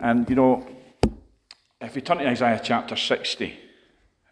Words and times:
And, 0.00 0.28
you 0.30 0.36
know, 0.36 0.66
if 1.80 1.94
we 1.94 2.00
turn 2.00 2.18
to 2.18 2.28
Isaiah 2.28 2.60
chapter 2.62 2.96
60, 2.96 3.58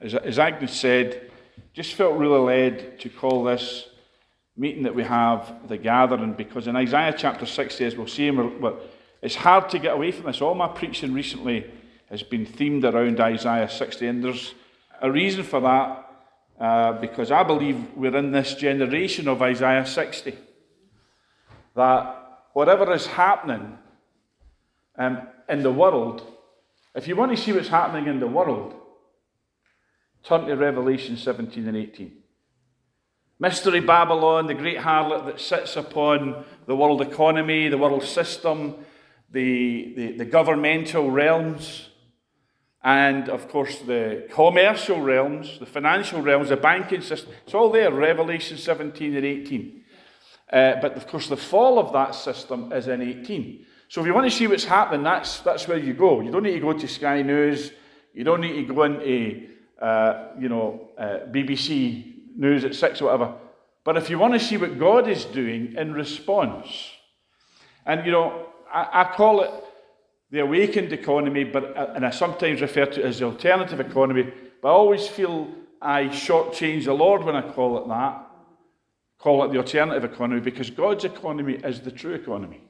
as, 0.00 0.14
as 0.14 0.38
Agnes 0.38 0.72
said, 0.72 1.30
just 1.72 1.94
felt 1.94 2.16
really 2.16 2.38
led 2.38 3.00
to 3.00 3.08
call 3.08 3.44
this 3.44 3.88
meeting 4.56 4.84
that 4.84 4.94
we 4.94 5.04
have 5.04 5.68
the 5.68 5.76
gathering 5.76 6.32
because 6.32 6.66
in 6.66 6.76
Isaiah 6.76 7.14
chapter 7.16 7.46
60, 7.46 7.84
as 7.84 7.96
we'll 7.96 8.06
see, 8.06 8.30
it's 9.22 9.34
hard 9.34 9.68
to 9.70 9.78
get 9.78 9.94
away 9.94 10.12
from 10.12 10.26
this. 10.26 10.40
All 10.40 10.54
my 10.54 10.68
preaching 10.68 11.12
recently 11.12 11.70
has 12.10 12.22
been 12.22 12.46
themed 12.46 12.84
around 12.84 13.20
Isaiah 13.20 13.68
60, 13.68 14.06
and 14.06 14.24
there's 14.24 14.54
a 15.02 15.10
reason 15.10 15.42
for 15.42 15.60
that 15.60 16.06
uh, 16.58 16.92
because 17.00 17.30
I 17.30 17.42
believe 17.42 17.94
we're 17.94 18.16
in 18.16 18.30
this 18.30 18.54
generation 18.54 19.28
of 19.28 19.42
Isaiah 19.42 19.84
60. 19.84 20.34
That 21.74 22.40
whatever 22.54 22.90
is 22.94 23.06
happening 23.06 23.76
um, 24.96 25.20
in 25.48 25.62
the 25.62 25.72
world, 25.72 26.22
if 26.94 27.06
you 27.06 27.16
want 27.16 27.36
to 27.36 27.42
see 27.42 27.52
what's 27.52 27.68
happening 27.68 28.06
in 28.06 28.20
the 28.20 28.26
world, 28.26 28.74
turn 30.24 30.46
to 30.46 30.56
Revelation 30.56 31.16
17 31.16 31.68
and 31.68 31.76
18. 31.76 32.12
Mystery 33.38 33.80
Babylon, 33.80 34.46
the 34.46 34.54
great 34.54 34.78
harlot 34.78 35.26
that 35.26 35.40
sits 35.40 35.76
upon 35.76 36.44
the 36.66 36.74
world 36.74 37.02
economy, 37.02 37.68
the 37.68 37.76
world 37.76 38.02
system, 38.02 38.76
the, 39.30 39.92
the, 39.94 40.12
the 40.18 40.24
governmental 40.24 41.10
realms, 41.10 41.90
and 42.82 43.28
of 43.28 43.48
course 43.48 43.80
the 43.80 44.26
commercial 44.30 45.00
realms, 45.00 45.58
the 45.58 45.66
financial 45.66 46.22
realms, 46.22 46.48
the 46.48 46.56
banking 46.56 47.02
system. 47.02 47.32
It's 47.44 47.52
all 47.52 47.70
there, 47.70 47.92
Revelation 47.92 48.56
17 48.56 49.14
and 49.14 49.24
18. 49.24 49.82
Uh, 50.52 50.74
but 50.80 50.96
of 50.96 51.06
course, 51.08 51.28
the 51.28 51.36
fall 51.36 51.78
of 51.78 51.92
that 51.92 52.14
system 52.14 52.72
is 52.72 52.86
in 52.86 53.02
18. 53.02 53.66
So 53.88 54.00
if 54.00 54.06
you 54.06 54.14
want 54.14 54.30
to 54.30 54.36
see 54.36 54.46
what's 54.46 54.64
happening, 54.64 55.04
that's, 55.04 55.40
that's 55.40 55.68
where 55.68 55.78
you 55.78 55.94
go. 55.94 56.20
You 56.20 56.30
don't 56.30 56.42
need 56.42 56.54
to 56.54 56.60
go 56.60 56.72
to 56.72 56.88
Sky 56.88 57.22
News. 57.22 57.72
You 58.12 58.24
don't 58.24 58.40
need 58.40 58.66
to 58.66 58.74
go 58.74 58.82
into, 58.82 59.48
uh, 59.80 60.28
you 60.38 60.48
know, 60.48 60.88
uh, 60.98 61.18
BBC 61.30 62.14
News 62.36 62.64
at 62.64 62.74
6 62.74 63.00
or 63.00 63.04
whatever. 63.04 63.34
But 63.84 63.96
if 63.96 64.10
you 64.10 64.18
want 64.18 64.34
to 64.34 64.40
see 64.40 64.56
what 64.56 64.78
God 64.78 65.08
is 65.08 65.24
doing 65.24 65.74
in 65.76 65.92
response, 65.92 66.66
and, 67.84 68.04
you 68.04 68.10
know, 68.10 68.46
I, 68.72 68.88
I 69.02 69.04
call 69.04 69.42
it 69.42 69.50
the 70.30 70.40
awakened 70.40 70.92
economy, 70.92 71.44
but 71.44 71.76
uh, 71.76 71.92
and 71.94 72.04
I 72.04 72.10
sometimes 72.10 72.60
refer 72.60 72.86
to 72.86 73.00
it 73.00 73.06
as 73.06 73.20
the 73.20 73.26
alternative 73.26 73.78
economy. 73.78 74.32
But 74.60 74.68
I 74.68 74.72
always 74.72 75.06
feel 75.06 75.48
I 75.80 76.04
shortchange 76.06 76.86
the 76.86 76.94
Lord 76.94 77.22
when 77.22 77.36
I 77.36 77.42
call 77.42 77.78
it 77.78 77.88
that, 77.88 78.26
call 79.18 79.44
it 79.44 79.52
the 79.52 79.58
alternative 79.58 80.04
economy, 80.04 80.40
because 80.40 80.70
God's 80.70 81.04
economy 81.04 81.54
is 81.54 81.80
the 81.80 81.92
true 81.92 82.14
economy. 82.14 82.60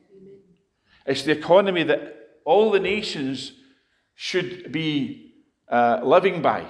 It's 1.06 1.22
the 1.22 1.32
economy 1.32 1.84
that 1.84 2.16
all 2.44 2.70
the 2.70 2.80
nations 2.80 3.52
should 4.14 4.72
be 4.72 5.34
uh, 5.68 6.00
living 6.02 6.42
by. 6.42 6.66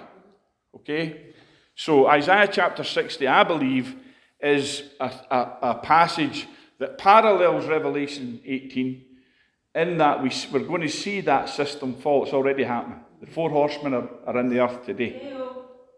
Okay? 0.75 1.34
So, 1.75 2.06
Isaiah 2.06 2.48
chapter 2.51 2.84
60, 2.84 3.27
I 3.27 3.45
believe, 3.45 3.97
is 4.41 4.83
a, 5.01 5.11
a, 5.31 5.59
a 5.62 5.75
passage 5.83 6.47
that 6.78 6.98
parallels 6.98 7.67
Revelation 7.67 8.41
18 8.45 9.05
in 9.75 9.98
that 9.98 10.23
we, 10.23 10.33
we're 10.53 10.67
going 10.67 10.81
to 10.81 10.89
see 10.89 11.21
that 11.23 11.48
system 11.48 11.95
fall. 11.95 12.25
It's 12.25 12.33
already 12.33 12.65
happening. 12.65 13.00
The 13.21 13.27
four 13.27 13.50
horsemen 13.50 13.95
are, 13.95 14.09
are 14.27 14.41
in 14.41 14.48
the 14.48 14.61
earth 14.61 14.87
today. 14.87 15.33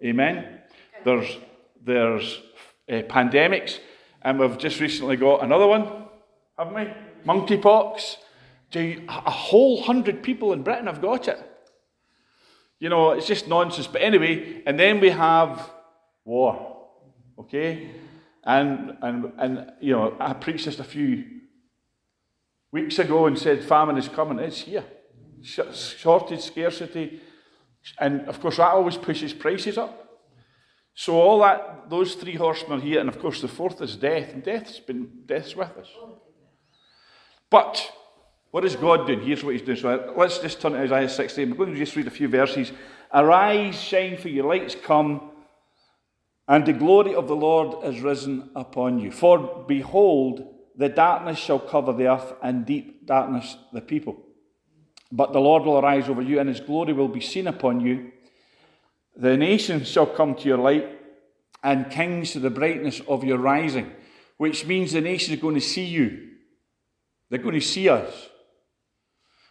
Amen. 0.05 0.61
There's, 1.05 1.39
there's 1.85 2.41
uh, 2.89 3.03
pandemics, 3.03 3.79
and 4.23 4.39
we've 4.39 4.59
just 4.59 4.81
recently 4.81 5.17
got 5.17 5.43
another 5.45 5.67
one, 5.67 6.07
haven't 6.59 6.75
we? 6.75 6.93
Monkeypox. 7.25 8.17
A 8.75 9.31
whole 9.31 9.83
hundred 9.83 10.23
people 10.23 10.53
in 10.53 10.63
Britain 10.63 10.87
have 10.87 11.01
got 11.01 11.29
it. 11.29 11.39
You 12.79 12.89
know, 12.89 13.13
it's 13.13 13.27
just 13.27 13.49
nonsense. 13.49 13.87
But 13.87 14.03
anyway, 14.03 14.63
and 14.67 14.79
then 14.79 15.01
we 15.01 15.11
have 15.11 15.71
war. 16.25 16.87
Okay? 17.39 17.91
And, 18.45 18.97
and, 19.03 19.33
and 19.39 19.73
you 19.81 19.93
know, 19.93 20.17
I 20.21 20.33
preached 20.35 20.65
just 20.65 20.81
a 20.81 20.85
few 20.85 21.25
weeks 22.71 22.99
ago 22.99 23.27
and 23.27 23.39
said 23.39 23.65
famine 23.65 23.97
is 23.97 24.09
coming. 24.09 24.39
It's 24.39 24.61
here. 24.61 24.85
Shortage, 25.43 26.41
scarcity. 26.41 27.21
And 27.99 28.29
of 28.29 28.41
course, 28.41 28.57
that 28.59 28.73
always 28.73 28.97
pushes 28.97 29.33
prices 29.33 29.79
up. 29.79 30.09
So 30.95 31.15
all 31.15 31.39
that, 31.41 31.89
those 31.89 32.17
three 32.17 32.35
horsemen 32.35 32.81
are 32.81 32.83
here, 32.83 32.99
and 32.99 33.09
of 33.09 33.21
course 33.21 33.41
the 33.41 33.47
fourth 33.47 33.81
is 33.81 33.95
death, 33.95 34.33
and 34.33 34.43
death's 34.43 34.81
been 34.81 35.09
death's 35.27 35.55
with 35.55 35.71
us. 35.79 35.87
But 37.51 37.93
what 38.51 38.65
is 38.65 38.77
God 38.77 39.07
doing? 39.07 39.21
Here's 39.21 39.45
what 39.45 39.55
He's 39.55 39.63
doing. 39.63 39.79
So 39.79 40.15
let's 40.17 40.39
just 40.39 40.61
turn 40.61 40.73
to 40.73 40.79
Isaiah 40.79 41.09
16. 41.09 41.51
We're 41.51 41.57
going 41.57 41.73
to 41.73 41.79
just 41.79 41.97
read 41.97 42.07
a 42.07 42.11
few 42.11 42.29
verses. 42.29 42.73
Arise, 43.13 43.81
shine, 43.81 44.17
for 44.17 44.29
your 44.29 44.47
lights 44.47 44.75
come, 44.75 45.31
and 46.47 46.65
the 46.65 46.73
glory 46.73 47.15
of 47.15 47.29
the 47.29 47.37
Lord 47.37 47.85
is 47.85 48.01
risen 48.01 48.51
upon 48.55 48.99
you. 48.99 49.11
For 49.11 49.65
behold, 49.67 50.55
the 50.77 50.89
darkness 50.89 51.39
shall 51.39 51.59
cover 51.59 51.93
the 51.93 52.09
earth, 52.09 52.35
and 52.43 52.65
deep 52.65 53.07
darkness 53.07 53.57
the 53.73 53.81
people. 53.81 54.17
But 55.11 55.33
the 55.33 55.41
Lord 55.41 55.65
will 55.65 55.79
arise 55.79 56.09
over 56.09 56.23
you, 56.23 56.39
and 56.39 56.49
his 56.49 56.61
glory 56.61 56.93
will 56.93 57.09
be 57.09 57.21
seen 57.21 57.47
upon 57.47 57.81
you. 57.81 58.13
The 59.17 59.37
nations 59.37 59.89
shall 59.89 60.07
come 60.07 60.35
to 60.37 60.49
your 60.49 60.59
light, 60.59 60.87
and 61.63 61.91
kings 61.91 62.33
to 62.33 62.41
the 62.41 62.51
brightness 62.51 63.01
of 63.09 63.25
your 63.25 63.39
rising, 63.39 63.93
which 64.37 64.65
means 64.65 64.93
the 64.93 65.01
nations 65.01 65.37
are 65.37 65.41
going 65.41 65.57
to 65.57 65.61
see 65.61 65.85
you. 65.85 66.29
They're 67.29 67.41
going 67.41 67.55
to 67.55 67.61
see 67.61 67.89
us. 67.89 68.29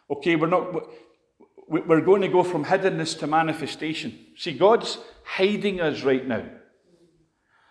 Okay, 0.10 0.36
we're 0.36 0.48
not. 0.48 0.90
We're 1.70 2.02
going 2.02 2.22
to 2.22 2.30
go 2.30 2.44
from 2.44 2.64
hiddenness 2.64 3.20
to 3.20 3.28
manifestation. 3.28 4.18
See, 4.38 4.54
God's 4.54 5.00
hiding 5.26 5.82
us 5.82 6.02
right 6.04 6.26
now. 6.26 6.46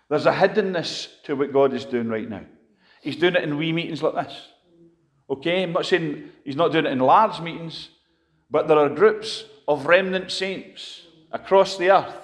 There's 0.09 0.27
a 0.27 0.31
hiddenness 0.31 1.07
to 1.23 1.35
what 1.35 1.51
God 1.51 1.73
is 1.73 1.83
doing 1.83 2.07
right 2.07 2.29
now. 2.29 2.43
He's 3.01 3.15
doing 3.15 3.35
it 3.35 3.43
in 3.43 3.57
wee 3.57 3.73
meetings 3.73 4.03
like 4.03 4.13
this. 4.13 4.47
Okay? 5.29 5.63
I'm 5.63 5.73
not 5.73 5.85
saying 5.85 6.29
he's 6.43 6.55
not 6.55 6.71
doing 6.71 6.85
it 6.85 6.91
in 6.91 6.99
large 6.99 7.41
meetings, 7.41 7.89
but 8.51 8.67
there 8.67 8.77
are 8.77 8.89
groups 8.89 9.45
of 9.67 9.87
remnant 9.87 10.31
saints 10.31 11.01
across 11.31 11.77
the 11.77 11.89
earth. 11.89 12.15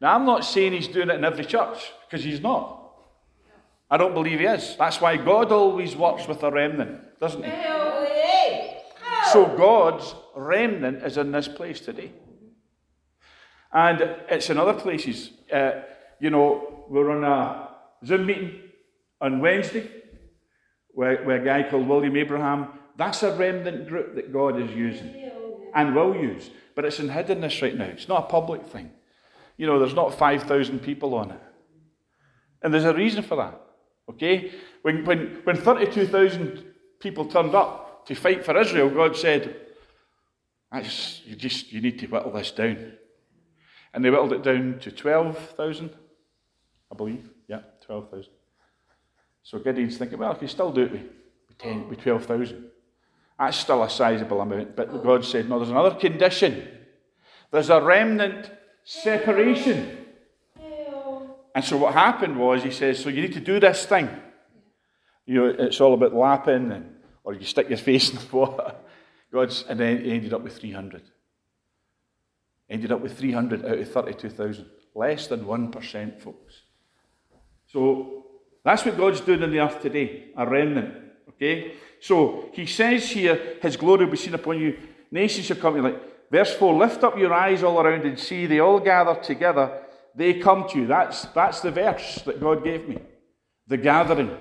Now, 0.00 0.14
I'm 0.14 0.26
not 0.26 0.44
saying 0.44 0.72
he's 0.72 0.88
doing 0.88 1.10
it 1.10 1.16
in 1.16 1.24
every 1.24 1.44
church, 1.44 1.92
because 2.08 2.24
he's 2.24 2.40
not. 2.40 2.92
I 3.90 3.96
don't 3.96 4.14
believe 4.14 4.40
he 4.40 4.46
is. 4.46 4.76
That's 4.78 5.00
why 5.00 5.16
God 5.16 5.52
always 5.52 5.96
works 5.96 6.26
with 6.28 6.42
a 6.42 6.50
remnant, 6.50 7.18
doesn't 7.18 7.42
he? 7.42 7.50
So 9.32 9.46
God's 9.56 10.14
remnant 10.34 11.02
is 11.02 11.16
in 11.16 11.32
this 11.32 11.48
place 11.48 11.80
today. 11.80 12.12
And 13.72 14.00
it's 14.28 14.48
in 14.50 14.58
other 14.58 14.74
places. 14.74 15.30
Uh, 15.52 15.82
you 16.20 16.30
know, 16.30 16.84
we're 16.88 17.10
on 17.10 17.24
a 17.24 17.68
Zoom 18.06 18.26
meeting 18.26 18.60
on 19.20 19.40
Wednesday 19.40 19.90
with, 20.94 21.24
with 21.26 21.42
a 21.42 21.44
guy 21.44 21.68
called 21.68 21.88
William 21.88 22.16
Abraham. 22.16 22.68
That's 22.96 23.22
a 23.22 23.34
remnant 23.34 23.88
group 23.88 24.14
that 24.14 24.32
God 24.32 24.60
is 24.60 24.70
using 24.70 25.30
and 25.74 25.94
will 25.94 26.14
use. 26.14 26.50
But 26.74 26.84
it's 26.84 27.00
in 27.00 27.08
hiddenness 27.08 27.60
right 27.62 27.76
now. 27.76 27.84
It's 27.86 28.08
not 28.08 28.24
a 28.24 28.26
public 28.28 28.66
thing. 28.66 28.90
You 29.56 29.66
know, 29.66 29.78
there's 29.78 29.94
not 29.94 30.14
5,000 30.14 30.78
people 30.80 31.14
on 31.14 31.32
it. 31.32 31.40
And 32.62 32.72
there's 32.72 32.84
a 32.84 32.94
reason 32.94 33.22
for 33.22 33.36
that. 33.36 33.60
Okay? 34.10 34.52
When, 34.82 35.04
when, 35.04 35.40
when 35.44 35.56
32,000 35.56 36.64
people 37.00 37.24
turned 37.26 37.54
up 37.54 37.85
to 38.06 38.14
fight 38.14 38.44
for 38.44 38.56
Israel, 38.56 38.90
God 38.90 39.16
said, 39.16 39.56
That's, 40.72 41.22
you 41.24 41.36
just 41.36 41.72
you 41.72 41.80
need 41.80 41.98
to 41.98 42.06
whittle 42.06 42.32
this 42.32 42.50
down. 42.50 42.92
And 43.92 44.04
they 44.04 44.10
whittled 44.10 44.32
it 44.32 44.42
down 44.42 44.78
to 44.80 44.90
12,000, 44.92 45.90
I 46.92 46.94
believe. 46.94 47.30
Yeah, 47.48 47.60
12,000. 47.86 48.30
So 49.42 49.58
Gideon's 49.58 49.96
thinking, 49.96 50.18
well, 50.18 50.32
if 50.32 50.42
you 50.42 50.48
still 50.48 50.72
do 50.72 50.82
it 50.82 50.92
with, 50.92 51.02
with, 51.48 51.58
10, 51.58 51.88
with 51.88 52.00
12,000, 52.02 52.64
that's 53.38 53.56
still 53.56 53.82
a 53.82 53.90
sizable 53.90 54.40
amount. 54.40 54.76
But 54.76 55.02
God 55.02 55.24
said, 55.24 55.48
no, 55.48 55.58
there's 55.58 55.70
another 55.70 55.94
condition. 55.94 56.66
There's 57.50 57.70
a 57.70 57.80
remnant 57.80 58.50
separation. 58.84 59.98
And 61.54 61.64
so 61.64 61.78
what 61.78 61.94
happened 61.94 62.38
was, 62.38 62.62
he 62.62 62.70
says, 62.70 63.02
so 63.02 63.08
you 63.08 63.22
need 63.22 63.32
to 63.32 63.40
do 63.40 63.58
this 63.58 63.86
thing. 63.86 64.10
You 65.24 65.34
know, 65.34 65.46
it's 65.58 65.80
all 65.80 65.94
about 65.94 66.14
lapping, 66.14 66.70
and, 66.72 66.95
or 67.26 67.34
you 67.34 67.44
stick 67.44 67.68
your 67.68 67.76
face 67.76 68.08
in 68.10 68.16
the 68.16 68.36
water. 68.36 68.72
God's, 69.32 69.64
and 69.68 69.78
then 69.80 70.02
he 70.02 70.12
ended 70.12 70.32
up 70.32 70.42
with 70.42 70.56
300. 70.56 71.02
Ended 72.70 72.92
up 72.92 73.00
with 73.00 73.18
300 73.18 73.66
out 73.66 73.78
of 73.78 73.90
32,000. 73.90 74.64
Less 74.94 75.26
than 75.26 75.44
1%, 75.44 76.20
folks. 76.20 76.62
So 77.66 78.26
that's 78.64 78.84
what 78.84 78.96
God's 78.96 79.20
doing 79.20 79.42
in 79.42 79.50
the 79.50 79.58
earth 79.58 79.82
today, 79.82 80.28
a 80.36 80.48
remnant. 80.48 80.94
Okay? 81.30 81.72
So 82.00 82.48
he 82.52 82.64
says 82.64 83.10
here, 83.10 83.56
His 83.60 83.76
glory 83.76 84.04
will 84.04 84.12
be 84.12 84.16
seen 84.16 84.34
upon 84.34 84.60
you. 84.60 84.78
Nations 85.10 85.46
shall 85.46 85.56
come 85.56 85.74
to 85.74 85.80
you. 85.80 85.82
Like, 85.82 86.30
verse 86.30 86.54
4 86.54 86.74
Lift 86.74 87.02
up 87.02 87.18
your 87.18 87.34
eyes 87.34 87.64
all 87.64 87.80
around 87.80 88.02
and 88.02 88.18
see, 88.18 88.46
they 88.46 88.60
all 88.60 88.78
gather 88.78 89.20
together. 89.20 89.82
They 90.14 90.34
come 90.34 90.68
to 90.68 90.78
you. 90.78 90.86
That's, 90.86 91.24
that's 91.26 91.60
the 91.60 91.72
verse 91.72 92.22
that 92.24 92.40
God 92.40 92.62
gave 92.62 92.88
me. 92.88 92.98
The 93.66 93.76
gathering. 93.76 94.36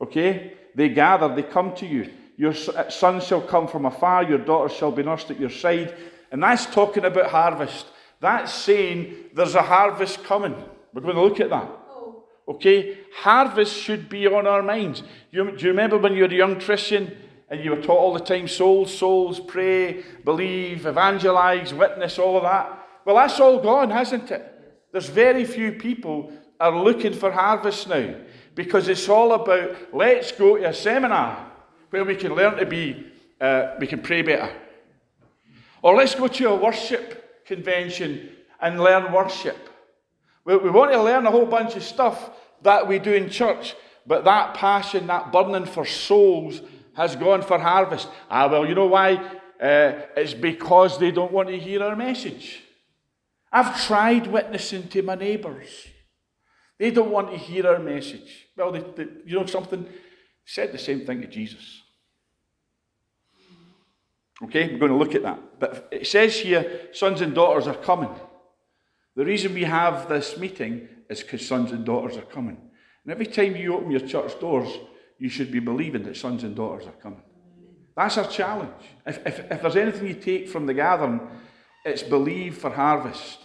Okay? 0.00 0.54
They 0.74 0.88
gather, 0.88 1.34
they 1.34 1.42
come 1.42 1.74
to 1.76 1.86
you. 1.86 2.10
Your 2.36 2.52
uh, 2.52 2.88
son 2.88 3.20
shall 3.20 3.42
come 3.42 3.68
from 3.68 3.84
afar, 3.84 4.24
your 4.24 4.38
daughter 4.38 4.72
shall 4.72 4.92
be 4.92 5.02
nursed 5.02 5.30
at 5.30 5.38
your 5.38 5.50
side. 5.50 5.94
And 6.32 6.42
that's 6.42 6.66
talking 6.66 7.04
about 7.04 7.30
harvest. 7.30 7.86
That's 8.20 8.52
saying 8.52 9.14
there's 9.34 9.54
a 9.54 9.62
harvest 9.62 10.24
coming. 10.24 10.54
We're 10.94 11.02
going 11.02 11.16
to 11.16 11.22
look 11.22 11.40
at 11.40 11.50
that. 11.50 11.70
Oh. 11.90 12.24
Okay? 12.48 12.98
Harvest 13.14 13.76
should 13.76 14.08
be 14.08 14.26
on 14.26 14.46
our 14.46 14.62
minds. 14.62 15.02
You, 15.30 15.56
do 15.56 15.64
you 15.64 15.70
remember 15.70 15.98
when 15.98 16.14
you 16.14 16.22
were 16.22 16.30
a 16.30 16.34
young 16.34 16.60
Christian 16.60 17.16
and 17.48 17.62
you 17.62 17.70
were 17.70 17.82
taught 17.82 17.98
all 17.98 18.14
the 18.14 18.20
time 18.20 18.48
souls, 18.48 18.96
souls, 18.96 19.40
pray, 19.40 20.02
believe, 20.24 20.86
evangelize, 20.86 21.74
witness, 21.74 22.18
all 22.18 22.36
of 22.36 22.44
that? 22.44 22.86
Well, 23.04 23.16
that's 23.16 23.40
all 23.40 23.60
gone, 23.60 23.90
hasn't 23.90 24.30
it? 24.30 24.46
There's 24.92 25.08
very 25.08 25.44
few 25.44 25.72
people 25.72 26.32
are 26.58 26.74
looking 26.74 27.12
for 27.12 27.30
harvest 27.30 27.88
now 27.88 28.14
because 28.62 28.88
it's 28.88 29.08
all 29.08 29.32
about 29.32 29.94
let's 29.94 30.32
go 30.32 30.58
to 30.58 30.68
a 30.68 30.74
seminar 30.74 31.50
where 31.88 32.04
we 32.04 32.14
can 32.14 32.34
learn 32.34 32.58
to 32.58 32.66
be, 32.66 33.06
uh, 33.40 33.74
we 33.80 33.86
can 33.86 34.02
pray 34.02 34.20
better. 34.20 34.52
Or 35.80 35.96
let's 35.96 36.14
go 36.14 36.28
to 36.28 36.50
a 36.50 36.54
worship 36.54 37.46
convention 37.46 38.28
and 38.60 38.78
learn 38.78 39.14
worship. 39.14 39.56
We, 40.44 40.58
we 40.58 40.68
want 40.68 40.92
to 40.92 41.02
learn 41.02 41.26
a 41.26 41.30
whole 41.30 41.46
bunch 41.46 41.74
of 41.74 41.82
stuff 41.82 42.32
that 42.60 42.86
we 42.86 42.98
do 42.98 43.14
in 43.14 43.30
church, 43.30 43.74
but 44.06 44.26
that 44.26 44.52
passion, 44.52 45.06
that 45.06 45.32
burning 45.32 45.64
for 45.64 45.86
souls 45.86 46.60
has 46.94 47.16
gone 47.16 47.40
for 47.40 47.58
harvest. 47.58 48.08
Ah, 48.30 48.46
well, 48.46 48.66
you 48.68 48.74
know 48.74 48.88
why? 48.88 49.14
Uh, 49.58 50.02
it's 50.18 50.34
because 50.34 50.98
they 50.98 51.10
don't 51.10 51.32
want 51.32 51.48
to 51.48 51.58
hear 51.58 51.82
our 51.82 51.96
message. 51.96 52.60
I've 53.50 53.82
tried 53.86 54.26
witnessing 54.26 54.88
to 54.88 55.00
my 55.00 55.14
neighbours. 55.14 55.86
They 56.80 56.90
don't 56.90 57.10
want 57.10 57.30
to 57.30 57.36
hear 57.36 57.66
our 57.68 57.78
message. 57.78 58.48
Well, 58.56 58.72
they, 58.72 58.80
they, 58.80 59.06
you 59.26 59.38
know 59.38 59.44
something? 59.44 59.86
Said 60.46 60.72
the 60.72 60.78
same 60.78 61.04
thing 61.04 61.20
to 61.20 61.26
Jesus. 61.26 61.82
Okay, 64.42 64.72
we're 64.72 64.78
going 64.78 64.90
to 64.90 64.96
look 64.96 65.14
at 65.14 65.22
that. 65.22 65.60
But 65.60 65.88
it 65.92 66.06
says 66.06 66.40
here, 66.40 66.88
sons 66.94 67.20
and 67.20 67.34
daughters 67.34 67.66
are 67.66 67.74
coming. 67.74 68.08
The 69.14 69.26
reason 69.26 69.52
we 69.52 69.64
have 69.64 70.08
this 70.08 70.38
meeting 70.38 70.88
is 71.10 71.22
because 71.22 71.46
sons 71.46 71.70
and 71.72 71.84
daughters 71.84 72.16
are 72.16 72.22
coming. 72.22 72.56
And 73.04 73.12
every 73.12 73.26
time 73.26 73.56
you 73.56 73.74
open 73.74 73.90
your 73.90 74.00
church 74.00 74.40
doors, 74.40 74.70
you 75.18 75.28
should 75.28 75.52
be 75.52 75.60
believing 75.60 76.04
that 76.04 76.16
sons 76.16 76.44
and 76.44 76.56
daughters 76.56 76.86
are 76.86 77.02
coming. 77.02 77.22
That's 77.94 78.16
our 78.16 78.26
challenge. 78.26 78.72
If, 79.04 79.26
if, 79.26 79.52
if 79.52 79.60
there's 79.60 79.76
anything 79.76 80.06
you 80.06 80.14
take 80.14 80.48
from 80.48 80.64
the 80.64 80.72
gathering, 80.72 81.20
it's 81.84 82.02
believe 82.02 82.56
for 82.56 82.70
harvest. 82.70 83.40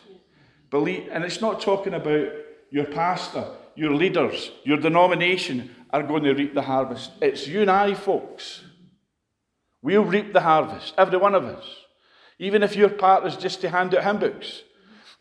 Believe, 0.69 1.09
and 1.11 1.25
it's 1.25 1.41
not 1.41 1.59
talking 1.59 1.93
about 1.93 2.29
your 2.75 2.83
pastor, 2.83 3.45
your 3.75 3.94
leaders, 3.94 4.51
your 4.66 4.75
denomination 4.75 5.74
are 5.92 6.04
going 6.04 6.24
to 6.24 6.33
reap 6.33 6.54
the 6.54 6.62
harvest. 6.62 7.10
It's 7.22 7.48
you 7.48 7.62
and 7.62 7.72
I, 7.72 7.94
folks. 7.94 8.63
We'll 9.81 10.04
reap 10.04 10.33
the 10.33 10.42
harvest, 10.42 10.94
every 10.98 11.18
one 11.18 11.36
of 11.36 11.45
us. 11.45 11.66
Even 12.38 12.63
if 12.63 12.75
your 12.75 12.89
part 12.89 13.25
is 13.25 13.38
just 13.38 13.62
to 13.62 13.69
hand 13.69 13.95
out 13.95 14.04
hymn 14.04 14.19
books, 14.19 14.63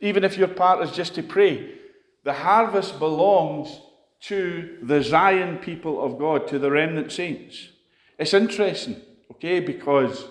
even 0.01 0.25
if 0.25 0.37
your 0.37 0.49
part 0.49 0.83
is 0.83 0.91
just 0.91 1.15
to 1.15 1.23
pray, 1.23 1.77
the 2.25 2.33
harvest 2.33 2.99
belongs 2.99 3.79
to 4.23 4.79
the 4.83 5.01
Zion 5.01 5.59
people 5.59 6.03
of 6.05 6.19
God, 6.19 6.49
to 6.49 6.59
the 6.59 6.73
remnant 6.73 7.13
saints. 7.13 7.69
It's 8.19 8.35
interesting, 8.35 8.97
okay, 9.31 9.61
because 9.61 10.25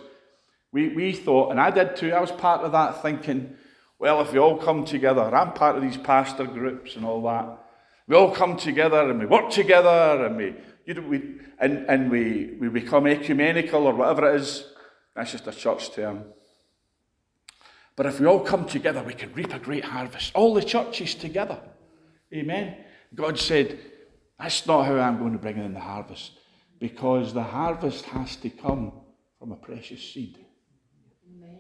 we, 0.73 0.89
we 0.89 1.13
thought, 1.13 1.51
and 1.51 1.61
I 1.61 1.71
did 1.71 1.95
too, 1.95 2.11
I 2.11 2.19
was 2.19 2.33
part 2.33 2.65
of 2.65 2.73
that 2.73 3.01
thinking, 3.01 3.55
well, 3.99 4.21
if 4.21 4.33
we 4.33 4.39
all 4.39 4.57
come 4.57 4.85
together, 4.85 5.33
I'm 5.35 5.53
part 5.53 5.75
of 5.75 5.81
these 5.81 5.97
pastor 5.97 6.45
groups 6.45 6.95
and 6.95 7.05
all 7.05 7.21
that. 7.23 7.59
We 8.07 8.15
all 8.15 8.31
come 8.31 8.57
together 8.57 9.09
and 9.09 9.19
we 9.19 9.25
work 9.25 9.49
together 9.49 10.25
and 10.25 10.35
we, 10.35 10.55
you 10.85 10.93
know, 10.95 11.01
we 11.01 11.21
and, 11.59 11.85
and 11.87 12.11
we, 12.11 12.57
we 12.59 12.67
become 12.67 13.07
ecumenical 13.07 13.87
or 13.87 13.95
whatever 13.95 14.33
it 14.33 14.41
is. 14.41 14.65
That's 15.15 15.31
just 15.31 15.47
a 15.47 15.51
church 15.53 15.91
term. 15.91 16.25
But 17.95 18.07
if 18.07 18.19
we 18.19 18.25
all 18.25 18.39
come 18.39 18.65
together, 18.65 19.03
we 19.03 19.13
can 19.13 19.31
reap 19.33 19.53
a 19.53 19.59
great 19.59 19.85
harvest. 19.85 20.31
All 20.33 20.53
the 20.53 20.63
churches 20.63 21.15
together. 21.15 21.59
Amen. 22.33 22.75
God 23.13 23.39
said, 23.39 23.79
That's 24.39 24.65
not 24.65 24.85
how 24.85 24.95
I'm 24.95 25.19
going 25.19 25.33
to 25.33 25.37
bring 25.37 25.57
in 25.57 25.73
the 25.73 25.79
harvest. 25.79 26.31
Because 26.79 27.33
the 27.33 27.43
harvest 27.43 28.05
has 28.05 28.35
to 28.37 28.49
come 28.49 28.91
from 29.39 29.51
a 29.51 29.55
precious 29.55 30.01
seed. 30.01 30.43
Amen. 31.29 31.59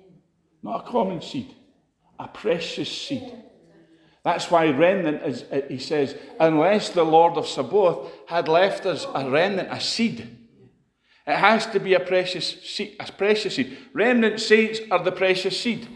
Not 0.63 0.85
a 0.85 0.91
common 0.91 1.21
seed, 1.21 1.53
a 2.19 2.27
precious 2.27 2.89
seed. 2.89 3.31
That's 4.23 4.49
why 4.49 4.69
remnant 4.69 5.21
is, 5.23 5.43
uh, 5.51 5.61
he 5.67 5.79
says, 5.79 6.15
unless 6.39 6.89
the 6.89 7.03
Lord 7.03 7.37
of 7.37 7.47
Sabaoth 7.47 8.09
had 8.27 8.47
left 8.47 8.85
us 8.85 9.05
a 9.13 9.29
remnant, 9.29 9.69
a 9.71 9.81
seed. 9.81 10.37
It 11.27 11.35
has 11.35 11.65
to 11.67 11.79
be 11.79 11.93
a 11.93 11.99
precious 11.99 12.61
seed. 12.63 12.95
A 12.99 13.11
precious 13.11 13.55
seed. 13.55 13.77
Remnant 13.93 14.39
saints 14.39 14.79
are 14.91 15.03
the 15.03 15.11
precious 15.11 15.59
seed. 15.59 15.87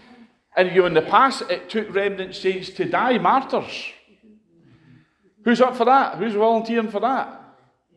And 0.55 0.75
you, 0.75 0.85
in 0.85 0.93
the 0.93 1.01
past, 1.01 1.43
it 1.49 1.69
took 1.69 1.93
remnant 1.93 2.35
saints 2.35 2.69
to 2.71 2.85
die, 2.85 3.17
martyrs. 3.17 3.85
Who's 5.45 5.61
up 5.61 5.77
for 5.77 5.85
that? 5.85 6.17
Who's 6.17 6.33
volunteering 6.33 6.89
for 6.89 6.99
that? 6.99 7.41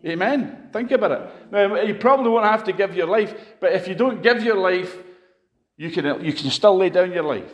Amen. 0.07 0.69
Think 0.73 0.93
about 0.93 1.11
it. 1.11 1.53
Now, 1.53 1.83
you 1.83 1.95
probably 1.95 2.31
won't 2.31 2.47
have 2.47 2.65
to 2.65 2.73
give 2.73 2.95
your 2.95 3.07
life, 3.07 3.35
but 3.61 3.73
if 3.73 3.89
you 3.89 3.95
don't 3.95 4.23
give 4.23 4.43
your 4.43 4.57
life, 4.57 4.97
you 5.77 5.91
can, 5.91 6.25
you 6.25 6.33
can 6.33 6.51
still 6.51 6.77
lay 6.77 6.91
down 6.91 7.13
your 7.13 7.25
life. 7.25 7.53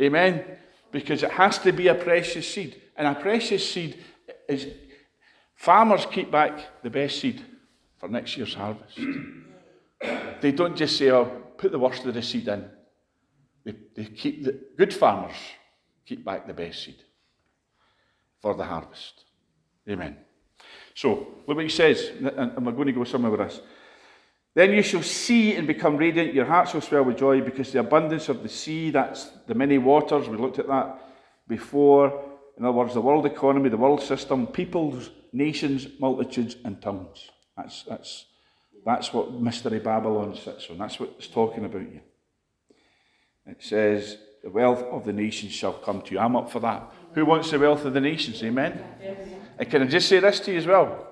Amen. 0.00 0.44
Because 0.90 1.22
it 1.22 1.30
has 1.30 1.58
to 1.60 1.72
be 1.72 1.88
a 1.88 1.94
precious 1.94 2.52
seed. 2.52 2.80
And 2.96 3.06
a 3.06 3.14
precious 3.14 3.68
seed 3.68 3.98
is 4.48 4.66
farmers 5.54 6.06
keep 6.10 6.30
back 6.30 6.82
the 6.82 6.90
best 6.90 7.20
seed 7.20 7.42
for 7.98 8.08
next 8.08 8.36
year's 8.36 8.54
harvest. 8.54 8.98
they 10.40 10.52
don't 10.52 10.76
just 10.76 10.96
say, 10.96 11.10
oh, 11.10 11.24
put 11.56 11.72
the 11.72 11.78
worst 11.78 12.04
of 12.04 12.14
the 12.14 12.22
seed 12.22 12.48
in. 12.48 12.68
They, 13.64 13.74
they 13.94 14.04
keep 14.06 14.44
the 14.44 14.60
good 14.76 14.92
farmers 14.92 15.36
keep 16.04 16.24
back 16.24 16.46
the 16.46 16.52
best 16.54 16.82
seed 16.84 17.02
for 18.40 18.54
the 18.54 18.64
harvest. 18.64 19.24
Amen. 19.88 20.16
So, 20.94 21.10
look 21.46 21.56
what 21.56 21.62
he 21.62 21.68
says, 21.68 22.10
and 22.20 22.66
we're 22.66 22.72
going 22.72 22.88
to 22.88 22.92
go 22.92 23.04
somewhere 23.04 23.30
with 23.30 23.40
this. 23.40 23.60
Then 24.54 24.72
you 24.72 24.82
shall 24.82 25.02
see 25.02 25.56
and 25.56 25.66
become 25.66 25.96
radiant. 25.96 26.34
Your 26.34 26.44
hearts 26.44 26.74
will 26.74 26.82
swell 26.82 27.04
with 27.04 27.18
joy 27.18 27.40
because 27.40 27.72
the 27.72 27.80
abundance 27.80 28.28
of 28.28 28.42
the 28.42 28.48
sea, 28.48 28.90
that's 28.90 29.30
the 29.46 29.54
many 29.54 29.78
waters, 29.78 30.28
we 30.28 30.36
looked 30.36 30.58
at 30.58 30.68
that 30.68 30.98
before. 31.48 32.22
In 32.58 32.64
other 32.64 32.76
words, 32.76 32.92
the 32.92 33.00
world 33.00 33.24
economy, 33.24 33.70
the 33.70 33.78
world 33.78 34.02
system, 34.02 34.46
peoples, 34.46 35.10
nations, 35.32 35.86
multitudes, 35.98 36.56
and 36.64 36.82
tongues. 36.82 37.30
That's, 37.56 37.82
that's, 37.84 38.26
that's 38.84 39.12
what 39.14 39.32
Mystery 39.32 39.78
Babylon 39.78 40.36
sits 40.36 40.68
on. 40.70 40.78
That's 40.78 41.00
what 41.00 41.14
it's 41.16 41.28
talking 41.28 41.64
about 41.64 41.82
here. 41.82 42.02
It 43.46 43.62
says, 43.62 44.18
The 44.42 44.50
wealth 44.50 44.82
of 44.82 45.04
the 45.06 45.14
nations 45.14 45.52
shall 45.52 45.72
come 45.72 46.02
to 46.02 46.12
you. 46.12 46.18
I'm 46.18 46.36
up 46.36 46.50
for 46.50 46.60
that. 46.60 46.92
Who 47.14 47.24
wants 47.24 47.50
the 47.50 47.58
wealth 47.58 47.84
of 47.86 47.94
the 47.94 48.00
nations? 48.00 48.42
Amen? 48.42 48.82
And 49.58 49.70
can 49.70 49.82
I 49.82 49.86
just 49.86 50.08
say 50.08 50.20
this 50.20 50.40
to 50.40 50.52
you 50.52 50.58
as 50.58 50.66
well? 50.66 51.11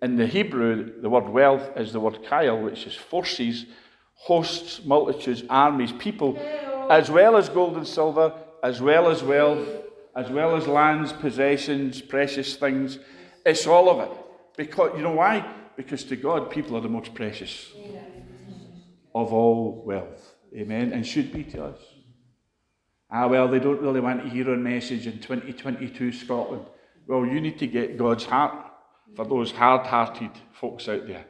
In 0.00 0.16
the 0.16 0.26
Hebrew, 0.26 1.00
the 1.00 1.10
word 1.10 1.28
wealth 1.28 1.76
is 1.76 1.92
the 1.92 2.00
word 2.00 2.22
chayil, 2.24 2.62
which 2.62 2.86
is 2.86 2.94
forces, 2.94 3.66
hosts, 4.14 4.84
multitudes, 4.84 5.42
armies, 5.50 5.92
people, 5.92 6.38
as 6.90 7.10
well 7.10 7.36
as 7.36 7.48
gold 7.48 7.76
and 7.76 7.86
silver, 7.86 8.32
as 8.62 8.80
well 8.80 9.08
as 9.08 9.22
wealth, 9.22 9.66
as 10.14 10.30
well 10.30 10.56
as 10.56 10.66
lands, 10.66 11.12
possessions, 11.12 12.00
precious 12.00 12.56
things. 12.56 12.98
It's 13.44 13.66
all 13.66 13.90
of 13.90 14.00
it. 14.00 14.16
Because 14.56 14.92
you 14.96 15.02
know 15.02 15.14
why? 15.14 15.54
Because 15.76 16.04
to 16.04 16.16
God, 16.16 16.50
people 16.50 16.76
are 16.76 16.80
the 16.80 16.88
most 16.88 17.14
precious 17.14 17.72
of 19.14 19.32
all 19.32 19.82
wealth. 19.84 20.34
Amen. 20.56 20.92
And 20.92 21.06
should 21.06 21.32
be 21.32 21.44
to 21.44 21.64
us. 21.64 21.78
Ah, 23.10 23.26
well, 23.26 23.48
they 23.48 23.58
don't 23.58 23.80
really 23.80 24.00
want 24.00 24.22
to 24.22 24.28
hear 24.28 24.50
our 24.50 24.56
message 24.56 25.06
in 25.06 25.18
2022 25.18 26.12
Scotland. 26.12 26.66
Well, 27.06 27.24
you 27.24 27.40
need 27.40 27.58
to 27.58 27.66
get 27.66 27.96
God's 27.96 28.24
heart 28.24 28.67
for 29.14 29.24
those 29.24 29.50
hard 29.50 29.86
hearted 29.86 30.30
folks 30.52 30.88
out 30.88 31.06
there. 31.06 31.24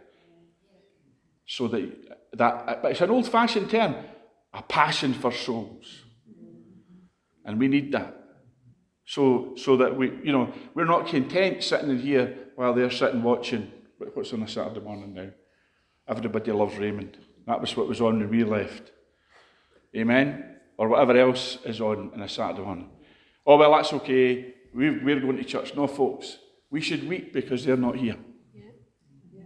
So 1.46 1.68
that, 1.68 1.90
that 2.34 2.82
but 2.82 2.90
it's 2.92 3.00
an 3.00 3.10
old 3.10 3.28
fashioned 3.28 3.70
term, 3.70 3.96
a 4.52 4.62
passion 4.62 5.14
for 5.14 5.32
souls. 5.32 6.04
And 7.44 7.58
we 7.58 7.68
need 7.68 7.92
that. 7.92 8.14
So, 9.06 9.54
so 9.56 9.78
that 9.78 9.96
we, 9.96 10.12
you 10.22 10.32
know, 10.32 10.52
we're 10.74 10.84
not 10.84 11.06
content 11.06 11.64
sitting 11.64 11.88
in 11.90 11.98
here 11.98 12.36
while 12.56 12.74
they're 12.74 12.90
sitting 12.90 13.22
watching. 13.22 13.72
What's 14.12 14.34
on 14.34 14.42
a 14.42 14.48
Saturday 14.48 14.80
morning 14.80 15.14
now? 15.14 15.30
Everybody 16.06 16.52
loves 16.52 16.76
Raymond. 16.76 17.16
That 17.46 17.60
was 17.60 17.74
what 17.74 17.88
was 17.88 18.02
on 18.02 18.18
when 18.18 18.28
we 18.28 18.44
left. 18.44 18.92
Amen? 19.96 20.56
Or 20.76 20.88
whatever 20.88 21.16
else 21.16 21.56
is 21.64 21.80
on 21.80 22.12
on 22.12 22.20
a 22.20 22.28
Saturday 22.28 22.62
morning. 22.62 22.90
Oh, 23.46 23.56
well, 23.56 23.74
that's 23.74 23.94
okay. 23.94 24.54
We're, 24.74 25.02
we're 25.02 25.20
going 25.20 25.38
to 25.38 25.44
church. 25.44 25.74
No, 25.74 25.86
folks. 25.86 26.36
We 26.70 26.80
should 26.80 27.08
weep 27.08 27.32
because 27.32 27.64
they're 27.64 27.76
not 27.76 27.96
here. 27.96 28.16
Yeah. 28.54 28.70
Yeah. 29.32 29.42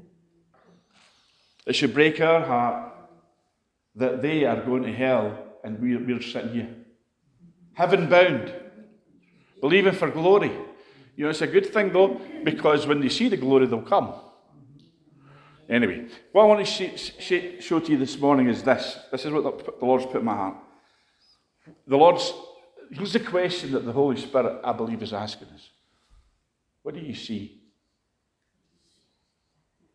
It 1.66 1.74
should 1.74 1.94
break 1.94 2.20
our 2.20 2.40
heart 2.40 2.92
that 3.94 4.22
they 4.22 4.44
are 4.44 4.60
going 4.62 4.82
to 4.82 4.92
hell 4.92 5.38
and 5.62 5.80
we're, 5.80 6.04
we're 6.04 6.22
sitting 6.22 6.52
here. 6.52 6.74
Heaven 7.74 8.08
bound. 8.08 8.52
Believing 9.60 9.94
for 9.94 10.10
glory. 10.10 10.50
You 11.14 11.24
know, 11.24 11.30
it's 11.30 11.42
a 11.42 11.46
good 11.46 11.72
thing 11.72 11.92
though, 11.92 12.20
because 12.42 12.86
when 12.86 13.00
they 13.00 13.08
see 13.08 13.28
the 13.28 13.36
glory, 13.36 13.66
they'll 13.66 13.82
come. 13.82 14.14
Anyway, 15.68 16.06
what 16.32 16.42
I 16.42 16.46
want 16.46 16.66
to 16.66 16.96
show 17.60 17.78
to 17.78 17.92
you 17.92 17.96
this 17.96 18.18
morning 18.18 18.48
is 18.48 18.62
this. 18.62 18.98
This 19.12 19.24
is 19.24 19.30
what 19.30 19.78
the 19.78 19.86
Lord's 19.86 20.06
put 20.06 20.16
in 20.16 20.24
my 20.24 20.34
heart. 20.34 20.56
The 21.86 21.96
Lord's, 21.96 22.32
here's 22.90 23.12
the 23.12 23.20
question 23.20 23.70
that 23.72 23.86
the 23.86 23.92
Holy 23.92 24.20
Spirit, 24.20 24.60
I 24.64 24.72
believe, 24.72 25.02
is 25.02 25.12
asking 25.12 25.48
us 25.48 25.70
What 26.82 26.94
do 26.94 27.00
you 27.00 27.14
see? 27.14 27.60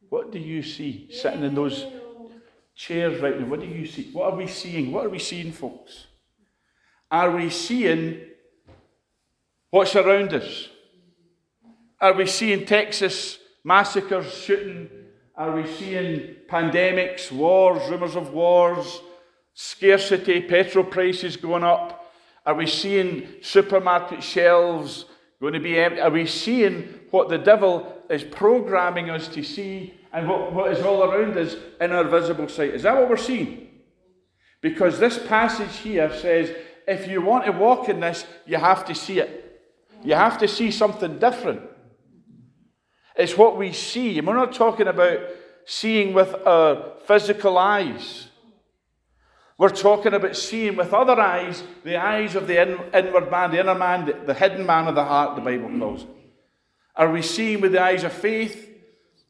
What 0.10 0.32
do 0.32 0.40
you 0.40 0.64
see 0.64 1.10
sitting 1.12 1.44
in 1.44 1.54
those 1.54 1.86
chairs 2.76 3.22
right 3.22 3.40
now? 3.40 3.48
What 3.48 3.60
do 3.60 3.66
you 3.66 3.86
see? 3.86 4.10
What 4.12 4.34
are 4.34 4.38
we 4.38 4.48
seeing? 4.48 4.92
What 4.92 5.06
are 5.06 5.10
we 5.10 5.20
seeing, 5.20 5.52
folks? 5.52 6.08
Are 7.12 7.32
we 7.32 7.50
seeing 7.50 8.22
what's 9.70 9.96
around 9.96 10.34
us? 10.34 10.70
Are 12.00 12.14
we 12.14 12.26
seeing 12.26 12.66
Texas 12.66 13.40
massacres, 13.64 14.34
shooting? 14.34 14.90
Are 15.36 15.56
we 15.56 15.68
seeing 15.68 16.36
pandemics, 16.50 17.32
wars, 17.32 17.90
rumours 17.90 18.16
of 18.16 18.34
wars, 18.34 19.02
scarcity, 19.54 20.42
petrol 20.42 20.86
prices 20.86 21.36
going 21.36 21.64
up? 21.64 22.12
Are 22.46 22.56
we 22.56 22.66
seeing 22.66 23.28
supermarket 23.42 24.24
shelves 24.24 25.06
going 25.42 25.54
to 25.54 25.60
be 25.60 25.80
empty? 25.80 26.02
Are 26.02 26.10
we 26.10 26.26
seeing 26.26 27.00
what 27.12 27.30
the 27.30 27.38
devil 27.38 28.02
is 28.10 28.24
programming 28.24 29.10
us 29.10 29.28
to 29.30 29.44
see 29.44 29.94
and 30.14 30.28
what, 30.28 30.54
what 30.54 30.72
is 30.72 30.84
all 30.84 31.04
around 31.04 31.38
us 31.38 31.56
in 31.80 31.92
our 31.92 32.06
visible 32.06 32.48
sight? 32.48 32.74
Is 32.74 32.84
that 32.84 32.96
what 32.96 33.10
we're 33.10 33.18
seeing? 33.18 33.68
Because 34.62 35.00
this 35.00 35.20
passage 35.28 35.78
here 35.78 36.12
says 36.16 36.56
if 36.88 37.08
you 37.08 37.22
want 37.22 37.46
to 37.46 37.52
walk 37.52 37.90
in 37.90 38.00
this, 38.00 38.26
you 38.46 38.58
have 38.58 38.86
to 38.86 38.96
see 38.96 39.20
it. 39.20 39.62
You 40.04 40.16
have 40.16 40.38
to 40.40 40.48
see 40.48 40.72
something 40.72 41.20
different. 41.20 41.62
It's 43.16 43.38
what 43.38 43.58
we 43.58 43.74
see. 43.74 44.18
And 44.18 44.28
we're 44.28 44.36
not 44.36 44.54
talking 44.54 44.88
about 44.88 45.20
seeing 45.66 46.14
with 46.14 46.34
our 46.48 46.94
physical 47.06 47.58
eyes. 47.58 48.27
We're 49.58 49.70
talking 49.70 50.14
about 50.14 50.36
seeing 50.36 50.76
with 50.76 50.94
other 50.94 51.20
eyes, 51.20 51.64
the 51.84 51.98
eyes 51.98 52.36
of 52.36 52.48
the 52.48 52.62
in, 52.62 52.78
inward 52.94 53.32
man, 53.32 53.52
the 53.52 53.60
inner 53.60 53.74
man, 53.74 54.06
the, 54.06 54.14
the 54.14 54.34
hidden 54.34 54.66
man 54.66 54.88
of 54.88 54.96
the 54.96 55.04
heart, 55.04 55.36
the 55.36 55.42
Bible 55.42 55.70
calls 55.80 56.04
it. 56.04 56.10
Are 56.96 57.12
we 57.12 57.22
seeing 57.22 57.62
with 57.62 57.72
the 57.72 57.82
eyes 57.82 58.04
of 58.04 58.14
faith? 58.14 58.70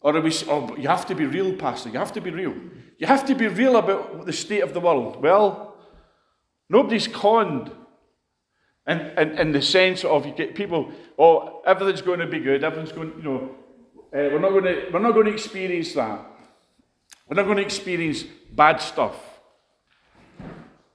Or 0.02 0.16
are 0.16 0.22
we, 0.22 0.34
oh, 0.48 0.76
you 0.78 0.88
have 0.90 1.06
to 1.08 1.16
be 1.16 1.26
real, 1.26 1.54
Pastor. 1.54 1.90
You 1.90 2.00
have 2.00 2.14
to 2.14 2.22
be 2.22 2.32
real. 2.32 2.54
You 2.98 3.08
have 3.08 3.26
to 3.28 3.36
be 3.36 3.48
real 3.48 3.78
about 3.78 4.26
the 4.26 4.34
state 4.34 4.62
of 4.62 4.74
the 4.74 4.80
world. 4.80 5.22
Well, 5.22 5.76
nobody's 6.70 7.08
conned 7.08 7.72
in, 8.88 9.00
in, 9.00 9.38
in 9.38 9.52
the 9.52 9.62
sense 9.62 10.04
of 10.04 10.26
you 10.26 10.34
get 10.34 10.56
people, 10.56 10.92
oh, 11.18 11.62
everything's 11.66 12.02
going 12.02 12.20
to 12.20 12.28
be 12.28 12.40
good, 12.40 12.64
everything's 12.64 12.94
going, 12.94 13.14
you 13.18 13.24
know, 13.24 13.56
uh, 14.14 14.32
we're, 14.32 14.40
not 14.40 14.52
going 14.52 14.64
to, 14.64 14.90
we're 14.94 15.00
not 15.00 15.14
going 15.14 15.26
to 15.26 15.34
experience 15.34 15.94
that. 15.94 16.26
We're 17.28 17.36
not 17.36 17.46
going 17.46 17.58
to 17.58 17.64
experience 17.64 18.24
bad 18.52 18.82
stuff. 18.82 19.16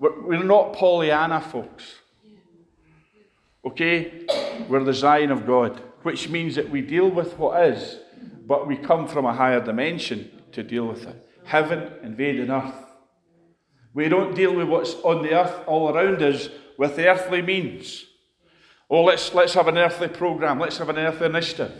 We're, 0.02 0.21
we're 0.21 0.42
not 0.42 0.73
Pollyanna 0.73 1.40
folks. 1.40 1.85
Okay? 3.64 4.26
We're 4.68 4.82
the 4.82 4.92
Zion 4.92 5.30
of 5.30 5.47
God, 5.47 5.80
which 6.02 6.28
means 6.28 6.56
that 6.56 6.68
we 6.68 6.80
deal 6.80 7.09
with 7.09 7.38
what 7.38 7.64
is, 7.68 8.00
but 8.44 8.66
we 8.66 8.76
come 8.76 9.06
from 9.06 9.26
a 9.26 9.32
higher 9.32 9.64
dimension 9.64 10.42
to 10.50 10.64
deal 10.64 10.88
with 10.88 11.06
it. 11.06 11.28
Heaven 11.44 11.88
invading 12.02 12.50
earth. 12.50 12.75
We 13.94 14.09
don't 14.09 14.35
deal 14.35 14.52
with 14.56 14.68
what's 14.68 14.94
on 15.04 15.23
the 15.23 15.35
earth 15.35 15.62
all 15.68 15.94
around 15.94 16.21
us 16.21 16.49
with 16.76 16.99
earthly 16.99 17.40
means. 17.40 18.04
Oh, 18.90 19.04
let's, 19.04 19.32
let's 19.32 19.54
have 19.54 19.68
an 19.68 19.78
earthly 19.78 20.09
program, 20.09 20.59
let's 20.59 20.78
have 20.78 20.88
an 20.88 20.99
earthly 20.99 21.26
initiative. 21.26 21.73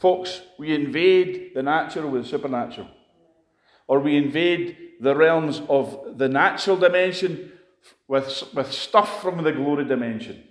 Folks, 0.00 0.40
we 0.58 0.74
invade 0.74 1.52
the 1.54 1.62
natural 1.62 2.10
with 2.10 2.24
the 2.24 2.28
supernatural. 2.30 2.88
Or 3.88 4.00
we 4.00 4.16
invade 4.16 4.76
the 5.00 5.14
realms 5.14 5.62
of 5.68 6.18
the 6.18 6.28
natural 6.28 6.76
dimension 6.76 7.52
with, 8.08 8.42
with 8.54 8.72
stuff 8.72 9.22
from 9.22 9.42
the 9.42 9.52
glory 9.52 9.84
dimension, 9.84 10.42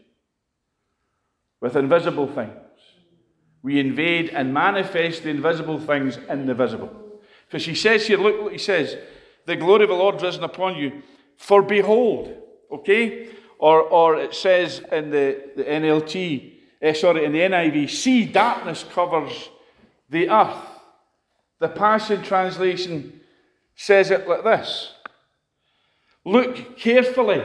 with 1.62 1.76
invisible 1.76 2.28
things. 2.28 2.52
We 3.62 3.80
invade 3.80 4.30
and 4.30 4.54
manifest 4.54 5.24
the 5.24 5.30
invisible 5.30 5.80
things 5.80 6.18
in 6.30 6.46
the 6.46 6.54
visible. 6.54 6.92
Because 7.48 7.66
he 7.66 7.76
says 7.76 8.06
here, 8.06 8.18
look 8.18 8.42
what 8.42 8.52
he 8.52 8.58
says 8.58 8.98
the 9.46 9.56
glory 9.56 9.84
of 9.84 9.90
the 9.90 9.96
Lord 9.96 10.22
risen 10.22 10.44
upon 10.44 10.76
you. 10.76 11.04
For 11.38 11.62
behold, 11.62 12.36
okay? 12.72 13.30
Or, 13.60 13.82
or 13.82 14.18
it 14.18 14.34
says 14.34 14.82
in 14.92 15.12
the, 15.12 15.52
the 15.56 15.64
NLT, 15.64 16.54
eh, 16.82 16.94
sorry, 16.94 17.26
in 17.26 17.32
the 17.32 17.40
NIV, 17.40 17.90
see, 17.90 18.26
darkness 18.26 18.84
covers 18.92 19.50
the 20.10 20.30
earth. 20.30 20.58
The 21.60 21.70
Passion 21.70 22.22
Translation 22.22 23.22
says 23.76 24.12
it 24.12 24.28
like 24.28 24.44
this 24.44 24.94
Look 26.24 26.78
carefully. 26.78 27.44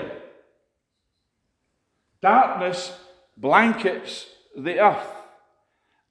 Darkness 2.22 2.92
blankets 3.36 4.26
the 4.56 4.78
earth, 4.80 5.06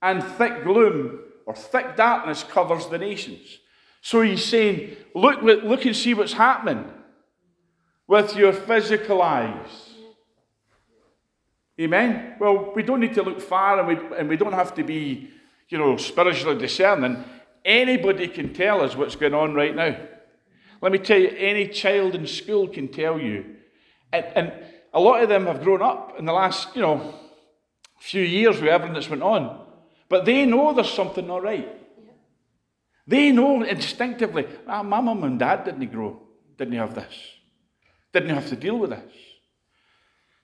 and 0.02 0.24
thick 0.24 0.64
gloom 0.64 1.20
or 1.46 1.56
thick 1.56 1.96
darkness 1.96 2.44
covers 2.44 2.88
the 2.88 2.98
nations. 2.98 3.60
So 4.02 4.22
he's 4.22 4.46
saying, 4.46 4.96
look, 5.14 5.42
look 5.42 5.86
and 5.86 5.96
see 5.96 6.14
what's 6.14 6.34
happening 6.34 6.86
with 8.08 8.36
your 8.36 8.54
physical 8.54 9.22
eyes. 9.22 9.90
Amen? 11.80 12.36
Well, 12.40 12.74
we 12.76 12.84
don't 12.84 13.00
need 13.00 13.14
to 13.14 13.24
look 13.24 13.42
far 13.42 13.80
and 13.80 13.88
we, 13.88 14.18
and 14.18 14.28
we 14.28 14.36
don't 14.36 14.54
have 14.54 14.74
to 14.76 14.84
be, 14.84 15.30
you 15.70 15.78
know, 15.78 15.96
spiritually 15.98 16.58
discerning. 16.58 17.24
Anybody 17.66 18.28
can 18.28 18.54
tell 18.54 18.82
us 18.82 18.96
what's 18.96 19.16
going 19.16 19.34
on 19.34 19.54
right 19.54 19.75
now. 19.75 19.98
Let 20.82 20.92
me 20.92 20.98
tell 20.98 21.20
you, 21.20 21.30
any 21.30 21.68
child 21.68 22.16
in 22.16 22.25
school 22.25 22.68
can 22.68 22.88
tell 22.88 23.20
you. 23.20 23.56
And, 24.13 24.25
and 24.36 24.54
a 24.94 25.00
lot 25.00 25.22
of 25.22 25.30
them 25.30 25.46
have 25.46 25.63
grown 25.63 25.82
up 25.82 26.16
in 26.18 26.25
the 26.25 26.34
last, 26.34 26.75
you 26.75 26.82
know, 26.82 27.13
few 28.00 28.24
years 28.24 28.60
with 28.60 28.70
everything 28.70 28.94
that's 28.94 29.10
went 29.10 29.24
on. 29.24 29.66
But 30.08 30.25
they 30.25 30.46
know 30.46 30.74
there's 30.74 30.92
something 30.92 31.28
not 31.28 31.44
right. 31.44 31.68
They 33.06 33.32
know 33.32 33.63
instinctively, 33.63 34.46
ah, 34.68 34.84
my 34.84 35.01
mum 35.01 35.24
and 35.24 35.39
dad 35.39 35.66
didn't 35.66 35.92
grow, 35.92 36.22
didn't 36.58 36.75
have 36.75 36.94
this, 36.94 37.13
didn't 38.13 38.30
have 38.30 38.48
to 38.50 38.56
deal 38.56 38.78
with 38.78 38.92
this. 38.92 39.13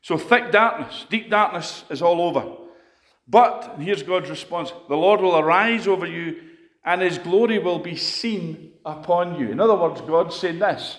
So 0.02 0.18
thick 0.18 0.52
darkness, 0.52 1.06
deep 1.10 1.30
darkness 1.30 1.84
is 1.90 2.02
all 2.02 2.22
over. 2.22 2.58
But, 3.28 3.76
here's 3.80 4.04
God's 4.04 4.30
response 4.30 4.72
the 4.88 4.96
Lord 4.96 5.22
will 5.22 5.38
arise 5.38 5.88
over 5.88 6.06
you, 6.06 6.42
and 6.86 7.02
his 7.02 7.18
glory 7.18 7.60
will 7.60 7.80
be 7.80 7.96
seen 7.96 8.74
upon 8.86 9.40
you. 9.40 9.52
In 9.52 9.60
other 9.60 9.76
words, 9.76 10.02
God's 10.02 10.36
saying 10.36 10.60
this 10.60 10.98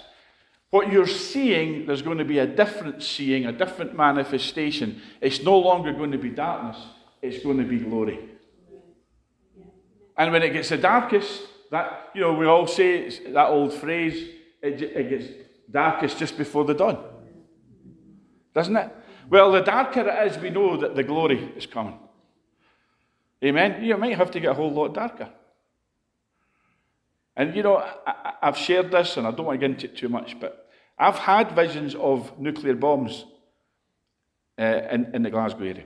what 0.71 0.93
you're 0.93 1.07
seeing, 1.07 1.87
there's 1.87 2.03
going 2.03 2.19
to 2.19 2.25
be 2.25 2.39
a 2.39 2.47
different 2.47 3.03
seeing, 3.03 3.47
a 3.47 3.53
different 3.53 3.97
manifestation. 3.97 5.01
It's 5.21 5.41
no 5.43 5.59
longer 5.59 5.93
going 5.93 6.11
to 6.11 6.19
be 6.19 6.31
darkness, 6.31 6.77
it's 7.23 7.43
going 7.43 7.59
to 7.59 7.65
be 7.65 7.79
glory. 7.79 8.19
And 10.19 10.33
when 10.33 10.43
it 10.43 10.53
gets 10.53 10.71
the 10.71 10.79
darkest, 10.79 11.43
that, 11.71 12.11
you 12.15 12.21
know, 12.21 12.33
we 12.33 12.47
all 12.47 12.67
say 12.67 13.09
that 13.33 13.49
old 13.49 13.73
phrase, 13.73 14.29
it, 14.63 14.83
it 14.83 15.09
gets 15.09 15.27
darkest 15.71 16.19
just 16.19 16.37
before 16.37 16.65
the 16.65 16.75
dawn. 16.75 17.03
Doesn't 18.55 18.77
it? 18.77 18.91
Well, 19.29 19.53
the 19.53 19.61
darker 19.61 20.09
it 20.09 20.33
is, 20.33 20.39
we 20.39 20.51
know 20.51 20.77
that 20.79 20.95
the 20.95 21.03
glory 21.03 21.53
is 21.57 21.67
coming. 21.67 21.99
Amen? 23.45 23.85
You 23.85 23.97
might 23.97 24.17
have 24.17 24.31
to 24.33 24.41
get 24.41 24.51
a 24.51 24.55
whole 24.55 24.73
lot 24.73 24.95
darker. 24.95 25.31
And 27.37 27.55
you 27.55 27.63
know, 27.63 27.77
I, 28.07 28.35
have 28.43 28.57
shared 28.57 28.91
this 28.91 29.17
and 29.17 29.27
I 29.27 29.31
don't 29.31 29.45
want 29.45 29.61
to 29.61 29.67
get 29.67 29.75
into 29.75 29.87
it 29.87 29.97
too 29.97 30.09
much, 30.09 30.41
but 30.41 30.69
I've 30.99 31.19
had 31.19 31.53
visions 31.53 31.95
of 31.95 32.39
nuclear 32.39 32.75
bombs 32.75 33.27
uh, 34.59 34.81
in, 34.91 35.15
in 35.15 35.23
the 35.23 35.31
Glasgow 35.31 35.65
area. 35.65 35.85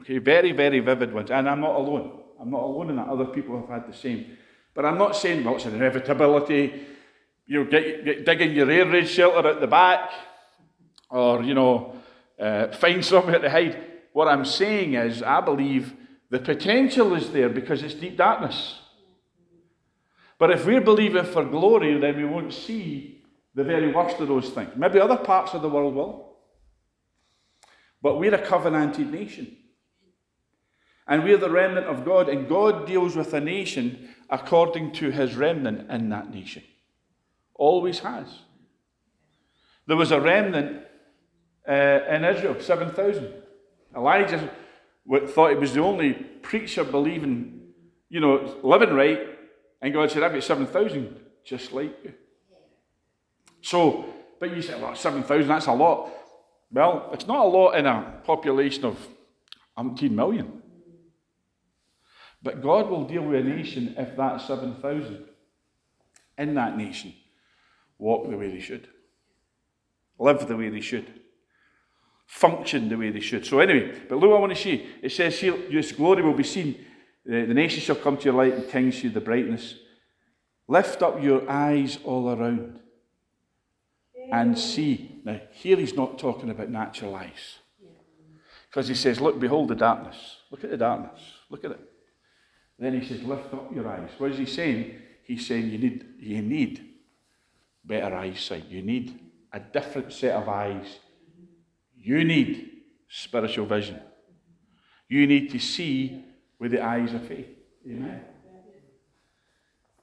Okay, 0.00 0.18
very, 0.18 0.52
very 0.52 0.80
vivid 0.80 1.12
ones. 1.12 1.30
And 1.30 1.48
I'm 1.48 1.60
not 1.60 1.76
alone. 1.76 2.20
I'm 2.40 2.50
not 2.50 2.62
alone 2.62 2.90
in 2.90 2.96
that. 2.96 3.08
Other 3.08 3.26
people 3.26 3.60
have 3.60 3.68
had 3.68 3.86
the 3.86 3.96
same. 3.96 4.36
But 4.74 4.84
I'm 4.84 4.98
not 4.98 5.14
saying, 5.14 5.44
well, 5.44 5.56
it's 5.56 5.66
an 5.66 5.74
inevitability. 5.74 6.86
You 7.46 7.64
know, 7.64 7.70
get, 7.70 8.04
get 8.04 8.24
digging 8.24 8.52
your 8.52 8.70
air 8.70 8.86
raid 8.86 9.08
shelter 9.08 9.46
at 9.46 9.60
the 9.60 9.66
back, 9.66 10.10
or 11.10 11.42
you 11.42 11.54
know, 11.54 11.96
uh, 12.40 12.68
find 12.68 13.04
somewhere 13.12 13.38
to 13.38 13.50
hide. 13.50 13.78
What 14.12 14.28
I'm 14.28 14.44
saying 14.44 14.94
is, 14.94 15.22
I 15.22 15.40
believe 15.40 15.92
the 16.30 16.38
potential 16.38 17.14
is 17.14 17.30
there 17.30 17.48
because 17.48 17.82
it's 17.82 17.94
deep 17.94 18.16
darkness. 18.16 18.78
But 20.38 20.50
if 20.50 20.66
we're 20.66 20.80
believing 20.80 21.24
for 21.24 21.44
glory, 21.44 21.98
then 21.98 22.16
we 22.16 22.24
won't 22.24 22.52
see 22.52 23.22
the 23.54 23.64
very 23.64 23.92
worst 23.92 24.18
of 24.20 24.28
those 24.28 24.50
things. 24.50 24.70
Maybe 24.76 24.98
other 24.98 25.16
parts 25.16 25.54
of 25.54 25.62
the 25.62 25.68
world 25.68 25.94
will. 25.94 26.36
But 28.02 28.18
we're 28.18 28.34
a 28.34 28.44
covenanted 28.44 29.10
nation. 29.10 29.56
And 31.06 31.22
we're 31.22 31.38
the 31.38 31.50
remnant 31.50 31.86
of 31.86 32.04
God, 32.04 32.28
and 32.28 32.48
God 32.48 32.86
deals 32.86 33.14
with 33.14 33.34
a 33.34 33.40
nation 33.40 34.08
according 34.30 34.92
to 34.92 35.10
his 35.10 35.36
remnant 35.36 35.90
in 35.90 36.08
that 36.08 36.30
nation. 36.30 36.62
Always 37.54 38.00
has. 38.00 38.26
There 39.86 39.96
was 39.96 40.12
a 40.12 40.20
remnant 40.20 40.82
uh, 41.68 41.72
in 41.72 42.24
Israel, 42.24 42.56
7,000. 42.58 43.32
Elijah 43.94 44.50
thought 45.28 45.50
he 45.50 45.56
was 45.56 45.74
the 45.74 45.82
only 45.82 46.14
preacher 46.14 46.84
believing, 46.84 47.60
you 48.08 48.20
know, 48.20 48.58
living 48.62 48.94
right, 48.94 49.33
And 49.84 49.92
God 49.92 50.10
said, 50.10 50.22
I've 50.22 50.32
got 50.32 50.42
7,000 50.42 51.14
just 51.44 51.70
like 51.74 51.94
you. 52.02 52.14
So, 53.60 54.06
but 54.40 54.56
you 54.56 54.62
say, 54.62 54.80
well, 54.80 54.96
7,000, 54.96 55.46
that's 55.46 55.66
a 55.66 55.74
lot. 55.74 56.10
Well, 56.72 57.10
it's 57.12 57.26
not 57.26 57.44
a 57.44 57.48
lot 57.48 57.72
in 57.72 57.84
a 57.84 58.14
population 58.24 58.86
of 58.86 58.98
18 59.78 60.16
million. 60.16 60.62
But 62.42 62.62
God 62.62 62.88
will 62.88 63.04
deal 63.04 63.24
with 63.24 63.44
a 63.44 63.46
nation 63.46 63.94
if 63.98 64.16
that 64.16 64.40
7,000 64.40 65.22
in 66.38 66.54
that 66.54 66.78
nation 66.78 67.12
walk 67.98 68.30
the 68.30 68.38
way 68.38 68.48
they 68.48 68.60
should, 68.60 68.88
live 70.18 70.48
the 70.48 70.56
way 70.56 70.70
they 70.70 70.80
should, 70.80 71.20
function 72.24 72.88
the 72.88 72.96
way 72.96 73.10
they 73.10 73.20
should. 73.20 73.44
So, 73.44 73.58
anyway, 73.58 74.00
but 74.08 74.16
look, 74.16 74.32
I 74.34 74.38
want 74.38 74.56
to 74.56 74.62
see. 74.62 74.86
It 75.02 75.12
says 75.12 75.38
His 75.38 75.92
glory 75.92 76.22
will 76.22 76.32
be 76.32 76.42
seen. 76.42 76.86
The, 77.24 77.46
the 77.46 77.54
nations 77.54 77.84
shall 77.84 77.96
come 77.96 78.16
to 78.18 78.24
your 78.24 78.34
light, 78.34 78.54
and 78.54 78.68
kings 78.68 79.00
see 79.00 79.08
the 79.08 79.20
brightness. 79.20 79.76
Lift 80.68 81.02
up 81.02 81.22
your 81.22 81.48
eyes 81.48 81.98
all 82.04 82.30
around 82.30 82.78
and 84.32 84.58
see. 84.58 85.20
Now, 85.24 85.40
here 85.52 85.76
he's 85.76 85.94
not 85.94 86.18
talking 86.18 86.50
about 86.50 86.70
natural 86.70 87.14
eyes. 87.14 87.58
Because 88.68 88.88
he 88.88 88.94
says, 88.94 89.20
Look, 89.20 89.38
behold 89.38 89.68
the 89.68 89.74
darkness. 89.74 90.16
Look 90.50 90.64
at 90.64 90.70
the 90.70 90.76
darkness. 90.76 91.20
Look 91.48 91.64
at 91.64 91.72
it. 91.72 91.80
Then 92.78 93.00
he 93.00 93.06
says, 93.06 93.22
Lift 93.22 93.52
up 93.54 93.74
your 93.74 93.88
eyes. 93.88 94.10
What 94.18 94.32
is 94.32 94.38
he 94.38 94.46
saying? 94.46 95.00
He's 95.22 95.46
saying 95.46 95.70
you 95.70 95.78
need, 95.78 96.04
you 96.18 96.42
need 96.42 96.84
better 97.84 98.14
eyesight. 98.14 98.66
You 98.68 98.82
need 98.82 99.18
a 99.52 99.60
different 99.60 100.12
set 100.12 100.34
of 100.34 100.48
eyes. 100.48 100.98
You 101.96 102.24
need 102.24 102.70
spiritual 103.08 103.66
vision. 103.66 104.00
You 105.08 105.26
need 105.26 105.50
to 105.50 105.58
see 105.58 106.24
with 106.64 106.72
the 106.72 106.82
eyes 106.82 107.12
of 107.12 107.22
faith. 107.28 107.46
Amen. 107.86 108.22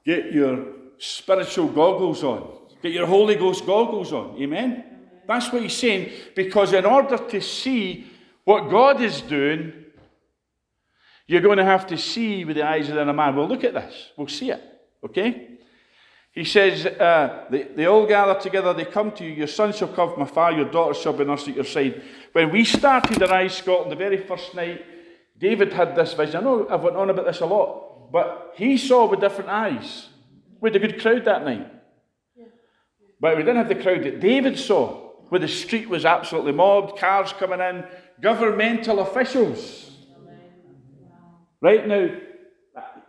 Get 0.05 0.31
your 0.31 0.67
spiritual 0.99 1.69
goggles 1.69 2.23
on. 2.23 2.47
Get 2.83 2.91
your 2.91 3.07
Holy 3.07 3.33
Ghost 3.33 3.65
goggles 3.65 4.13
on. 4.13 4.39
Amen. 4.39 4.83
That's 5.27 5.51
what 5.51 5.63
he's 5.63 5.75
saying. 5.75 6.11
Because 6.35 6.71
in 6.73 6.85
order 6.85 7.17
to 7.17 7.41
see 7.41 8.05
what 8.43 8.69
God 8.69 9.01
is 9.01 9.21
doing, 9.21 9.73
you're 11.25 11.41
going 11.41 11.57
to 11.57 11.65
have 11.65 11.87
to 11.87 11.97
see 11.97 12.45
with 12.45 12.57
the 12.57 12.67
eyes 12.67 12.89
of 12.89 12.95
the 12.95 13.11
man. 13.11 13.35
Well, 13.35 13.47
look 13.47 13.63
at 13.63 13.73
this. 13.73 14.11
We'll 14.15 14.27
see 14.27 14.51
it. 14.51 14.61
Okay? 15.03 15.57
He 16.31 16.45
says, 16.45 16.85
uh, 16.85 17.45
they, 17.49 17.63
they 17.63 17.85
all 17.87 18.05
gather 18.05 18.39
together, 18.39 18.71
they 18.75 18.85
come 18.85 19.11
to 19.13 19.23
you, 19.25 19.31
your 19.31 19.47
son 19.47 19.73
shall 19.73 19.87
come 19.87 20.13
from 20.13 20.21
afar, 20.21 20.51
your 20.51 20.69
daughter 20.69 20.93
shall 20.93 21.13
be 21.13 21.25
nursed 21.25 21.47
at 21.47 21.55
your 21.55 21.65
side. 21.65 22.03
When 22.33 22.51
we 22.51 22.65
started 22.65 23.19
Arise 23.19 23.55
Scotland, 23.55 23.91
the 23.91 23.95
very 23.95 24.17
first 24.17 24.53
night, 24.53 24.85
David 25.41 25.73
had 25.73 25.95
this 25.95 26.13
vision. 26.13 26.37
I 26.37 26.41
know 26.41 26.67
I've 26.69 26.83
went 26.83 26.95
on 26.95 27.09
about 27.09 27.25
this 27.25 27.41
a 27.41 27.47
lot, 27.47 28.11
but 28.11 28.53
he 28.55 28.77
saw 28.77 29.09
with 29.09 29.19
different 29.19 29.49
eyes. 29.49 30.07
We 30.61 30.69
had 30.69 30.75
a 30.75 30.87
good 30.87 31.01
crowd 31.01 31.25
that 31.25 31.43
night. 31.43 31.67
But 33.19 33.35
we 33.35 33.43
didn't 33.43 33.57
have 33.57 33.67
the 33.67 33.75
crowd 33.75 34.03
that 34.03 34.19
David 34.19 34.57
saw, 34.57 35.09
where 35.29 35.39
the 35.39 35.47
street 35.47 35.89
was 35.89 36.05
absolutely 36.05 36.51
mobbed, 36.51 36.99
cars 36.99 37.33
coming 37.33 37.59
in, 37.59 37.83
governmental 38.21 38.99
officials. 38.99 39.91
Right 41.59 41.87
now, 41.87 42.09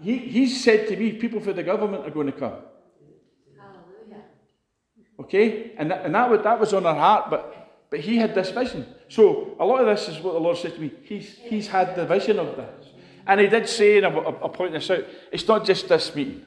he, 0.00 0.16
he 0.16 0.48
said 0.48 0.88
to 0.88 0.96
me, 0.96 1.12
people 1.12 1.40
for 1.40 1.52
the 1.52 1.62
government 1.62 2.06
are 2.06 2.10
going 2.10 2.26
to 2.26 2.32
come. 2.32 2.56
Hallelujah. 3.58 4.24
Okay? 5.20 5.72
And 5.76 5.90
that, 5.90 6.04
and 6.04 6.14
that, 6.14 6.30
was, 6.30 6.42
that 6.42 6.58
was 6.58 6.72
on 6.72 6.86
our 6.86 6.94
heart, 6.94 7.30
but, 7.30 7.88
but 7.90 8.00
he 8.00 8.16
had 8.16 8.34
this 8.34 8.50
vision. 8.50 8.86
So 9.12 9.54
a 9.61 9.66
lot 9.66 9.83
of 9.83 9.87
this 9.87 10.09
is 10.09 10.23
what 10.23 10.33
the 10.33 10.40
Lord 10.40 10.57
said 10.57 10.75
to 10.75 10.81
me. 10.81 10.90
He's, 11.02 11.37
he's 11.37 11.69
had 11.69 11.95
the 11.95 12.07
vision 12.07 12.38
of 12.38 12.57
this. 12.57 12.87
And 13.26 13.40
he 13.40 13.47
did 13.47 13.69
say, 13.69 13.99
and 13.99 14.07
I'll, 14.07 14.49
point 14.49 14.73
this 14.73 14.90
out, 14.90 15.04
it's 15.31 15.47
not 15.47 15.66
just 15.66 15.87
this 15.87 16.14
meeting. 16.14 16.47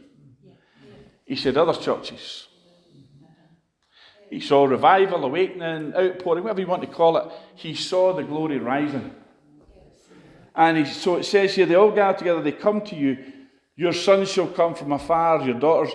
He 1.25 1.35
said 1.35 1.57
other 1.57 1.79
churches. 1.79 2.47
He 4.31 4.39
saw 4.39 4.65
revival, 4.65 5.25
awakening, 5.25 5.93
outpouring, 5.93 6.43
whatever 6.43 6.59
you 6.59 6.65
want 6.65 6.81
to 6.81 6.87
call 6.87 7.17
it. 7.17 7.31
He 7.53 7.75
saw 7.75 8.13
the 8.13 8.23
glory 8.23 8.57
rising. 8.57 9.13
And 10.55 10.77
he, 10.79 10.85
so 10.85 11.17
it 11.17 11.25
says 11.25 11.53
here, 11.53 11.67
they 11.67 11.75
all 11.75 11.91
gather 11.91 12.17
together, 12.17 12.41
they 12.41 12.51
come 12.51 12.81
to 12.81 12.95
you. 12.95 13.31
Your 13.75 13.93
sons 13.93 14.31
shall 14.31 14.47
come 14.47 14.73
from 14.73 14.91
afar, 14.91 15.43
your 15.43 15.59
daughters, 15.59 15.93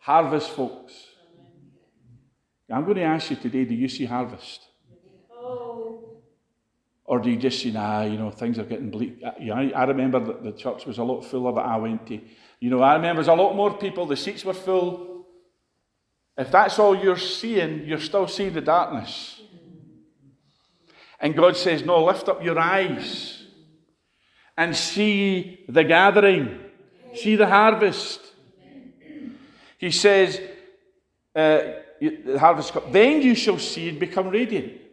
harvest 0.00 0.50
folks. 0.50 0.94
I'm 2.68 2.84
going 2.84 2.96
to 2.96 3.02
ask 3.02 3.30
you 3.30 3.36
today 3.36 3.64
do 3.64 3.74
you 3.76 3.88
see 3.88 4.04
harvest? 4.04 4.67
Or 7.08 7.18
do 7.18 7.30
you 7.30 7.36
just 7.36 7.62
see, 7.62 7.70
nah, 7.70 8.02
you 8.02 8.18
know, 8.18 8.30
things 8.30 8.58
are 8.58 8.64
getting 8.64 8.90
bleak? 8.90 9.22
Uh, 9.24 9.30
you 9.40 9.50
I 9.54 9.84
remember 9.84 10.20
that 10.20 10.44
the 10.44 10.52
church 10.52 10.84
was 10.84 10.98
a 10.98 11.02
lot 11.02 11.22
fuller 11.22 11.54
that 11.54 11.64
I 11.64 11.78
went 11.78 12.06
to. 12.08 12.20
You 12.60 12.68
know, 12.68 12.82
I 12.82 12.96
remember 12.96 13.22
there's 13.22 13.34
a 13.34 13.42
lot 13.42 13.56
more 13.56 13.72
people, 13.78 14.04
the 14.04 14.14
seats 14.14 14.44
were 14.44 14.52
full. 14.52 15.26
If 16.36 16.50
that's 16.50 16.78
all 16.78 16.94
you're 16.94 17.16
seeing, 17.16 17.86
you're 17.86 17.98
still 17.98 18.28
seeing 18.28 18.52
the 18.52 18.60
darkness. 18.60 19.40
And 21.18 21.34
God 21.34 21.56
says, 21.56 21.82
no, 21.82 22.04
lift 22.04 22.28
up 22.28 22.44
your 22.44 22.58
eyes 22.58 23.42
and 24.58 24.76
see 24.76 25.64
the 25.66 25.84
gathering, 25.84 26.60
see 27.14 27.36
the 27.36 27.46
harvest. 27.46 28.20
He 29.78 29.90
says, 29.92 30.38
uh, 31.34 31.60
the 32.00 32.36
harvest 32.38 32.76
then 32.92 33.22
you 33.22 33.34
shall 33.34 33.58
see 33.58 33.88
and 33.88 33.98
become 33.98 34.28
radiant. 34.28 34.87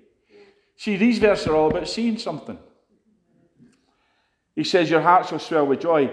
See, 0.77 0.97
these 0.97 1.19
verses 1.19 1.47
are 1.47 1.55
all 1.55 1.69
about 1.69 1.87
seeing 1.87 2.17
something. 2.17 2.57
He 4.55 4.63
says, 4.63 4.89
Your 4.89 5.01
heart 5.01 5.27
shall 5.27 5.39
swell 5.39 5.67
with 5.67 5.81
joy. 5.81 6.11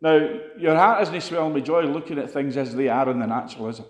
Now, 0.00 0.28
your 0.58 0.76
heart 0.76 1.02
isn't 1.02 1.22
swelling 1.22 1.54
with 1.54 1.64
joy 1.64 1.82
looking 1.82 2.18
at 2.18 2.30
things 2.30 2.56
as 2.56 2.74
they 2.74 2.88
are 2.88 3.10
in 3.10 3.18
the 3.18 3.26
natural, 3.26 3.68
is 3.68 3.80
it? 3.80 3.86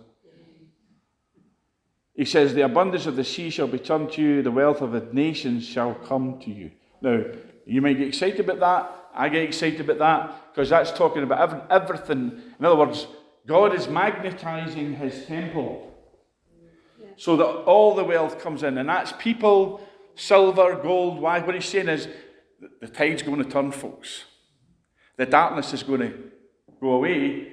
He 2.15 2.25
says, 2.25 2.55
The 2.55 2.63
abundance 2.63 3.07
of 3.07 3.17
the 3.17 3.25
sea 3.25 3.51
shall 3.51 3.67
be 3.67 3.79
turned 3.79 4.13
to 4.13 4.23
you, 4.23 4.43
the 4.43 4.51
wealth 4.51 4.81
of 4.81 4.93
the 4.93 5.07
nations 5.13 5.67
shall 5.67 5.95
come 5.95 6.41
to 6.41 6.51
you. 6.51 6.71
Now, 7.03 7.25
you 7.67 7.83
might 7.83 7.99
get 7.99 8.09
excited 8.09 8.41
about 8.41 8.61
that. 8.61 8.93
I 9.15 9.29
get 9.29 9.43
excited 9.43 9.81
about 9.81 9.99
that 9.99 10.53
because 10.53 10.69
that's 10.69 10.93
talking 10.93 11.23
about 11.23 11.71
everything. 11.71 12.41
In 12.59 12.65
other 12.65 12.77
words, 12.77 13.07
God 13.47 13.75
is 13.75 13.89
magnetizing 13.89 14.95
his 14.95 15.27
temple 15.27 15.95
so 17.17 17.37
that 17.37 17.45
all 17.45 17.95
the 17.95 18.05
wealth 18.05 18.41
comes 18.41 18.63
in. 18.63 18.79
And 18.79 18.89
that's 18.89 19.13
people, 19.19 19.81
silver, 20.17 20.77
gold, 20.83 21.21
why? 21.21 21.39
What 21.41 21.55
he's 21.55 21.67
saying 21.67 21.89
is 21.89 22.09
the 22.81 22.89
tide's 22.89 23.23
going 23.23 23.43
to 23.43 23.49
turn, 23.49 23.71
folks. 23.71 24.25
The 25.17 25.27
darkness 25.27 25.73
is 25.73 25.83
going 25.83 26.01
to 26.01 26.13
go 26.81 26.93
away 26.95 27.53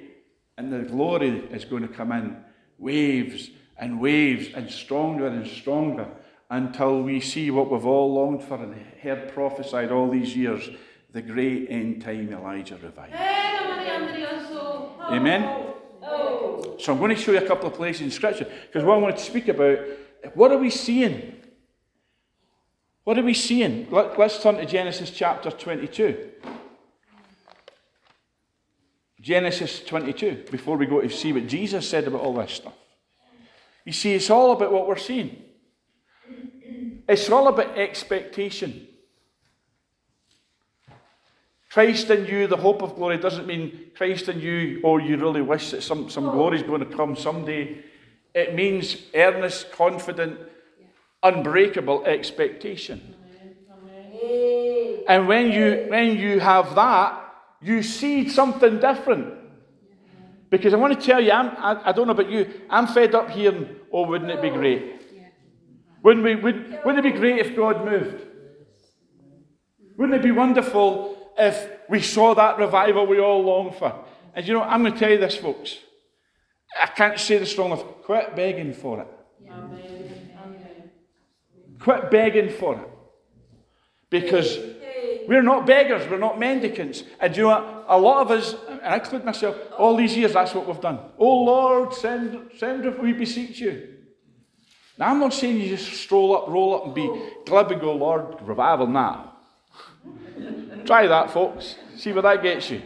and 0.56 0.72
the 0.72 0.80
glory 0.80 1.44
is 1.50 1.64
going 1.64 1.82
to 1.82 1.88
come 1.88 2.12
in. 2.12 2.36
Waves 2.78 3.50
and 3.78 4.00
waves 4.00 4.48
and 4.54 4.70
stronger 4.70 5.26
and 5.26 5.46
stronger 5.46 6.08
until 6.50 7.02
we 7.02 7.20
see 7.20 7.50
what 7.50 7.70
we've 7.70 7.86
all 7.86 8.12
longed 8.14 8.42
for 8.42 8.56
and 8.56 8.74
heard 9.00 9.32
prophesied 9.32 9.90
all 9.90 10.10
these 10.10 10.36
years 10.36 10.68
the 11.12 11.22
great 11.22 11.68
end 11.70 12.02
time 12.02 12.32
Elijah 12.32 12.76
revival. 12.76 13.16
Amen. 15.10 15.72
So 16.78 16.92
I'm 16.92 16.98
going 16.98 17.14
to 17.14 17.20
show 17.20 17.32
you 17.32 17.38
a 17.38 17.46
couple 17.46 17.68
of 17.68 17.74
places 17.74 18.02
in 18.02 18.10
Scripture 18.10 18.46
because 18.66 18.84
what 18.84 18.96
I 18.96 19.00
want 19.00 19.16
to 19.16 19.22
speak 19.22 19.48
about, 19.48 19.78
what 20.34 20.52
are 20.52 20.58
we 20.58 20.70
seeing? 20.70 21.40
What 23.04 23.18
are 23.18 23.22
we 23.22 23.34
seeing? 23.34 23.86
Let, 23.90 24.18
us 24.18 24.42
turn 24.42 24.56
to 24.56 24.64
Genesis 24.64 25.10
chapter 25.10 25.50
22. 25.50 26.30
Genesis 29.20 29.82
22, 29.84 30.46
before 30.50 30.76
we 30.76 30.86
go 30.86 31.00
to 31.00 31.10
see 31.10 31.32
what 31.32 31.46
Jesus 31.46 31.88
said 31.88 32.06
about 32.06 32.22
all 32.22 32.34
this 32.34 32.52
stuff. 32.52 32.74
You 33.84 33.92
see, 33.92 34.14
it's 34.14 34.30
all 34.30 34.52
about 34.52 34.72
what 34.72 34.88
we're 34.88 34.96
seeing. 34.96 35.42
It's 37.06 37.28
all 37.28 37.48
about 37.48 37.76
expectation. 37.76 38.86
Christ 41.70 42.08
in 42.08 42.24
you, 42.26 42.46
the 42.46 42.56
hope 42.56 42.82
of 42.82 42.96
glory, 42.96 43.18
doesn't 43.18 43.46
mean 43.46 43.90
Christ 43.96 44.28
in 44.28 44.40
you, 44.40 44.80
or 44.82 45.00
you 45.00 45.18
really 45.18 45.42
wish 45.42 45.72
that 45.72 45.82
some, 45.82 46.08
some 46.08 46.24
glory 46.24 46.58
is 46.58 46.62
going 46.62 46.80
to 46.80 46.96
come 46.96 47.16
someday. 47.16 47.82
It 48.34 48.54
means 48.54 48.96
earnest, 49.14 49.72
confident, 49.72 50.38
unbreakable 51.24 52.04
expectation. 52.04 53.16
And 55.08 55.26
when 55.26 55.50
you, 55.50 55.86
when 55.88 56.16
you 56.16 56.38
have 56.38 56.74
that, 56.76 57.20
you 57.60 57.82
see 57.82 58.28
something 58.28 58.78
different. 58.78 59.34
Because 60.50 60.72
I 60.72 60.76
want 60.76 60.98
to 60.98 61.04
tell 61.04 61.20
you, 61.20 61.32
I'm, 61.32 61.48
I, 61.56 61.88
I 61.88 61.92
don't 61.92 62.06
know 62.06 62.12
about 62.12 62.30
you, 62.30 62.48
I'm 62.70 62.86
fed 62.86 63.14
up 63.14 63.30
hearing, 63.30 63.76
oh, 63.92 64.06
wouldn't 64.06 64.30
it 64.30 64.40
be 64.40 64.50
great? 64.50 65.00
Wouldn't, 66.04 66.24
we, 66.24 66.36
would, 66.36 66.78
wouldn't 66.84 67.04
it 67.04 67.12
be 67.12 67.18
great 67.18 67.38
if 67.44 67.56
God 67.56 67.84
moved? 67.84 68.24
Wouldn't 69.96 70.16
it 70.16 70.22
be 70.22 70.30
wonderful 70.30 71.14
if 71.38 71.68
we 71.88 72.00
saw 72.00 72.34
that 72.34 72.58
revival 72.58 73.06
we 73.06 73.20
all 73.20 73.42
long 73.42 73.72
for. 73.72 74.04
And 74.34 74.46
you 74.46 74.54
know, 74.54 74.62
I'm 74.62 74.82
going 74.82 74.92
to 74.92 74.98
tell 74.98 75.10
you 75.10 75.18
this, 75.18 75.36
folks. 75.36 75.78
I 76.80 76.86
can't 76.86 77.18
say 77.18 77.38
this 77.38 77.52
strong 77.52 77.70
enough. 77.70 77.84
Quit 78.02 78.34
begging 78.34 78.74
for 78.74 79.00
it. 79.00 79.93
Quit 81.84 82.10
begging 82.10 82.48
for 82.48 82.74
it. 82.74 82.88
Because 84.10 84.58
we're 85.28 85.42
not 85.42 85.66
beggars, 85.66 86.08
we're 86.10 86.18
not 86.18 86.38
mendicants. 86.38 87.04
And 87.20 87.36
you 87.36 87.42
know 87.42 87.48
what? 87.50 87.74
a 87.88 87.98
lot 87.98 88.22
of 88.22 88.30
us, 88.30 88.54
and 88.68 88.80
I 88.80 88.96
include 88.96 89.24
myself, 89.24 89.56
all 89.78 89.96
these 89.96 90.16
years, 90.16 90.32
that's 90.32 90.54
what 90.54 90.66
we've 90.66 90.80
done. 90.80 90.98
Oh 91.18 91.44
Lord, 91.44 91.92
send, 91.92 92.50
send 92.56 92.86
if 92.86 92.98
we 92.98 93.12
beseech 93.12 93.60
you. 93.60 93.88
Now, 94.96 95.10
I'm 95.10 95.18
not 95.18 95.34
saying 95.34 95.60
you 95.60 95.68
just 95.68 95.92
stroll 95.92 96.36
up, 96.36 96.48
roll 96.48 96.74
up, 96.74 96.86
and 96.86 96.94
be 96.94 97.10
glib 97.44 97.70
and 97.70 97.80
go, 97.80 97.94
Lord, 97.94 98.40
revival 98.42 98.86
now. 98.86 99.32
Try 100.84 101.06
that, 101.06 101.32
folks. 101.32 101.76
See 101.96 102.12
where 102.12 102.22
that 102.22 102.42
gets 102.42 102.70
you. 102.70 102.80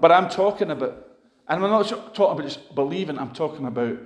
But 0.00 0.12
I'm 0.12 0.28
talking 0.28 0.70
about, 0.70 1.06
and 1.48 1.62
I'm 1.64 1.70
not 1.70 1.88
talking 1.88 2.38
about 2.38 2.42
just 2.42 2.74
believing, 2.74 3.18
I'm 3.18 3.32
talking 3.32 3.66
about 3.66 3.98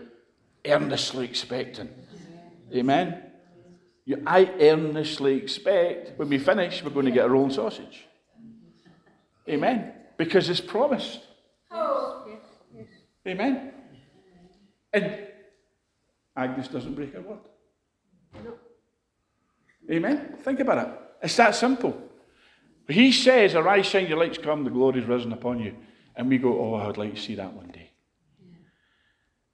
earnestly 0.67 1.27
expecting. 1.27 1.91
Amen. 2.75 3.23
I 4.27 4.51
earnestly 4.61 5.37
expect 5.37 6.19
when 6.19 6.29
we 6.29 6.39
finish, 6.39 6.83
we're 6.83 6.91
going 6.91 7.07
to 7.07 7.13
get 7.13 7.27
a 7.27 7.29
rolling 7.29 7.53
sausage. 7.53 8.07
Amen. 9.49 9.93
Because 10.17 10.49
it's 10.49 10.61
promised. 10.61 11.21
Amen. 13.27 13.73
And 14.93 15.19
Agnes 16.35 16.69
doesn't 16.69 16.95
break 16.95 17.13
her 17.13 17.21
word. 17.21 17.39
Amen. 19.91 20.37
Think 20.41 20.61
about 20.61 20.87
it. 20.87 20.95
It's 21.23 21.37
that 21.37 21.55
simple. 21.55 22.01
He 22.89 23.13
says, 23.13 23.55
Arise, 23.55 23.87
shine 23.87 24.07
your 24.07 24.19
lights 24.19 24.39
come, 24.39 24.65
the 24.65 24.71
glory's 24.71 25.05
risen 25.05 25.33
upon 25.33 25.61
you. 25.61 25.77
And 26.17 26.29
we 26.29 26.39
go, 26.39 26.59
Oh, 26.59 26.75
I 26.75 26.87
would 26.87 26.97
like 26.97 27.15
to 27.15 27.21
see 27.21 27.35
that 27.35 27.53
one 27.53 27.69
day. 27.69 27.91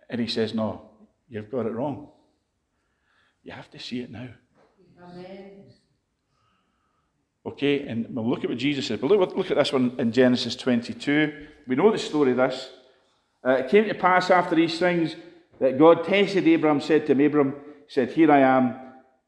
And 0.08 0.20
he 0.20 0.28
says, 0.28 0.54
No, 0.54 0.90
you've 1.28 1.50
got 1.50 1.66
it 1.66 1.72
wrong. 1.72 2.10
You 3.44 3.52
have 3.52 3.70
to 3.70 3.78
see 3.78 4.00
it 4.00 4.10
now. 4.10 4.28
Amen. 5.02 5.64
Okay, 7.46 7.86
and 7.86 8.06
we'll 8.08 8.28
look 8.28 8.42
at 8.42 8.48
what 8.48 8.58
Jesus 8.58 8.86
says. 8.86 8.98
But 8.98 9.10
look, 9.10 9.36
look 9.36 9.50
at 9.50 9.58
this 9.58 9.72
one 9.72 9.94
in 9.98 10.12
Genesis 10.12 10.56
22. 10.56 11.46
We 11.66 11.76
know 11.76 11.92
the 11.92 11.98
story 11.98 12.30
of 12.30 12.38
this. 12.38 12.70
Uh, 13.46 13.50
it 13.52 13.68
came 13.68 13.84
to 13.86 13.94
pass 13.94 14.30
after 14.30 14.54
these 14.56 14.78
things 14.78 15.14
that 15.60 15.78
God 15.78 16.04
tested 16.04 16.48
Abraham, 16.48 16.80
said 16.80 17.04
to 17.06 17.12
him, 17.12 17.20
Abraham, 17.20 17.54
said, 17.86 18.12
Here 18.12 18.32
I 18.32 18.40
am. 18.40 18.76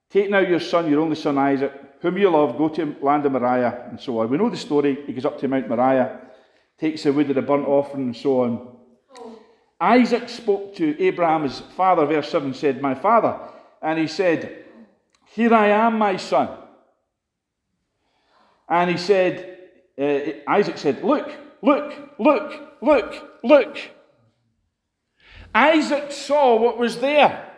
Take 0.09 0.31
now 0.31 0.39
your 0.39 0.61
son, 0.61 0.91
your 0.91 1.01
only 1.01 1.17
son 1.17 1.37
Isaac, 1.37 1.73
whom 2.01 2.17
you 2.17 2.31
love, 2.31 2.57
go 2.57 2.71
to 2.71 2.97
land 3.03 3.27
of 3.27 3.33
Moriah, 3.33 3.89
and 3.91 4.01
so 4.01 4.19
on. 4.21 4.31
We 4.31 4.39
know 4.39 4.49
the 4.49 4.57
story. 4.57 5.05
He 5.07 5.13
goes 5.13 5.27
up 5.27 5.39
to 5.41 5.49
Mount 5.49 5.69
Moriah, 5.69 6.21
takes 6.79 7.03
the 7.03 7.13
wood 7.13 7.29
of 7.29 7.35
the 7.37 7.43
burnt 7.43 7.69
offering, 7.69 8.05
and 8.05 8.17
so 8.17 8.45
on. 8.45 8.77
Oh. 9.19 9.39
Isaac 9.79 10.31
spoke 10.31 10.75
to 10.77 10.99
Abraham, 11.03 11.43
his 11.43 11.61
father, 11.61 12.07
verse 12.07 12.31
7 12.31 12.55
said, 12.55 12.81
My 12.81 12.95
father. 12.95 13.39
And 13.87 14.01
he 14.01 14.09
said, 14.09 14.65
Here 15.27 15.55
I 15.55 15.69
am, 15.69 15.97
my 15.97 16.17
son. 16.17 16.49
And 18.69 18.91
he 18.91 18.97
said, 18.97 19.59
uh, 19.97 20.51
Isaac 20.51 20.77
said, 20.77 21.05
Look, 21.05 21.31
look, 21.63 21.95
look, 22.19 22.79
look, 22.83 23.39
look. 23.45 23.79
Isaac 25.55 26.11
saw 26.11 26.57
what 26.57 26.79
was 26.79 26.99
there. 26.99 27.49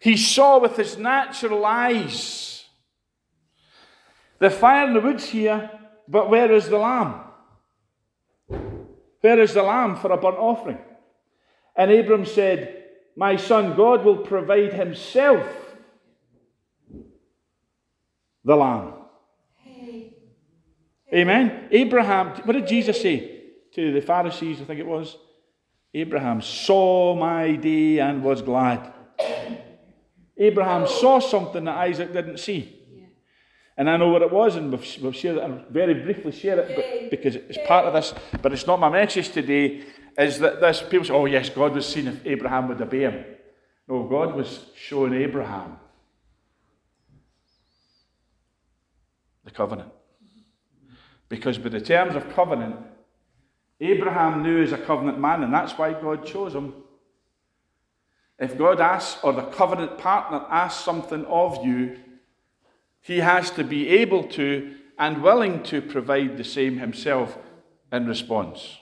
He 0.00 0.18
saw 0.18 0.58
with 0.58 0.76
his 0.76 0.98
natural 0.98 1.64
eyes. 1.64 2.66
The 4.38 4.50
fire 4.50 4.86
in 4.86 4.92
the 4.92 5.00
wood's 5.00 5.30
here, 5.30 5.70
but 6.06 6.28
where 6.28 6.52
is 6.52 6.68
the 6.68 6.76
lamb? 6.76 7.22
Where 9.22 9.40
is 9.40 9.54
the 9.54 9.62
lamb 9.62 9.96
for 9.96 10.12
a 10.12 10.18
burnt 10.18 10.36
offering? 10.36 10.78
And 11.74 11.90
Abram 11.90 12.26
said, 12.26 12.87
My 13.18 13.34
son, 13.34 13.74
God 13.74 14.04
will 14.04 14.18
provide 14.18 14.72
himself 14.72 15.44
the 18.44 18.54
lamb. 18.54 18.92
Amen. 21.12 21.66
Abraham, 21.72 22.28
what 22.44 22.52
did 22.52 22.68
Jesus 22.68 23.02
say 23.02 23.40
to 23.74 23.92
the 23.92 24.00
Pharisees? 24.00 24.60
I 24.60 24.64
think 24.66 24.78
it 24.78 24.86
was. 24.86 25.16
Abraham 25.92 26.40
saw 26.40 27.16
my 27.16 27.56
day 27.56 27.98
and 27.98 28.22
was 28.22 28.40
glad. 28.40 28.92
Abraham 30.36 30.84
oh. 30.84 30.86
saw 30.86 31.18
something 31.18 31.64
that 31.64 31.76
Isaac 31.76 32.12
didn't 32.12 32.38
see. 32.38 32.72
And 33.76 33.90
I 33.90 33.96
know 33.96 34.10
what 34.10 34.22
it 34.22 34.30
was, 34.30 34.54
and 34.54 34.70
we've 34.70 35.16
shared 35.16 35.38
it, 35.38 35.42
and 35.42 35.66
very 35.66 35.94
briefly 35.94 36.30
share 36.30 36.60
it 36.60 36.76
but, 36.76 37.10
because 37.10 37.34
it's 37.34 37.58
part 37.66 37.84
of 37.84 37.94
this, 37.94 38.14
but 38.42 38.52
it's 38.52 38.66
not 38.66 38.78
my 38.78 38.88
message 38.88 39.30
today. 39.30 39.82
Is 40.18 40.40
that 40.40 40.60
this 40.60 40.82
people 40.82 41.06
say, 41.06 41.12
oh, 41.12 41.26
yes, 41.26 41.48
God 41.48 41.74
was 41.74 41.86
seen 41.86 42.08
if 42.08 42.26
Abraham 42.26 42.66
would 42.68 42.82
obey 42.82 43.02
him. 43.02 43.24
No, 43.86 44.02
God 44.02 44.34
was 44.34 44.66
showing 44.74 45.14
Abraham 45.14 45.78
the 49.44 49.52
covenant. 49.52 49.90
Because 51.28 51.56
by 51.56 51.68
the 51.68 51.80
terms 51.80 52.16
of 52.16 52.34
covenant, 52.34 52.76
Abraham 53.80 54.42
knew 54.42 54.60
as 54.60 54.72
a 54.72 54.78
covenant 54.78 55.20
man, 55.20 55.44
and 55.44 55.54
that's 55.54 55.78
why 55.78 55.92
God 55.92 56.26
chose 56.26 56.54
him. 56.54 56.74
If 58.40 58.58
God 58.58 58.80
asks, 58.80 59.22
or 59.22 59.32
the 59.32 59.42
covenant 59.42 59.98
partner 59.98 60.44
asks 60.50 60.84
something 60.84 61.24
of 61.26 61.64
you, 61.64 61.96
he 63.00 63.18
has 63.18 63.50
to 63.52 63.62
be 63.62 63.88
able 63.88 64.24
to 64.24 64.74
and 64.98 65.22
willing 65.22 65.62
to 65.62 65.80
provide 65.80 66.36
the 66.36 66.44
same 66.44 66.78
himself 66.78 67.38
in 67.92 68.06
response. 68.06 68.78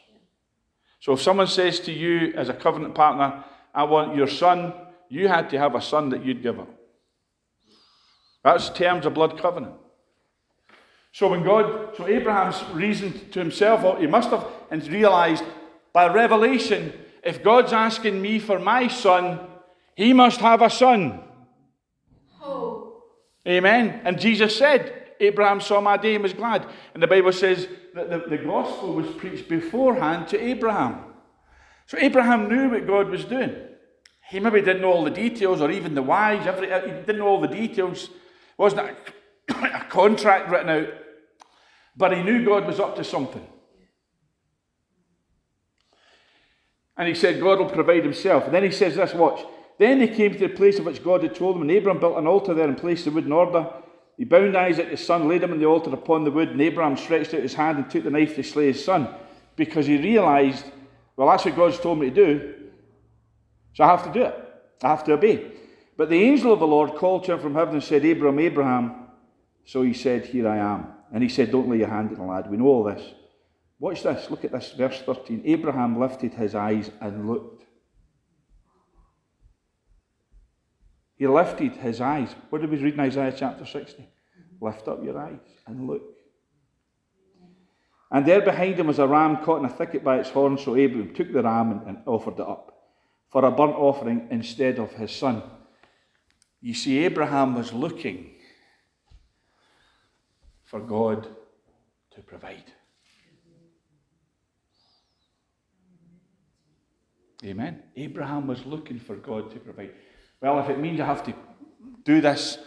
So 1.01 1.13
if 1.13 1.21
someone 1.21 1.47
says 1.47 1.81
to 1.81 1.93
you 1.93 2.33
as 2.35 2.49
a 2.49 2.55
covenant 2.55 2.95
partner, 2.95 3.45
I 3.75 3.85
want 3.85 4.17
your 4.17 4.29
son, 4.29 4.73
you 5.09 5.29
had 5.29 5.51
to 5.51 5.59
have 5.59 5.75
a 5.75 5.83
son 5.83 6.09
that 6.11 6.25
you'd 6.25 6.43
give 6.43 6.59
up. 6.59 6.69
That's 8.43 8.71
terms 8.71 9.07
of 9.07 9.15
blood 9.15 9.39
covenant. 9.39 9.75
So 11.13 11.29
when 11.29 11.43
God, 11.43 11.97
so 11.97 12.07
Abraham's 12.07 12.63
reasoned 12.75 13.33
to 13.33 13.39
himself, 13.39 13.83
oh, 13.85 13.97
he 13.97 14.07
must 14.07 14.31
have 14.31 14.47
and 14.71 14.87
realized 14.89 15.45
by 15.93 16.13
revelation, 16.13 16.93
if 17.23 17.43
God's 17.43 17.73
asking 17.73 18.21
me 18.21 18.39
for 18.39 18.59
my 18.59 18.89
son, 18.89 19.41
he 19.95 20.13
must 20.13 20.41
have 20.41 20.63
a 20.63 20.71
son. 20.71 21.21
Oh. 22.43 23.03
Amen. 23.49 24.01
And 24.05 24.21
Jesus 24.21 24.57
said, 24.57 25.06
Abraham 25.21 25.61
saw 25.61 25.81
my 25.81 25.97
day 25.97 26.15
and 26.15 26.23
was 26.23 26.33
glad. 26.33 26.67
And 26.95 27.03
the 27.03 27.07
Bible 27.07 27.33
says 27.33 27.69
that 27.95 28.11
the, 28.11 28.37
the 28.37 28.43
gospel 28.43 28.95
was 28.95 29.07
preached 29.17 29.49
beforehand 29.49 30.29
to 30.29 30.41
Abraham. 30.41 31.05
So 31.87 31.99
Abraham 31.99 32.49
knew 32.49 32.71
what 32.71 32.87
God 32.87 33.09
was 33.09 33.25
doing. 33.25 33.55
He 34.29 34.41
maybe 34.41 34.61
didn't 34.61 34.83
know 34.83 34.93
all 34.93 35.05
the 35.05 35.11
details 35.11 35.61
or 35.61 35.71
even 35.71 35.95
the 35.95 36.03
whys. 36.03 36.47
Every, 36.47 36.67
he 36.69 37.01
didn't 37.01 37.19
know 37.19 37.29
all 37.29 37.41
the 37.41 37.47
details. 37.49 38.11
Wasn't 38.59 38.81
a, 38.81 38.97
a 39.77 39.85
contract 39.85 40.51
written 40.51 40.69
out 40.69 40.89
but 41.97 42.17
he 42.17 42.23
knew 42.23 42.45
God 42.45 42.67
was 42.67 42.79
up 42.79 42.97
to 42.97 43.05
something. 43.05 43.45
And 46.97 47.09
he 47.09 47.15
said, 47.15 47.41
God 47.41 47.59
will 47.59 47.71
provide 47.71 48.05
himself. 48.05 48.45
And 48.45 48.55
then 48.55 48.63
he 48.63 48.71
says 48.71 48.97
this, 48.97 49.15
watch. 49.15 49.45
Then 49.79 49.99
they 49.99 50.09
came 50.09 50.33
to 50.33 50.39
the 50.39 50.49
place 50.49 50.79
of 50.79 50.87
which 50.87 51.05
God 51.05 51.23
had 51.23 51.35
told 51.35 51.55
them, 51.55 51.63
and 51.63 51.71
Abram 51.71 52.01
built 52.01 52.17
an 52.17 52.27
altar 52.27 52.55
there 52.55 52.69
and 52.69 52.79
placed 52.79 53.05
the 53.05 53.11
wood 53.11 53.27
in 53.27 53.33
order. 53.33 53.69
He 54.17 54.25
bound 54.25 54.57
Isaac 54.57 54.89
his 54.89 55.05
son, 55.05 55.29
laid 55.29 55.43
him 55.43 55.53
on 55.53 55.59
the 55.59 55.67
altar 55.67 55.93
upon 55.93 56.25
the 56.25 56.31
wood, 56.31 56.51
and 56.51 56.61
Abram 56.61 56.97
stretched 56.97 57.35
out 57.35 57.43
his 57.43 57.55
hand 57.55 57.79
and 57.79 57.91
took 57.91 58.05
the 58.05 58.11
knife 58.11 58.35
to 58.37 58.43
slay 58.43 58.67
his 58.67 58.85
son, 58.85 59.09
because 59.57 59.87
he 59.87 59.99
realized, 59.99 60.65
well, 61.17 61.29
that's 61.29 61.45
what 61.45 61.57
God's 61.57 61.79
told 61.79 61.99
me 61.99 62.11
to 62.11 62.15
do, 62.15 62.55
so 63.75 63.85
I 63.85 63.89
have 63.89 64.05
to 64.05 64.13
do 64.13 64.25
it. 64.25 64.35
I 64.83 64.89
have 64.89 65.05
to 65.05 65.13
obey. 65.13 65.53
But 65.97 66.11
the 66.11 66.23
angel 66.23 66.53
of 66.53 66.61
the 66.61 66.67
Lord 66.67 66.95
called 66.95 67.25
to 67.25 67.35
him 67.35 67.41
from 67.41 67.55
heaven 67.55 67.75
and 67.75 67.85
said, 67.85 68.05
Abraham, 68.05 68.39
Abraham. 68.39 69.07
So 69.65 69.83
he 69.83 69.93
said, 69.93 70.27
Here 70.27 70.49
I 70.49 70.59
am. 70.59 70.89
And 71.13 71.23
he 71.23 71.29
said, 71.29 71.51
Don't 71.51 71.69
lay 71.69 71.79
your 71.79 71.89
hand 71.89 72.11
on 72.11 72.17
the 72.17 72.23
lad. 72.23 72.51
We 72.51 72.57
know 72.57 72.67
all 72.67 72.85
this. 72.85 73.03
Watch 73.79 74.03
this. 74.03 74.31
Look 74.31 74.45
at 74.45 74.53
this, 74.53 74.73
verse 74.73 75.03
13. 75.03 75.43
Abraham 75.45 75.99
lifted 75.99 76.35
his 76.35 76.55
eyes 76.55 76.91
and 77.01 77.29
looked. 77.29 77.56
He 81.17 81.27
lifted 81.27 81.73
his 81.73 82.01
eyes. 82.01 82.35
What 82.51 82.61
did 82.61 82.71
we 82.71 82.77
read 82.77 82.95
in 82.95 83.01
Isaiah 83.01 83.35
chapter 83.37 83.65
60? 83.65 84.07
Lift 84.61 84.87
up 84.89 85.03
your 85.03 85.19
eyes 85.19 85.41
and 85.67 85.87
look. 85.87 86.03
And 88.11 88.25
there 88.25 88.43
behind 88.43 88.79
him 88.79 88.87
was 88.87 88.99
a 88.99 89.07
ram 89.07 89.39
caught 89.39 89.61
in 89.61 89.65
a 89.65 89.69
thicket 89.71 90.05
by 90.05 90.19
its 90.19 90.31
horns. 90.31 90.63
So 90.63 90.77
Abraham 90.77 91.15
took 91.15 91.33
the 91.33 91.43
ram 91.43 91.73
and, 91.73 91.87
and 91.89 91.99
offered 92.07 92.35
it 92.35 92.41
up 92.41 92.73
for 93.31 93.45
a 93.45 93.51
burnt 93.51 93.75
offering 93.75 94.29
instead 94.31 94.79
of 94.79 94.93
his 94.93 95.11
son. 95.11 95.43
You 96.61 96.75
see, 96.75 97.05
Abraham 97.05 97.55
was 97.55 97.73
looking 97.73 98.35
for 100.65 100.81
God 100.81 101.27
to 102.15 102.21
provide. 102.23 102.73
Amen. 107.45 107.83
Abraham 107.97 108.47
was 108.47 108.65
looking 108.65 108.99
for 108.99 109.17
God 109.17 109.51
to 109.51 109.59
provide. 109.59 109.93
Well, 110.41 110.59
if 110.61 110.69
it 110.69 110.79
means 110.79 111.01
I 111.01 111.07
have 111.07 111.25
to 111.25 111.35
do 112.05 112.21
this, 112.21 112.59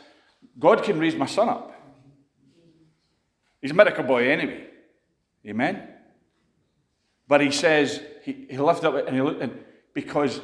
God 0.58 0.84
can 0.84 1.00
raise 1.00 1.16
my 1.16 1.26
son 1.26 1.50
up. 1.50 1.74
He's 3.62 3.72
a 3.72 3.74
miracle 3.74 4.04
boy 4.04 4.30
anyway. 4.30 4.68
Amen. 5.48 5.88
But 7.28 7.42
he 7.42 7.52
says, 7.52 8.02
he, 8.24 8.48
he 8.50 8.58
lifted 8.58 8.88
up 8.88 9.08
and 9.08 9.16
he 9.16 9.22
looked, 9.22 9.42
and 9.42 9.64
because 9.94 10.42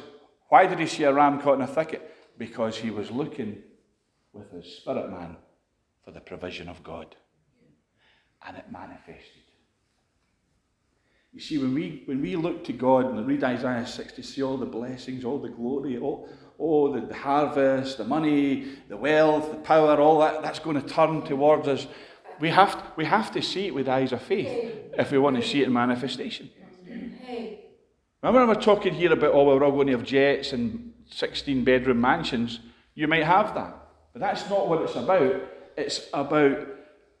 why 0.48 0.66
did 0.66 0.78
he 0.78 0.86
see 0.86 1.04
a 1.04 1.12
ram 1.12 1.40
caught 1.40 1.54
in 1.56 1.62
a 1.62 1.66
thicket? 1.66 2.14
Because 2.38 2.76
he 2.76 2.90
was 2.90 3.10
looking 3.10 3.62
with 4.32 4.50
his 4.52 4.76
spirit 4.76 5.10
man 5.10 5.36
for 6.04 6.12
the 6.12 6.20
provision 6.20 6.68
of 6.68 6.82
God. 6.82 7.16
and 8.46 8.56
it 8.56 8.64
manifested. 8.70 9.42
You 11.32 11.40
see, 11.40 11.58
when 11.58 11.74
we, 11.74 12.02
when 12.06 12.22
we 12.22 12.36
look 12.36 12.64
to 12.64 12.72
God 12.72 13.06
and 13.06 13.26
read 13.26 13.44
Isaiah 13.44 13.86
60, 13.86 14.22
see 14.22 14.42
all 14.42 14.56
the 14.56 14.66
blessings, 14.66 15.24
all 15.24 15.38
the 15.38 15.48
glory, 15.50 15.98
all, 15.98 16.28
oh, 16.58 16.92
the, 16.92 17.06
the 17.06 17.14
harvest, 17.14 17.98
the 17.98 18.04
money, 18.04 18.66
the 18.88 18.96
wealth, 18.96 19.50
the 19.50 19.58
power, 19.58 20.00
all 20.00 20.20
that, 20.20 20.42
that's 20.42 20.58
going 20.58 20.80
to 20.80 20.88
turn 20.88 21.22
towards 21.22 21.68
us. 21.68 21.86
We 22.40 22.50
have, 22.50 22.76
to, 22.76 22.92
we 22.96 23.04
have 23.04 23.32
to 23.32 23.42
see 23.42 23.66
it 23.66 23.74
with 23.74 23.88
eyes 23.88 24.12
of 24.12 24.22
faith 24.22 24.48
if 24.98 25.10
we 25.10 25.18
want 25.18 25.36
to 25.36 25.42
see 25.42 25.62
it 25.62 25.66
in 25.66 25.72
manifestation. 25.72 26.50
Remember, 28.22 28.54
we're 28.54 28.60
talking 28.60 28.94
here 28.94 29.12
about, 29.12 29.34
oh, 29.34 29.44
we're 29.44 29.64
all 29.64 29.72
going 29.72 29.86
to 29.86 29.92
have 29.92 30.04
jets 30.04 30.52
and 30.52 30.92
16 31.10 31.64
bedroom 31.64 32.00
mansions. 32.00 32.60
You 32.94 33.08
might 33.08 33.24
have 33.24 33.54
that. 33.54 33.76
But 34.12 34.20
that's 34.20 34.48
not 34.50 34.68
what 34.68 34.82
it's 34.82 34.96
about. 34.96 35.42
It's 35.76 36.08
about 36.12 36.66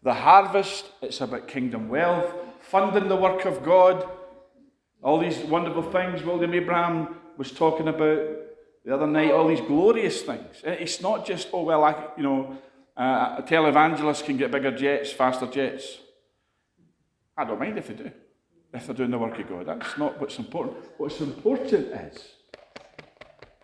the 0.02 0.14
harvest, 0.14 0.86
it's 1.02 1.20
about 1.20 1.48
kingdom 1.48 1.88
wealth, 1.88 2.32
funding 2.60 3.08
the 3.08 3.16
work 3.16 3.44
of 3.44 3.62
God, 3.62 4.08
all 5.02 5.18
these 5.18 5.38
wonderful 5.38 5.82
things 5.82 6.22
William 6.22 6.54
Abraham 6.54 7.16
was 7.36 7.52
talking 7.52 7.88
about 7.88 8.18
the 8.86 8.94
other 8.94 9.06
night, 9.08 9.32
all 9.32 9.48
these 9.48 9.60
glorious 9.60 10.22
things. 10.22 10.62
It's 10.62 11.00
not 11.00 11.26
just, 11.26 11.48
oh, 11.52 11.64
well, 11.64 11.82
I, 11.82 12.06
you 12.16 12.22
know, 12.22 12.56
uh, 12.96 13.34
a 13.38 13.42
televangelist 13.42 14.24
can 14.24 14.36
get 14.36 14.52
bigger 14.52 14.70
jets, 14.70 15.10
faster 15.10 15.48
jets. 15.48 15.98
I 17.36 17.44
don't 17.44 17.58
mind 17.58 17.76
if 17.78 17.88
they 17.88 17.94
do, 17.94 18.12
if 18.72 18.86
they're 18.86 18.94
doing 18.94 19.10
the 19.10 19.18
work 19.18 19.40
of 19.40 19.48
God. 19.48 19.66
That's 19.66 19.98
not 19.98 20.20
what's 20.20 20.38
important. 20.38 20.76
What's 20.98 21.20
important 21.20 21.72
is 21.72 22.28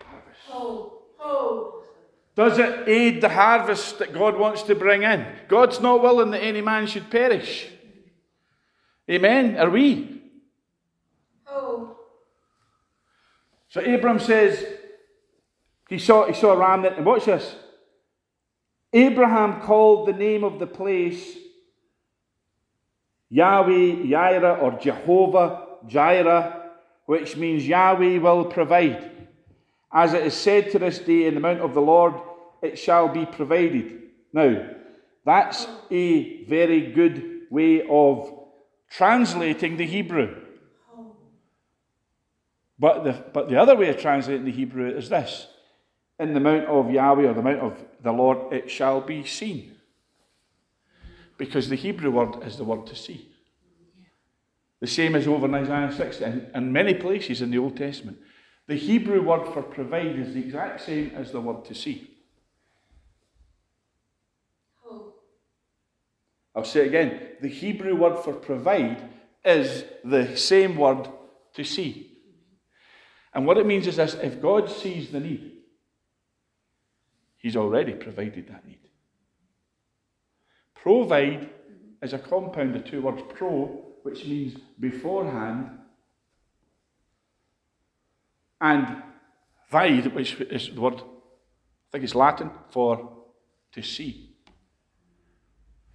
harvest. 0.01 0.41
Oh, 0.51 1.03
oh. 1.21 1.85
Does 2.35 2.59
it 2.59 2.89
aid 2.89 3.21
the 3.21 3.29
harvest 3.29 4.01
that 4.01 4.13
God 4.13 4.37
wants 4.37 4.63
to 4.65 4.75
bring 4.75 5.05
in? 5.05 5.25
God's 5.47 5.81
not 5.81 6.03
willing 6.03 6.33
that 6.33 6.43
any 6.43 6.63
man 6.63 6.89
should 6.89 7.11
perish. 7.11 7.69
Amen? 9.09 9.57
Are 9.57 9.71
we? 9.71 10.21
Oh. 11.47 11.97
So 13.69 13.81
Abram 13.81 14.19
says, 14.19 14.67
he 15.93 15.99
saw, 15.99 16.27
he 16.27 16.35
saw 16.35 16.53
a 16.53 16.57
ram 16.57 16.83
that, 16.83 16.97
and 16.97 17.07
watch 17.07 17.27
this. 17.27 17.55
Abraham 18.93 19.61
called 19.63 20.07
the 20.07 20.13
name 20.13 20.45
of 20.45 20.59
the 20.59 20.67
place 20.67 21.37
Yahweh 23.31 24.05
Yireh 24.05 24.63
or 24.63 24.79
Jehovah 24.79 25.67
Jireh, 25.87 26.71
which 27.07 27.37
means 27.37 27.67
Yahweh 27.67 28.19
will 28.19 28.45
provide. 28.45 29.11
As 29.91 30.13
it 30.13 30.27
is 30.27 30.35
said 30.35 30.71
to 30.73 30.79
this 30.79 30.99
day 30.99 31.27
in 31.27 31.35
the 31.35 31.41
mount 31.41 31.61
of 31.61 31.75
the 31.75 31.81
Lord, 31.81 32.15
it 32.63 32.79
shall 32.79 33.09
be 33.09 33.25
provided. 33.25 34.03
Now, 34.33 34.69
that's 35.25 35.67
a 35.91 36.45
very 36.45 36.93
good 36.93 37.43
way 37.51 37.87
of 37.89 38.33
translating 38.91 39.77
the 39.77 39.87
Hebrew. 39.87 40.37
But 42.79 43.05
the, 43.05 43.13
but 43.33 43.49
the 43.49 43.61
other 43.61 43.77
way 43.77 43.89
of 43.89 43.99
translating 43.99 44.45
the 44.45 44.51
Hebrew 44.51 44.91
is 44.91 45.09
this 45.09 45.47
In 46.23 46.35
the 46.35 46.41
mount 46.41 46.67
of 46.67 46.89
Yahweh 46.89 47.25
or 47.25 47.35
the 47.35 47.43
mount 47.43 47.61
of 47.61 47.85
the 48.01 48.13
Lord, 48.13 48.53
it 48.53 48.71
shall 48.71 49.01
be 49.01 49.25
seen. 49.25 49.75
Because 51.37 51.69
the 51.69 51.75
Hebrew 51.75 52.13
word 52.13 52.45
is 52.45 52.57
the 52.57 52.65
word 52.65 52.87
to 52.87 52.95
see. 52.95 53.29
The 54.79 54.87
same 54.87 55.17
as 55.17 55.27
over 55.27 55.47
in 55.47 55.55
Isaiah 55.55 55.93
60 55.93 56.25
and, 56.25 56.51
and 56.55 56.73
many 56.73 56.95
places 56.95 57.43
in 57.43 57.51
the 57.51 57.59
Old 57.59 57.77
Testament. 57.77 58.19
The 58.69 58.77
Hebrew 58.77 59.21
word 59.21 59.53
for 59.53 59.63
provide 59.63 60.17
is 60.17 60.35
the 60.35 60.41
exact 60.41 60.83
same 60.83 61.11
as 61.17 61.33
the 61.33 61.41
word 61.41 61.65
to 61.65 61.75
see. 61.75 62.09
I'll 66.55 66.65
say 66.65 66.87
again. 66.87 67.21
The 67.41 67.49
Hebrew 67.49 67.97
word 67.97 68.23
for 68.23 68.35
provide 68.35 69.09
is 69.45 69.85
the 70.05 70.37
same 70.37 70.77
word 70.77 71.09
to 71.55 71.65
see. 71.65 72.13
And 73.35 73.45
what 73.45 73.59
it 73.59 73.67
means 73.67 73.89
is 73.89 73.97
this 73.97 74.15
if 74.15 74.41
God 74.41 74.71
sees 74.71 75.11
the 75.11 75.19
need, 75.19 75.52
He's 77.43 77.57
already 77.57 77.93
provided 77.93 78.47
that 78.49 78.67
need. 78.67 78.79
Provide 80.75 81.51
is 82.01 82.13
a 82.13 82.19
compound 82.19 82.77
of 82.77 82.85
two 82.85 83.03
words 83.03 83.23
pro, 83.35 83.85
which 84.05 84.25
means 84.25 84.57
beforehand 84.79 85.71
and 88.61 89.03
vide, 89.69 90.15
which 90.15 90.35
is 90.41 90.71
the 90.73 90.81
word, 90.81 90.95
I 90.95 91.91
think 91.91 92.05
it's 92.05 92.15
Latin 92.15 92.51
for 92.71 93.25
to 93.73 93.83
see. 93.83 94.37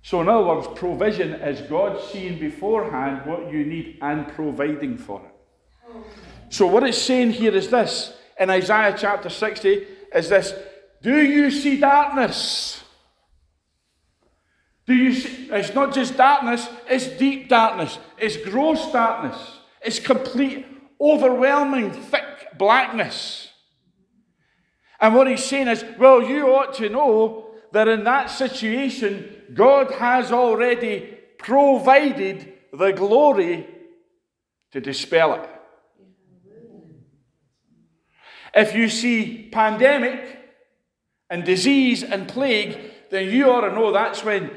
So, 0.01 0.21
in 0.21 0.29
other 0.29 0.45
words, 0.45 0.67
provision 0.75 1.33
is 1.33 1.61
God 1.69 2.01
seeing 2.11 2.39
beforehand 2.39 3.25
what 3.25 3.51
you 3.51 3.65
need 3.65 3.99
and 4.01 4.27
providing 4.27 4.97
for 4.97 5.21
it. 5.25 6.03
So, 6.49 6.67
what 6.67 6.83
it's 6.83 6.97
saying 6.97 7.31
here 7.31 7.55
is 7.55 7.69
this 7.69 8.17
in 8.39 8.49
Isaiah 8.49 8.95
chapter 8.97 9.29
60 9.29 9.87
is 10.13 10.29
this 10.29 10.53
Do 11.07 11.21
you 11.21 11.51
see 11.51 11.79
darkness? 11.79 12.83
Do 14.85 14.93
you 14.93 15.13
see? 15.13 15.47
It's 15.49 15.73
not 15.73 15.93
just 15.93 16.17
darkness, 16.17 16.67
it's 16.89 17.07
deep 17.07 17.47
darkness, 17.47 17.97
it's 18.17 18.35
gross 18.35 18.91
darkness, 18.91 19.37
it's 19.81 19.99
complete, 19.99 20.65
overwhelming, 20.99 21.91
thick 21.91 22.57
blackness. 22.57 23.47
And 24.99 25.15
what 25.15 25.29
he's 25.29 25.45
saying 25.45 25.69
is, 25.69 25.85
well, 25.97 26.21
you 26.21 26.47
ought 26.47 26.73
to 26.73 26.89
know 26.89 27.51
that 27.71 27.87
in 27.87 28.03
that 28.03 28.29
situation, 28.29 29.43
God 29.53 29.91
has 29.91 30.33
already 30.33 31.17
provided 31.39 32.51
the 32.73 32.91
glory 32.91 33.65
to 34.73 34.81
dispel 34.81 35.35
it. 35.35 35.49
If 38.53 38.75
you 38.75 38.89
see 38.89 39.47
pandemic 39.53 40.36
and 41.29 41.43
disease 41.43 42.03
and 42.03 42.27
plague, 42.27 42.79
then 43.11 43.29
you 43.29 43.49
ought 43.49 43.61
to 43.61 43.71
know 43.73 43.91
that's 43.91 44.23
when 44.23 44.51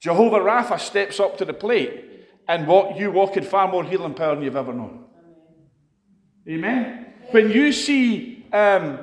Jehovah 0.00 0.38
Rapha 0.38 0.78
steps 0.78 1.20
up 1.20 1.38
to 1.38 1.44
the 1.44 1.54
plate 1.54 2.26
and 2.48 2.66
what 2.66 2.96
you 2.96 3.10
walk 3.10 3.36
in 3.36 3.44
far 3.44 3.68
more 3.68 3.84
healing 3.84 4.14
power 4.14 4.34
than 4.34 4.44
you've 4.44 4.56
ever 4.56 4.72
known. 4.72 5.04
Amen? 6.48 7.06
When 7.30 7.50
you 7.50 7.72
see 7.72 8.46
um, 8.52 9.00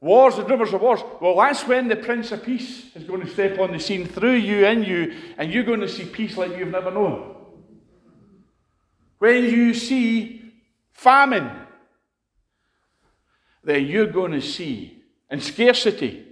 wars 0.00 0.38
and 0.38 0.48
rumors 0.48 0.72
of 0.72 0.80
wars, 0.80 1.00
well, 1.20 1.36
that's 1.36 1.66
when 1.66 1.88
the 1.88 1.96
Prince 1.96 2.30
of 2.30 2.44
Peace 2.44 2.94
is 2.94 3.04
going 3.04 3.20
to 3.22 3.28
step 3.28 3.58
on 3.58 3.72
the 3.72 3.80
scene 3.80 4.06
through 4.06 4.34
you, 4.34 4.64
in 4.64 4.84
you, 4.84 5.14
and 5.38 5.52
you're 5.52 5.64
going 5.64 5.80
to 5.80 5.88
see 5.88 6.04
peace 6.04 6.36
like 6.36 6.56
you've 6.56 6.68
never 6.68 6.90
known. 6.90 7.34
When 9.18 9.44
you 9.44 9.74
see 9.74 10.52
famine, 10.92 11.50
then 13.64 13.86
you're 13.86 14.06
going 14.06 14.32
to 14.32 14.42
see, 14.42 15.02
and 15.30 15.42
scarcity, 15.42 16.23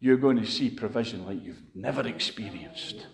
you're 0.00 0.16
going 0.16 0.38
to 0.38 0.46
see 0.46 0.70
provision 0.70 1.26
like 1.26 1.42
you've 1.42 1.62
never 1.74 2.06
experienced. 2.06 3.06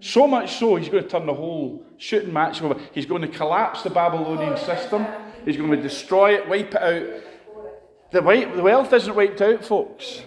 So 0.00 0.26
much 0.26 0.56
so, 0.56 0.76
he's 0.76 0.88
going 0.88 1.02
to 1.02 1.08
turn 1.08 1.26
the 1.26 1.34
whole 1.34 1.84
shooting 1.96 2.32
match 2.32 2.60
over. 2.62 2.80
He's 2.92 3.06
going 3.06 3.22
to 3.22 3.28
collapse 3.28 3.82
the 3.82 3.90
Babylonian 3.90 4.56
system. 4.56 5.06
He's 5.44 5.56
going 5.56 5.70
to 5.70 5.80
destroy 5.80 6.34
it, 6.34 6.48
wipe 6.48 6.74
it 6.74 6.82
out. 6.82 7.22
The, 8.10 8.22
wealth 8.22 8.92
isn't 8.92 9.14
wiped 9.14 9.40
out, 9.40 9.64
folks. 9.64 10.22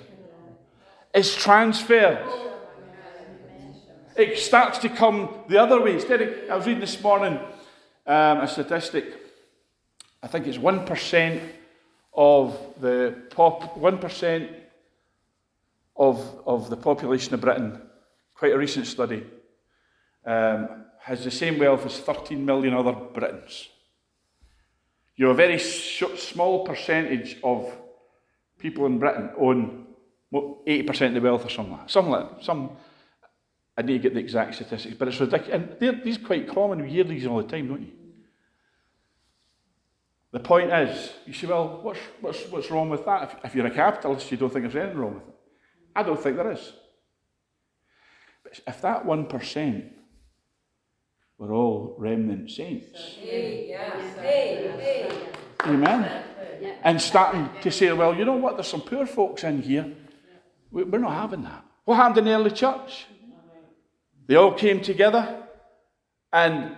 It's 1.13 1.35
transferred. 1.35 2.25
It 4.15 4.37
starts 4.37 4.79
to 4.79 4.89
come 4.89 5.29
the 5.47 5.57
other 5.57 5.81
way. 5.81 5.93
Instead 5.93 6.49
I 6.49 6.55
was 6.55 6.65
reading 6.65 6.81
this 6.81 7.01
morning 7.01 7.39
um, 8.05 8.39
a 8.39 8.47
statistic. 8.47 9.05
I 10.21 10.27
think 10.27 10.47
it's 10.47 10.57
1% 10.57 11.41
of 12.13 12.59
the 12.81 13.15
pop, 13.29 13.75
1% 13.75 14.58
of, 15.99 16.41
of 16.45 16.69
the 16.69 16.77
population 16.77 17.33
of 17.33 17.41
Britain, 17.41 17.79
quite 18.33 18.53
a 18.53 18.57
recent 18.57 18.87
study, 18.87 19.25
um, 20.25 20.85
has 21.01 21.23
the 21.23 21.31
same 21.31 21.59
wealth 21.59 21.85
as 21.85 21.99
13 21.99 22.43
million 22.43 22.73
other 22.73 22.93
Britons. 22.93 23.67
You're 25.17 25.31
a 25.31 25.35
very 25.35 25.57
sh- 25.57 26.03
small 26.17 26.65
percentage 26.65 27.37
of 27.43 27.69
people 28.57 28.85
in 28.85 28.97
Britain 28.97 29.31
own 29.37 29.87
80% 30.33 31.07
of 31.07 31.13
the 31.15 31.21
wealth 31.21 31.45
or 31.45 31.49
something 31.49 32.11
like 32.11 32.37
that. 32.37 32.43
Some, 32.45 32.71
I 33.77 33.81
need 33.81 33.93
to 33.93 33.99
get 33.99 34.13
the 34.13 34.19
exact 34.19 34.55
statistics, 34.55 34.95
but 34.97 35.09
it's 35.09 35.19
ridiculous. 35.19 35.77
And 35.81 36.03
these 36.03 36.17
are 36.17 36.25
quite 36.25 36.47
common. 36.47 36.81
We 36.81 36.89
hear 36.89 37.03
these 37.03 37.25
all 37.25 37.41
the 37.41 37.47
time, 37.47 37.67
don't 37.67 37.81
you? 37.81 37.91
The 40.31 40.39
point 40.39 40.71
is, 40.71 41.11
you 41.25 41.33
say, 41.33 41.47
well, 41.47 41.79
what's, 41.81 41.99
what's, 42.21 42.45
what's 42.49 42.71
wrong 42.71 42.89
with 42.89 43.03
that? 43.05 43.23
If, 43.23 43.45
if 43.45 43.55
you're 43.55 43.65
a 43.65 43.71
capitalist, 43.71 44.29
you 44.31 44.37
don't 44.37 44.53
think 44.53 44.63
there's 44.63 44.75
anything 44.75 44.99
wrong 44.99 45.15
with 45.15 45.27
it. 45.27 45.38
I 45.95 46.03
don't 46.03 46.21
think 46.21 46.37
there 46.37 46.51
is. 46.51 46.73
But 48.43 48.59
if 48.67 48.81
that 48.81 49.05
1% 49.05 49.91
we're 51.39 51.53
all 51.53 51.95
remnant 51.97 52.51
saints. 52.51 53.17
Amen. 55.65 56.23
And 56.83 57.01
starting 57.01 57.49
to 57.61 57.71
say, 57.71 57.93
well, 57.93 58.13
you 58.13 58.25
know 58.25 58.35
what, 58.35 58.57
there's 58.57 58.67
some 58.67 58.81
poor 58.81 59.05
folks 59.05 59.45
in 59.45 59.61
here. 59.61 59.89
We're 60.69 60.99
not 60.99 61.13
having 61.13 61.43
that. 61.43 61.63
What 61.85 61.95
happened 61.95 62.17
in 62.19 62.25
the 62.25 62.31
early 62.31 62.51
church? 62.51 63.07
They 64.27 64.35
all 64.35 64.53
came 64.53 64.81
together, 64.81 65.43
and 66.31 66.75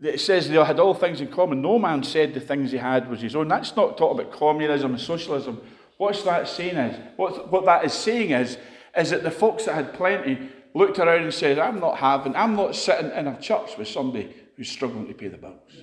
it 0.00 0.20
says 0.20 0.48
they 0.48 0.64
had 0.64 0.78
all 0.78 0.94
things 0.94 1.20
in 1.20 1.28
common. 1.28 1.60
No 1.60 1.78
man 1.80 2.04
said 2.04 2.34
the 2.34 2.40
things 2.40 2.70
he 2.70 2.78
had 2.78 3.10
was 3.10 3.20
his 3.20 3.34
own. 3.34 3.48
That's 3.48 3.74
not 3.74 3.98
talking 3.98 4.20
about 4.20 4.32
communism 4.32 4.92
and 4.92 5.00
socialism. 5.00 5.60
What's 5.98 6.22
that 6.22 6.48
saying 6.48 6.76
is? 6.76 6.98
What, 7.16 7.50
what 7.50 7.64
that 7.66 7.84
is 7.84 7.92
saying 7.92 8.30
is, 8.30 8.58
is 8.96 9.10
that 9.10 9.22
the 9.22 9.30
folks 9.30 9.64
that 9.64 9.74
had 9.74 9.94
plenty 9.94 10.50
looked 10.74 10.98
around 10.98 11.22
and 11.22 11.34
said, 11.34 11.58
I'm 11.58 11.80
not 11.80 11.98
having, 11.98 12.34
I'm 12.34 12.56
not 12.56 12.74
sitting 12.74 13.10
in 13.12 13.28
a 13.28 13.40
church 13.40 13.78
with 13.78 13.88
somebody 13.88 14.34
who's 14.56 14.68
struggling 14.68 15.06
to 15.06 15.14
pay 15.14 15.28
the 15.28 15.36
bills. 15.36 15.82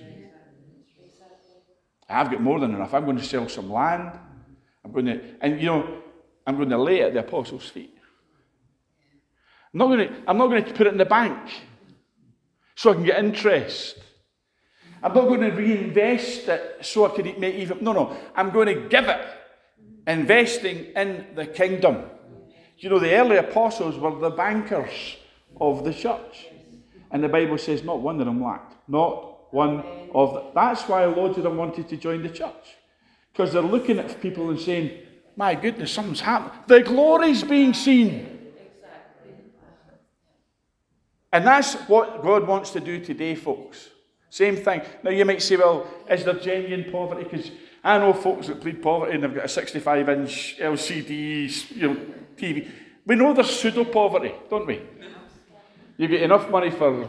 I've 2.08 2.30
got 2.30 2.42
more 2.42 2.60
than 2.60 2.74
enough. 2.74 2.92
I'm 2.92 3.04
going 3.04 3.16
to 3.16 3.24
sell 3.24 3.48
some 3.48 3.72
land. 3.72 4.18
I'm 4.84 4.92
going 4.92 5.06
to, 5.06 5.20
and 5.40 5.60
you 5.60 5.66
know, 5.66 6.02
I'm 6.46 6.56
going 6.56 6.68
to 6.68 6.78
lay 6.78 7.00
it 7.00 7.06
at 7.08 7.14
the 7.14 7.20
apostles' 7.20 7.68
feet. 7.68 7.94
I'm 9.72 9.78
not 9.78 9.86
going 9.86 10.08
to, 10.08 10.14
I'm 10.26 10.36
not 10.36 10.48
going 10.48 10.64
to 10.64 10.72
put 10.74 10.86
it 10.86 10.92
in 10.92 10.98
the 10.98 11.06
bank 11.06 11.38
so 12.74 12.90
I 12.90 12.94
can 12.94 13.04
get 13.04 13.18
interest. 13.18 13.98
I'm 15.02 15.14
not 15.14 15.26
going 15.26 15.40
to 15.40 15.50
reinvest 15.50 16.48
it 16.48 16.78
so 16.82 17.06
I 17.06 17.16
can 17.16 17.40
make 17.40 17.54
even. 17.54 17.82
No, 17.82 17.92
no. 17.92 18.16
I'm 18.36 18.50
going 18.50 18.66
to 18.66 18.88
give 18.88 19.08
it, 19.08 19.20
investing 20.06 20.86
in 20.96 21.26
the 21.34 21.46
kingdom. 21.46 22.04
You 22.78 22.90
know, 22.90 22.98
the 22.98 23.14
early 23.14 23.36
apostles 23.36 23.96
were 23.98 24.18
the 24.18 24.30
bankers 24.30 25.16
of 25.60 25.84
the 25.84 25.94
church. 25.94 26.46
And 27.10 27.22
the 27.22 27.28
Bible 27.28 27.58
says 27.58 27.84
not 27.84 28.00
one 28.00 28.18
of 28.20 28.26
them 28.26 28.42
lacked. 28.42 28.74
Not 28.88 29.52
one 29.52 29.84
of 30.14 30.34
them. 30.34 30.44
That's 30.54 30.82
why 30.88 31.04
loads 31.04 31.36
of 31.36 31.44
them 31.44 31.56
wanted 31.56 31.88
to 31.88 31.96
join 31.96 32.22
the 32.22 32.30
church. 32.30 32.76
Because 33.32 33.52
they're 33.52 33.62
looking 33.62 33.98
at 33.98 34.20
people 34.20 34.50
and 34.50 34.58
saying, 34.58 34.98
my 35.36 35.54
goodness, 35.54 35.92
something's 35.92 36.20
happened. 36.20 36.52
The 36.66 36.80
glory's 36.80 37.42
being 37.42 37.72
seen. 37.72 38.28
And 41.32 41.46
that's 41.46 41.74
what 41.88 42.22
God 42.22 42.46
wants 42.46 42.70
to 42.72 42.80
do 42.80 43.02
today, 43.02 43.34
folks. 43.34 43.88
Same 44.28 44.56
thing. 44.56 44.82
Now, 45.02 45.10
you 45.10 45.24
might 45.24 45.40
say, 45.40 45.56
well, 45.56 45.86
is 46.10 46.24
there 46.24 46.34
genuine 46.34 46.90
poverty? 46.90 47.24
Because 47.24 47.50
I 47.84 47.98
know 47.98 48.12
folks 48.12 48.46
that 48.46 48.60
plead 48.60 48.80
poverty 48.80 49.14
and 49.14 49.24
they've 49.24 49.34
got 49.34 49.44
a 49.44 49.48
65 49.48 50.08
inch 50.08 50.56
LCD 50.58 51.76
you 51.76 51.88
know, 51.88 52.00
TV. 52.36 52.70
We 53.04 53.16
know 53.16 53.34
there's 53.34 53.50
pseudo 53.50 53.84
poverty, 53.84 54.32
don't 54.48 54.66
we? 54.66 54.80
You 55.96 56.08
get 56.08 56.22
enough 56.22 56.48
money 56.48 56.70
for 56.70 57.08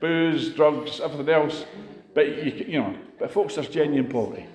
booze, 0.00 0.50
drugs, 0.50 1.00
everything 1.00 1.28
else, 1.28 1.64
but 2.14 2.26
you, 2.26 2.64
you 2.66 2.80
know, 2.80 2.96
but 3.18 3.30
folks, 3.30 3.56
there's 3.56 3.68
genuine 3.68 4.10
poverty. 4.10 4.46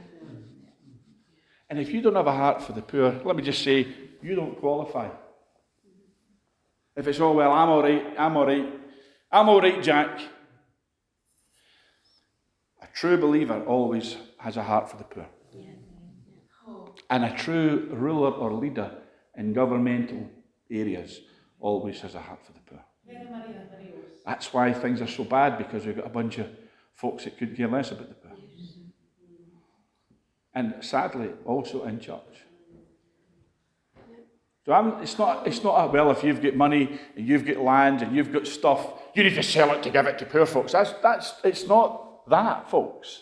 And 1.70 1.80
if 1.80 1.90
you 1.92 2.02
don't 2.02 2.16
have 2.16 2.28
a 2.28 2.32
heart 2.32 2.62
for 2.62 2.74
the 2.74 2.82
poor, 2.82 3.22
let 3.24 3.36
me 3.36 3.44
just 3.44 3.64
say, 3.64 3.88
you 4.22 4.36
don't 4.36 4.60
qualify. 4.60 5.10
If 6.96 7.08
it's, 7.08 7.20
all 7.20 7.36
well, 7.36 7.52
I'm 7.52 7.70
all 7.70 7.82
right, 7.82 8.06
I'm 8.18 8.38
all 8.38 8.46
right, 8.46 8.74
I'm 9.32 9.50
all 9.50 9.62
right, 9.62 9.82
Jack. 9.82 10.20
A 12.82 12.88
true 12.94 13.18
believer 13.18 13.64
always 13.66 14.18
has 14.38 14.58
a 14.58 14.64
heart 14.64 14.90
for 14.90 14.98
the 14.98 15.04
poor. 15.04 15.26
And 17.14 17.26
a 17.26 17.32
true 17.32 17.90
ruler 17.92 18.32
or 18.32 18.52
leader 18.52 18.90
in 19.38 19.54
governmental 19.54 20.28
areas 20.72 21.22
always 21.60 22.02
has 22.02 22.16
a 22.16 22.20
heart 22.20 22.44
for 22.44 22.54
the 22.54 22.60
poor. 22.66 22.84
That's 24.26 24.52
why 24.52 24.74
things 24.74 25.00
are 25.00 25.08
so 25.08 25.24
bad 25.24 25.60
because 25.60 25.86
we've 25.86 25.96
got 25.96 26.08
a 26.08 26.10
bunch 26.10 26.40
of 26.40 26.48
folks 26.96 27.26
that 27.26 27.38
could 27.38 27.56
care 27.56 27.68
less 27.68 27.92
about 27.92 28.10
the 28.10 28.16
poor. 28.16 28.36
And 30.56 30.74
sadly, 30.80 31.30
also 31.46 31.84
in 31.84 32.00
church. 32.00 32.48
So 34.66 34.74
I'm, 34.74 35.04
it's 35.04 35.20
not, 35.20 35.46
it's 35.46 35.64
not 35.64 35.86
a, 35.86 35.92
well, 35.92 36.10
if 36.10 36.24
you've 36.24 36.42
got 36.42 36.56
money 36.56 37.00
and 37.16 37.28
you've 37.28 37.46
got 37.46 37.58
land 37.58 38.02
and 38.02 38.16
you've 38.16 38.34
got 38.34 38.48
stuff, 38.48 38.88
you 39.14 39.24
need 39.24 39.36
to 39.36 39.44
sell 39.44 39.72
it 39.76 39.84
to 39.84 39.92
give 39.92 40.08
it 40.08 40.18
to 40.18 40.26
poor 40.26 40.48
folks. 40.48 40.72
That's, 40.72 40.94
that's, 41.04 41.36
it's 41.44 41.68
not 41.68 42.28
that, 42.28 42.72
folks. 42.72 43.22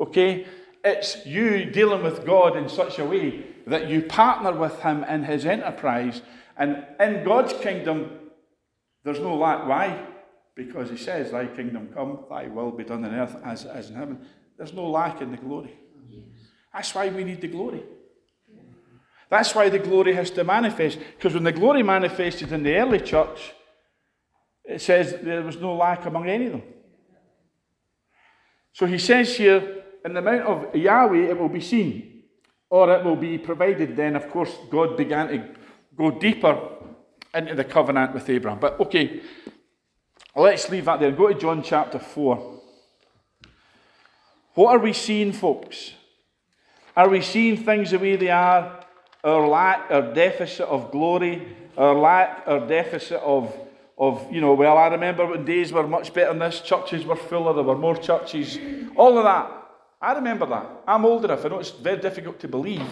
Okay? 0.00 0.46
It's 0.84 1.24
you 1.24 1.66
dealing 1.66 2.02
with 2.02 2.26
God 2.26 2.56
in 2.56 2.68
such 2.68 2.98
a 2.98 3.04
way 3.04 3.44
that 3.66 3.88
you 3.88 4.02
partner 4.02 4.52
with 4.52 4.80
Him 4.80 5.04
in 5.04 5.24
His 5.24 5.46
enterprise. 5.46 6.22
And 6.56 6.84
in 6.98 7.24
God's 7.24 7.52
kingdom, 7.52 8.10
there's 9.04 9.20
no 9.20 9.36
lack. 9.36 9.66
Why? 9.66 10.06
Because 10.54 10.90
He 10.90 10.96
says, 10.96 11.30
Thy 11.30 11.46
kingdom 11.46 11.90
come, 11.94 12.24
Thy 12.28 12.48
will 12.48 12.72
be 12.72 12.84
done 12.84 13.04
on 13.04 13.14
earth 13.14 13.36
as, 13.44 13.64
as 13.64 13.90
in 13.90 13.96
heaven. 13.96 14.26
There's 14.58 14.72
no 14.72 14.88
lack 14.90 15.20
in 15.20 15.30
the 15.30 15.36
glory. 15.36 15.78
That's 16.72 16.94
why 16.94 17.08
we 17.08 17.24
need 17.24 17.40
the 17.40 17.48
glory. 17.48 17.82
That's 19.28 19.54
why 19.54 19.68
the 19.68 19.78
glory 19.78 20.14
has 20.14 20.30
to 20.32 20.44
manifest. 20.44 20.98
Because 21.16 21.34
when 21.34 21.44
the 21.44 21.52
glory 21.52 21.82
manifested 21.82 22.52
in 22.52 22.62
the 22.62 22.76
early 22.76 23.00
church, 23.00 23.54
it 24.64 24.80
says 24.80 25.16
there 25.22 25.42
was 25.42 25.56
no 25.56 25.74
lack 25.74 26.06
among 26.06 26.28
any 26.28 26.46
of 26.46 26.52
them. 26.52 26.62
So 28.72 28.86
he 28.86 28.98
says 28.98 29.36
here, 29.36 29.81
in 30.04 30.14
the 30.14 30.22
mount 30.22 30.42
of 30.42 30.74
Yahweh 30.74 31.30
it 31.30 31.38
will 31.38 31.48
be 31.48 31.60
seen, 31.60 32.24
or 32.70 32.90
it 32.92 33.04
will 33.04 33.16
be 33.16 33.38
provided. 33.38 33.96
Then, 33.96 34.16
of 34.16 34.30
course, 34.30 34.50
God 34.70 34.96
began 34.96 35.28
to 35.28 35.48
go 35.96 36.10
deeper 36.10 36.58
into 37.34 37.54
the 37.54 37.64
covenant 37.64 38.14
with 38.14 38.28
Abraham. 38.28 38.60
But 38.60 38.78
okay, 38.80 39.20
let's 40.34 40.68
leave 40.70 40.86
that 40.86 41.00
there. 41.00 41.12
Go 41.12 41.28
to 41.28 41.34
John 41.38 41.62
chapter 41.62 41.98
4. 41.98 42.60
What 44.54 44.76
are 44.76 44.78
we 44.78 44.92
seeing, 44.92 45.32
folks? 45.32 45.92
Are 46.94 47.08
we 47.08 47.22
seeing 47.22 47.56
things 47.56 47.90
the 47.90 47.98
way 47.98 48.16
they 48.16 48.28
are? 48.28 48.84
Our 49.24 49.46
lack, 49.48 49.90
our 49.90 50.12
deficit 50.12 50.66
of 50.66 50.90
glory, 50.90 51.46
our 51.76 51.94
lack, 51.94 52.42
our 52.46 52.66
deficit 52.66 53.20
of, 53.20 53.54
of, 53.96 54.26
you 54.30 54.40
know, 54.40 54.52
well, 54.52 54.76
I 54.76 54.88
remember 54.88 55.24
when 55.26 55.44
days 55.44 55.72
were 55.72 55.86
much 55.86 56.12
better 56.12 56.30
than 56.30 56.40
this, 56.40 56.60
churches 56.60 57.06
were 57.06 57.16
fuller, 57.16 57.54
there 57.54 57.62
were 57.62 57.78
more 57.78 57.96
churches, 57.96 58.58
all 58.96 59.16
of 59.16 59.24
that. 59.24 59.61
I 60.02 60.14
remember 60.14 60.46
that. 60.46 60.66
I'm 60.86 61.04
old 61.04 61.24
enough. 61.24 61.44
I 61.44 61.48
know 61.48 61.60
it's 61.60 61.70
very 61.70 62.00
difficult 62.00 62.40
to 62.40 62.48
believe, 62.48 62.90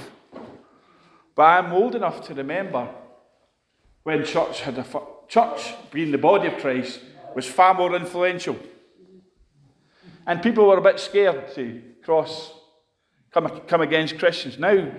but 1.34 1.42
I'm 1.42 1.72
old 1.72 1.96
enough 1.96 2.24
to 2.28 2.34
remember 2.34 2.88
when 4.04 4.24
church 4.24 4.60
had 4.60 4.78
a 4.78 4.86
church 5.26 5.74
being 5.90 6.12
the 6.12 6.18
body 6.18 6.46
of 6.46 6.58
Christ 6.58 7.00
was 7.34 7.46
far 7.46 7.74
more 7.74 7.96
influential, 7.96 8.56
and 10.24 10.40
people 10.40 10.66
were 10.66 10.78
a 10.78 10.82
bit 10.82 11.00
scared 11.00 11.52
to 11.54 11.82
cross 12.04 12.52
come, 13.32 13.60
come 13.66 13.80
against 13.80 14.18
Christians. 14.18 14.58
Now, 14.58 14.90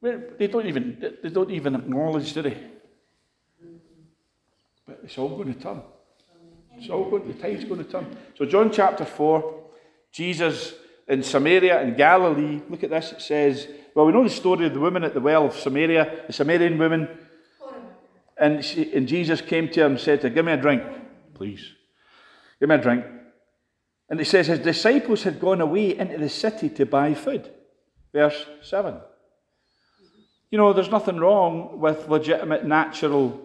they 0.00 0.46
don't 0.46 0.66
even 0.66 1.14
they 1.22 1.28
don't 1.28 1.50
even 1.50 1.74
acknowledge, 1.74 2.32
do 2.32 2.42
they? 2.42 2.56
But 4.86 5.00
it's 5.04 5.18
all 5.18 5.28
going 5.36 5.52
to 5.52 5.60
turn. 5.60 5.82
It's 6.78 6.88
all 6.88 7.10
going. 7.10 7.28
The 7.28 7.34
tide's 7.34 7.64
going 7.64 7.84
to 7.84 7.90
turn. 7.90 8.16
So 8.38 8.46
John 8.46 8.72
chapter 8.72 9.04
four, 9.04 9.64
Jesus 10.10 10.74
in 11.10 11.22
Samaria 11.22 11.82
and 11.82 11.96
Galilee. 11.96 12.62
Look 12.70 12.84
at 12.84 12.90
this. 12.90 13.12
It 13.12 13.20
says, 13.20 13.66
well, 13.94 14.06
we 14.06 14.12
know 14.12 14.22
the 14.22 14.30
story 14.30 14.66
of 14.66 14.72
the 14.72 14.80
woman 14.80 15.04
at 15.04 15.12
the 15.12 15.20
well 15.20 15.46
of 15.46 15.56
Samaria, 15.56 16.24
the 16.28 16.32
Samaritan 16.32 16.78
woman. 16.78 17.08
And, 18.38 18.64
she, 18.64 18.90
and 18.94 19.06
Jesus 19.06 19.40
came 19.42 19.68
to 19.70 19.80
her 19.80 19.86
and 19.86 20.00
said 20.00 20.22
to 20.22 20.28
her, 20.28 20.34
Give 20.34 20.44
me 20.46 20.52
a 20.52 20.56
drink, 20.56 20.82
please. 21.34 21.72
Give 22.58 22.68
me 22.68 22.76
a 22.76 22.78
drink. 22.78 23.04
And 24.08 24.20
it 24.20 24.26
says 24.26 24.46
his 24.46 24.60
disciples 24.60 25.24
had 25.24 25.40
gone 25.40 25.60
away 25.60 25.98
into 25.98 26.16
the 26.16 26.28
city 26.28 26.70
to 26.70 26.86
buy 26.86 27.12
food. 27.12 27.50
Verse 28.12 28.46
7. 28.62 28.96
You 30.50 30.58
know, 30.58 30.72
there's 30.72 30.90
nothing 30.90 31.18
wrong 31.18 31.80
with 31.80 32.08
legitimate 32.08 32.64
natural 32.64 33.40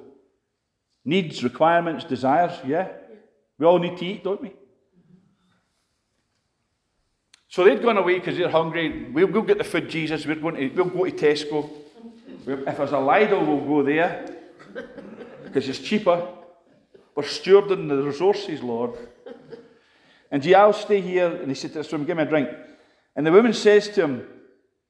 needs, 1.04 1.44
requirements, 1.44 2.06
desires. 2.06 2.54
Yeah. 2.66 2.90
We 3.60 3.66
all 3.66 3.80
need 3.80 3.98
to 3.98 4.06
eat, 4.06 4.24
don't 4.24 4.42
we? 4.42 4.54
So 7.56 7.64
they'd 7.64 7.82
gone 7.82 7.96
away 7.96 8.20
because 8.20 8.38
they're 8.38 8.50
hungry. 8.50 9.06
We'll 9.14 9.28
go 9.28 9.42
get 9.42 9.58
the 9.58 9.64
food, 9.64 9.90
Jesus. 9.90 10.26
We're 10.26 10.36
going 10.36 10.56
to, 10.56 10.68
we'll 10.76 10.90
go 10.90 11.06
to 11.06 11.12
Tesco. 11.12 11.70
If 12.46 12.76
there's 12.76 12.92
a 12.92 12.96
Lidl, 12.96 13.48
we'll 13.48 13.66
go 13.66 13.82
there 13.82 14.30
because 15.46 15.70
it's 15.70 15.80
cheaper. 15.80 16.28
We're 17.16 17.24
stewarding 17.24 17.88
the 17.88 18.04
resources, 18.04 18.62
Lord. 18.62 18.96
And 20.30 20.44
gee, 20.44 20.54
I'll 20.54 20.74
stay 20.74 21.00
here. 21.00 21.34
And 21.34 21.48
he 21.48 21.56
said 21.56 21.72
to 21.72 21.78
this 21.78 21.90
woman, 21.94 22.06
Give 22.06 22.18
me 22.18 22.24
a 22.24 22.26
drink. 22.26 22.50
And 23.16 23.26
the 23.26 23.32
woman 23.32 23.54
says 23.54 23.88
to 23.88 24.04
him, 24.04 24.28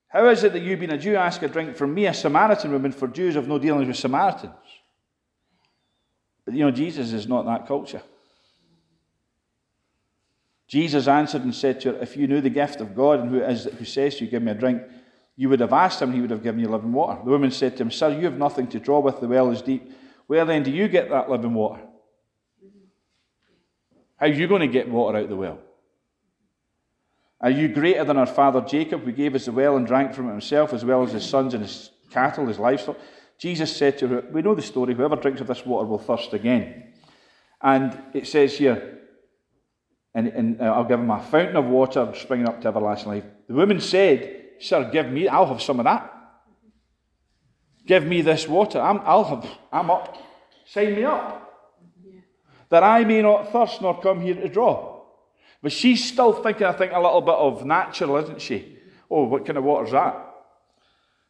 How 0.08 0.28
is 0.30 0.44
it 0.44 0.54
that 0.54 0.64
you, 0.64 0.76
being 0.76 0.90
a 0.90 0.98
Jew, 0.98 1.18
ask 1.18 1.44
a 1.44 1.48
drink 1.48 1.76
from 1.76 1.94
me, 1.94 2.08
a 2.08 2.16
Samaritan 2.16 2.72
woman? 2.72 2.92
For 2.94 3.08
Jews 3.08 3.36
have 3.36 3.48
no 3.48 3.60
dealings 3.60 3.88
with 3.88 3.98
Samaritans. 3.98 4.56
But 6.46 6.56
you 6.56 6.62
know, 6.62 6.72
Jesus 6.72 7.14
is 7.14 7.28
not 7.28 7.46
that 7.46 7.68
culture. 7.68 8.02
Jesus 10.68 11.08
answered 11.08 11.44
and 11.44 11.54
said 11.54 11.80
to 11.82 11.94
her, 11.94 12.02
If 12.02 12.18
you 12.18 12.28
knew 12.28 12.42
the 12.42 12.50
gift 12.50 12.82
of 12.82 12.96
God 12.96 13.20
and 13.20 13.30
who 13.30 13.38
it 13.38 13.50
is 13.50 13.66
who 13.66 13.86
says 13.86 14.16
to 14.16 14.26
you, 14.26 14.32
Give 14.32 14.42
me 14.42 14.52
a 14.52 14.56
drink, 14.56 14.82
you 15.36 15.50
would 15.50 15.60
have 15.60 15.74
asked 15.74 16.02
him, 16.02 16.14
he 16.14 16.22
would 16.22 16.32
have 16.32 16.44
given 16.44 16.62
you 16.62 16.70
living 16.70 16.94
water. 16.94 17.20
The 17.24 17.30
woman 17.30 17.52
said 17.52 17.78
to 17.78 17.84
him, 17.84 17.92
Sir, 17.92 18.10
you 18.10 18.26
have 18.26 18.38
nothing 18.38 18.68
to 18.68 18.80
draw 18.80 19.00
with, 19.00 19.20
the 19.20 19.28
well 19.28 19.52
is 19.52 19.62
deep. 19.62 19.92
Where 20.28 20.46
then 20.46 20.64
do 20.64 20.72
you 20.72 20.88
get 20.88 21.10
that 21.10 21.30
living 21.30 21.54
water? 21.54 21.82
How 24.18 24.28
are 24.28 24.30
you 24.30 24.48
going 24.48 24.62
to 24.62 24.68
get 24.68 24.90
water 24.90 25.18
out 25.18 25.24
of 25.26 25.30
the 25.30 25.36
well? 25.36 25.60
Are 27.42 27.50
you 27.50 27.68
greater 27.68 28.04
than 28.06 28.18
our 28.18 28.26
father 28.26 28.62
Jacob, 28.62 29.04
who 29.04 29.12
gave 29.12 29.36
us 29.36 29.46
the 29.46 29.52
well 29.52 29.76
and 29.76 29.86
drank 29.86 30.14
from 30.14 30.30
it 30.30 30.32
himself, 30.32 30.74
as 30.74 30.86
well 30.86 31.04
as 31.04 31.12
his 31.12 31.26
sons 31.26 31.54
and 31.54 31.62
his 31.62 31.92
cattle, 32.10 32.48
his 32.48 32.58
livestock? 32.58 32.98
Jesus 33.38 33.76
said 33.76 33.98
to 34.00 34.08
her, 34.08 34.24
We 34.32 34.42
know 34.42 34.56
the 34.56 34.62
story. 34.62 34.96
Whoever 34.96 35.18
drinks 35.18 35.42
of 35.42 35.48
this 35.48 35.66
water 35.66 35.86
will 35.86 36.00
thirst 36.00 36.34
again. 36.34 36.94
And 37.62 38.02
it 38.14 38.26
says 38.28 38.58
here, 38.58 39.00
and, 40.16 40.28
and 40.30 40.62
uh, 40.62 40.64
I'll 40.64 40.86
give 40.86 41.00
him 41.00 41.12
a 41.12 41.22
fountain 41.22 41.58
of 41.58 41.66
water 41.66 42.12
springing 42.16 42.48
up 42.48 42.62
to 42.62 42.70
everlasting 42.70 43.12
life. 43.12 43.26
The 43.48 43.54
woman 43.54 43.82
said, 43.82 44.44
Sir, 44.60 44.90
give 44.92 45.12
me, 45.12 45.28
I'll 45.28 45.46
have 45.46 45.62
some 45.62 45.80
of 45.80 45.84
that. 45.84 46.12
Give 47.86 48.06
me 48.06 48.22
this 48.22 48.48
water. 48.48 48.80
I'm, 48.80 49.02
I'll 49.04 49.26
have, 49.26 49.46
I'm 49.72 49.92
up. 49.92 50.18
Sign 50.66 50.96
me 50.96 51.04
up. 51.04 51.42
That 52.70 52.82
I 52.82 53.04
may 53.04 53.22
not 53.22 53.52
thirst 53.52 53.82
nor 53.82 54.02
come 54.02 54.22
here 54.22 54.36
to 54.36 54.48
draw. 54.48 55.04
But 55.62 55.74
she's 55.74 56.04
still 56.04 56.32
thinking, 56.32 56.66
I 56.66 56.72
think, 56.72 56.94
a 56.94 57.00
little 57.00 57.22
bit 57.22 57.36
of 57.36 57.66
natural, 57.66 58.16
isn't 58.18 58.42
she? 58.42 58.78
Oh, 59.12 59.26
what 59.26 59.46
kind 59.46 59.58
of 59.58 59.66
water's 59.66 59.92
that? 59.92 60.18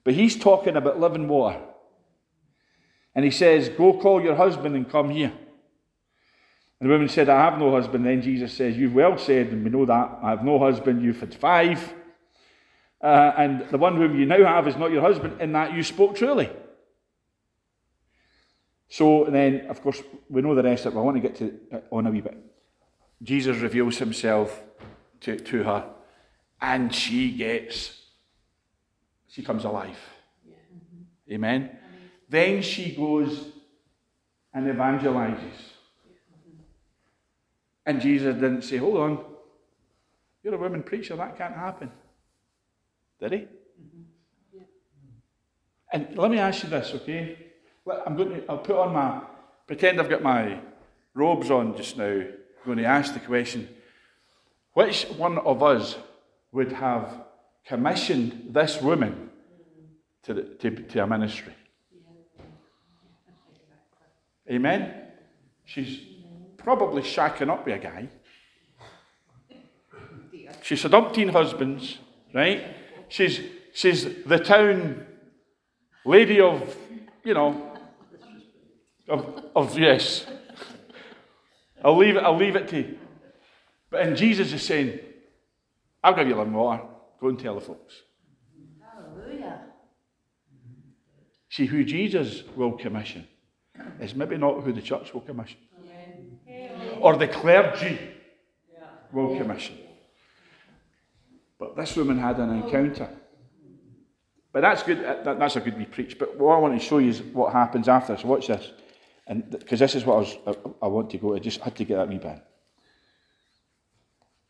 But 0.04 0.14
he's 0.14 0.38
talking 0.38 0.78
about 0.78 1.00
living 1.00 1.28
water. 1.28 1.60
And 3.16 3.26
he 3.26 3.32
says, 3.32 3.70
Go 3.70 3.94
call 4.00 4.22
your 4.22 4.36
husband 4.36 4.76
and 4.76 4.90
come 4.90 5.10
here. 5.10 5.34
And 6.80 6.90
the 6.90 6.94
woman 6.94 7.08
said, 7.08 7.30
I 7.30 7.46
have 7.46 7.58
no 7.58 7.72
husband. 7.72 8.06
Then 8.06 8.22
Jesus 8.22 8.54
says, 8.54 8.78
You've 8.78 8.94
well 8.94 9.18
said, 9.18 9.48
and 9.48 9.64
we 9.64 9.70
know 9.70 9.86
that. 9.86 10.20
I 10.22 10.32
have 10.32 10.44
no 10.44 10.60
husband. 10.60 11.02
You've 11.02 11.20
had 11.20 11.34
five. 11.34 11.94
Uh, 13.02 13.34
and 13.38 13.70
the 13.70 13.78
one 13.78 13.96
whom 13.96 14.20
you 14.20 14.26
now 14.26 14.44
have 14.46 14.68
is 14.68 14.76
not 14.76 14.92
your 14.92 15.02
husband, 15.02 15.40
in 15.40 15.54
that 15.54 15.74
you 15.74 15.84
spoke 15.84 16.16
truly. 16.16 16.50
So 18.90 19.26
then, 19.30 19.68
of 19.68 19.82
course, 19.82 20.02
we 20.30 20.42
know 20.42 20.56
the 20.56 20.64
rest 20.64 20.86
of 20.86 20.94
it, 20.94 20.96
but 20.96 21.02
I 21.02 21.04
want 21.04 21.18
to 21.18 21.22
get 21.22 21.36
to 21.38 21.60
uh, 21.72 21.96
on 21.96 22.08
a 22.08 22.12
wee 22.12 22.22
bit. 22.22 22.38
Jesus 23.22 23.58
reveals 23.58 23.98
himself 23.98 24.62
to, 25.22 25.38
to 25.38 25.64
her, 25.64 25.90
and 26.62 26.94
she 26.94 27.32
gets, 27.32 28.02
she 29.28 29.44
comes 29.44 29.66
alive. 29.66 29.98
Yeah. 30.48 31.36
Amen? 31.36 31.62
Amen. 31.62 31.78
Then 32.30 32.62
she 32.62 32.96
goes 32.96 33.46
and 34.54 34.68
evangelizes. 34.68 35.75
And 37.86 38.02
Jesus 38.02 38.34
didn't 38.36 38.64
say, 38.64 38.78
Hold 38.78 38.98
on, 38.98 39.26
you're 40.44 40.56
a 40.56 40.58
woman 40.58 40.84
preacher, 40.84 41.16
that 41.16 41.38
can't 41.38 41.56
happen. 41.56 41.92
Did 43.20 43.32
he? 43.32 43.48
And 45.92 46.18
let 46.18 46.30
me 46.30 46.40
ask 46.40 46.64
you 46.64 46.70
this, 46.70 46.92
okay? 46.94 47.38
I'm 48.06 48.16
going 48.16 48.30
to, 48.30 48.44
I'll 48.50 48.58
put 48.58 48.76
on 48.76 48.94
my, 48.94 49.22
pretend 49.68 50.00
I've 50.00 50.10
got 50.10 50.22
my 50.22 50.60
robes 51.14 51.50
on 51.50 51.78
just 51.78 51.98
now. 51.98 52.04
I'm 52.06 52.66
going 52.66 52.78
to 52.80 52.86
ask 52.86 53.14
the 53.14 53.20
question 53.20 53.70
which 54.74 55.06
one 55.18 55.38
of 55.38 55.64
us 55.64 55.96
would 56.52 56.74
have 56.74 57.24
commissioned 57.66 58.54
this 58.54 58.82
woman 58.82 59.30
to, 60.24 60.34
the, 60.34 60.42
to, 60.44 60.72
to 60.72 61.04
a 61.04 61.08
ministry? 61.08 61.54
Amen? 64.50 64.94
She's 65.64 66.02
probably 66.66 67.04
shacking 67.04 67.50
up 67.52 67.64
with 67.64 67.76
a 67.76 67.78
guy. 67.78 68.10
She's 70.64 70.82
had 70.82 70.94
umpteen 70.94 71.30
husbands, 71.30 72.00
right? 72.34 72.66
She's, 73.08 73.40
she's 73.72 74.24
the 74.24 74.40
town 74.40 75.06
lady 76.04 76.42
of, 76.42 76.76
you 77.24 77.36
know, 77.36 77.72
of, 79.08 79.44
of 79.56 79.78
yes. 79.78 80.26
I'll 81.84 81.98
leave 81.98 82.16
it, 82.16 82.24
I'll 82.24 82.36
leave 82.36 82.56
it 82.56 82.68
to 82.70 82.78
you. 82.78 82.98
But 83.92 84.02
and 84.02 84.18
Jesus 84.18 84.52
is 84.52 84.64
saying, 84.64 85.00
I'll 86.04 86.16
give 86.16 86.28
you 86.28 86.36
living 86.36 86.54
water. 86.54 86.82
Go 87.22 87.28
and 87.28 87.38
tell 87.38 87.54
the 87.54 87.62
folks. 87.62 88.02
Hallelujah. 88.82 89.62
See, 91.50 91.68
who 91.68 91.86
Jesus 91.86 92.42
will 92.56 92.72
commission 92.72 93.28
is 94.00 94.16
maybe 94.16 94.36
not 94.36 94.64
who 94.64 94.74
the 94.74 94.82
church 94.82 95.14
will 95.14 95.22
commission. 95.22 95.60
Or 97.02 97.16
the 97.18 97.28
clergy 97.28 98.00
will 99.12 99.38
commission. 99.38 99.78
But 101.58 101.76
this 101.76 101.96
woman 101.96 102.20
had 102.20 102.40
an 102.40 102.62
encounter. 102.62 103.10
But 104.52 104.62
that's 104.62 104.84
good. 104.84 105.04
Uh, 105.04 105.34
that's 105.34 105.56
a 105.56 105.60
good 105.60 105.78
wee 105.78 105.86
preach. 105.86 106.18
But 106.18 106.38
what 106.38 106.56
I 106.56 106.60
want 106.60 106.80
to 106.80 106.86
show 106.86 107.00
you 107.00 107.10
is 107.10 107.22
what 107.22 107.52
happens 107.52 107.88
after 107.88 108.16
this. 108.16 108.24
Watch 108.24 108.48
this. 108.48 108.72
And 109.28 109.50
because 109.50 109.80
this 109.80 109.96
is 109.96 110.06
what 110.06 110.16
I, 110.16 110.20
was, 110.20 110.38
I, 110.48 110.86
I, 110.86 110.88
want 110.88 111.10
to 111.10 111.18
go, 111.18 111.36
I 111.36 111.40
just 111.40 111.60
had 111.62 111.76
to 111.76 111.84
get 111.84 111.96
that 111.96 112.10
bit. 112.10 112.44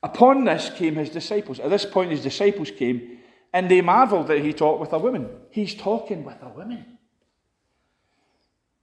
Upon 0.03 0.43
this 0.43 0.69
came 0.69 0.95
his 0.95 1.09
disciples. 1.09 1.59
At 1.59 1.69
this 1.69 1.85
point, 1.85 2.11
his 2.11 2.21
disciples 2.21 2.69
came 2.69 3.19
and 3.53 3.71
they 3.71 3.81
marveled 3.81 4.27
that 4.27 4.39
he 4.39 4.53
talked 4.53 4.79
with 4.79 4.93
a 4.93 4.99
woman. 4.99 5.29
He's 5.49 5.73
talking 5.73 6.23
with 6.23 6.37
a 6.43 6.49
woman. 6.49 6.85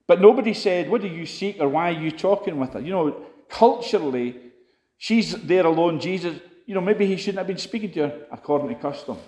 But 0.06 0.20
nobody 0.20 0.54
said, 0.54 0.90
What 0.90 1.02
do 1.02 1.08
you 1.08 1.26
seek 1.26 1.58
or 1.60 1.68
why 1.68 1.90
are 1.90 2.00
you 2.00 2.10
talking 2.10 2.58
with 2.58 2.72
her? 2.72 2.80
You 2.80 2.90
know, 2.90 3.26
culturally, 3.52 4.40
she's 4.98 5.32
there 5.42 5.66
alone. 5.66 6.00
Jesus, 6.00 6.40
you 6.66 6.74
know, 6.74 6.80
maybe 6.80 7.06
he 7.06 7.16
shouldn't 7.16 7.38
have 7.38 7.46
been 7.46 7.58
speaking 7.58 7.92
to 7.92 8.00
her 8.00 8.26
according 8.32 8.68
to 8.68 8.74
custom. 8.74 9.18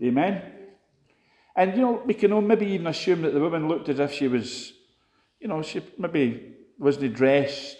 Amen? 0.00 0.42
And, 1.56 1.74
you 1.74 1.80
know, 1.80 2.02
we 2.04 2.14
can 2.14 2.46
maybe 2.46 2.66
even 2.66 2.86
assume 2.86 3.22
that 3.22 3.34
the 3.34 3.40
woman 3.40 3.66
looked 3.66 3.88
as 3.88 3.98
if 3.98 4.12
she 4.12 4.28
was 4.28 4.74
you 5.40 5.48
know, 5.48 5.62
she 5.62 5.80
maybe 5.96 6.54
wasn't 6.78 7.14
dressed 7.14 7.78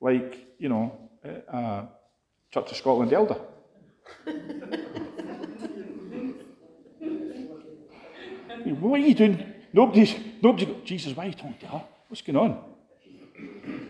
like, 0.00 0.46
you 0.58 0.68
know, 0.68 1.10
a 1.24 1.86
Church 2.50 2.70
of 2.70 2.76
Scotland 2.76 3.12
elder. 3.12 3.36
what 8.80 9.00
are 9.00 9.04
you 9.04 9.14
doing? 9.14 9.54
Nobody's, 9.72 10.14
nobody's 10.42 10.68
Jesus, 10.84 11.16
why 11.16 11.24
are 11.24 11.28
you 11.28 11.34
talking 11.34 11.58
to 11.60 11.66
her? 11.66 11.82
What's 12.08 12.22
going 12.22 12.36
on? 12.36 12.73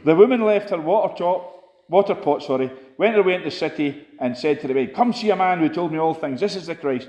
The 0.05 0.15
woman 0.15 0.43
left 0.43 0.71
her 0.71 0.81
water, 0.81 1.15
top, 1.17 1.65
water 1.89 2.15
pot, 2.15 2.43
sorry, 2.43 2.71
went 2.99 3.17
away 3.17 3.35
into 3.35 3.47
the 3.47 3.57
city 3.57 4.07
and 4.21 4.37
said 4.37 4.61
to 4.61 4.69
the 4.69 4.75
maid, 4.75 4.95
Come 4.95 5.13
see 5.13 5.31
a 5.31 5.37
man 5.37 5.59
who 5.59 5.69
told 5.69 5.93
me 5.93 5.99
all 5.99 6.15
things. 6.15 6.41
This 6.41 6.57
is 6.57 6.67
the 6.67 6.75
Christ. 6.75 7.09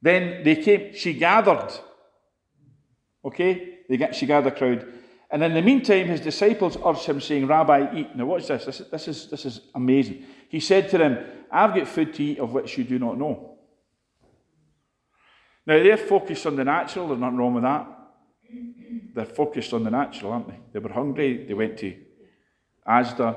Then 0.00 0.44
they 0.44 0.56
came, 0.56 0.94
she 0.94 1.14
gathered. 1.14 1.72
Okay? 3.24 3.78
They 3.88 3.96
get, 3.96 4.14
she 4.14 4.26
gathered 4.26 4.52
a 4.52 4.56
crowd. 4.56 4.86
And 5.30 5.42
in 5.42 5.54
the 5.54 5.62
meantime, 5.62 6.06
his 6.06 6.20
disciples 6.20 6.78
urged 6.84 7.06
him, 7.06 7.20
saying, 7.20 7.46
Rabbi, 7.46 7.98
eat. 7.98 8.16
Now, 8.16 8.26
watch 8.26 8.46
this. 8.46 8.64
This, 8.64 8.78
this, 8.78 9.08
is, 9.08 9.28
this 9.28 9.44
is 9.44 9.60
amazing. 9.74 10.24
He 10.48 10.60
said 10.60 10.88
to 10.90 10.98
them, 10.98 11.18
I've 11.50 11.74
got 11.74 11.88
food 11.88 12.14
to 12.14 12.22
eat 12.22 12.38
of 12.38 12.52
which 12.52 12.78
you 12.78 12.84
do 12.84 12.98
not 12.98 13.18
know. 13.18 13.58
Now, 15.66 15.82
they're 15.82 15.96
focused 15.96 16.46
on 16.46 16.54
the 16.54 16.64
natural. 16.64 17.08
There's 17.08 17.20
nothing 17.20 17.38
wrong 17.38 17.54
with 17.54 17.64
that. 17.64 17.88
They're 19.14 19.24
focused 19.24 19.72
on 19.72 19.84
the 19.84 19.90
natural, 19.90 20.32
aren't 20.32 20.48
they? 20.48 20.58
They 20.72 20.78
were 20.78 20.92
hungry. 20.92 21.44
They 21.46 21.54
went 21.54 21.78
to 21.78 21.96
Asda 22.86 23.36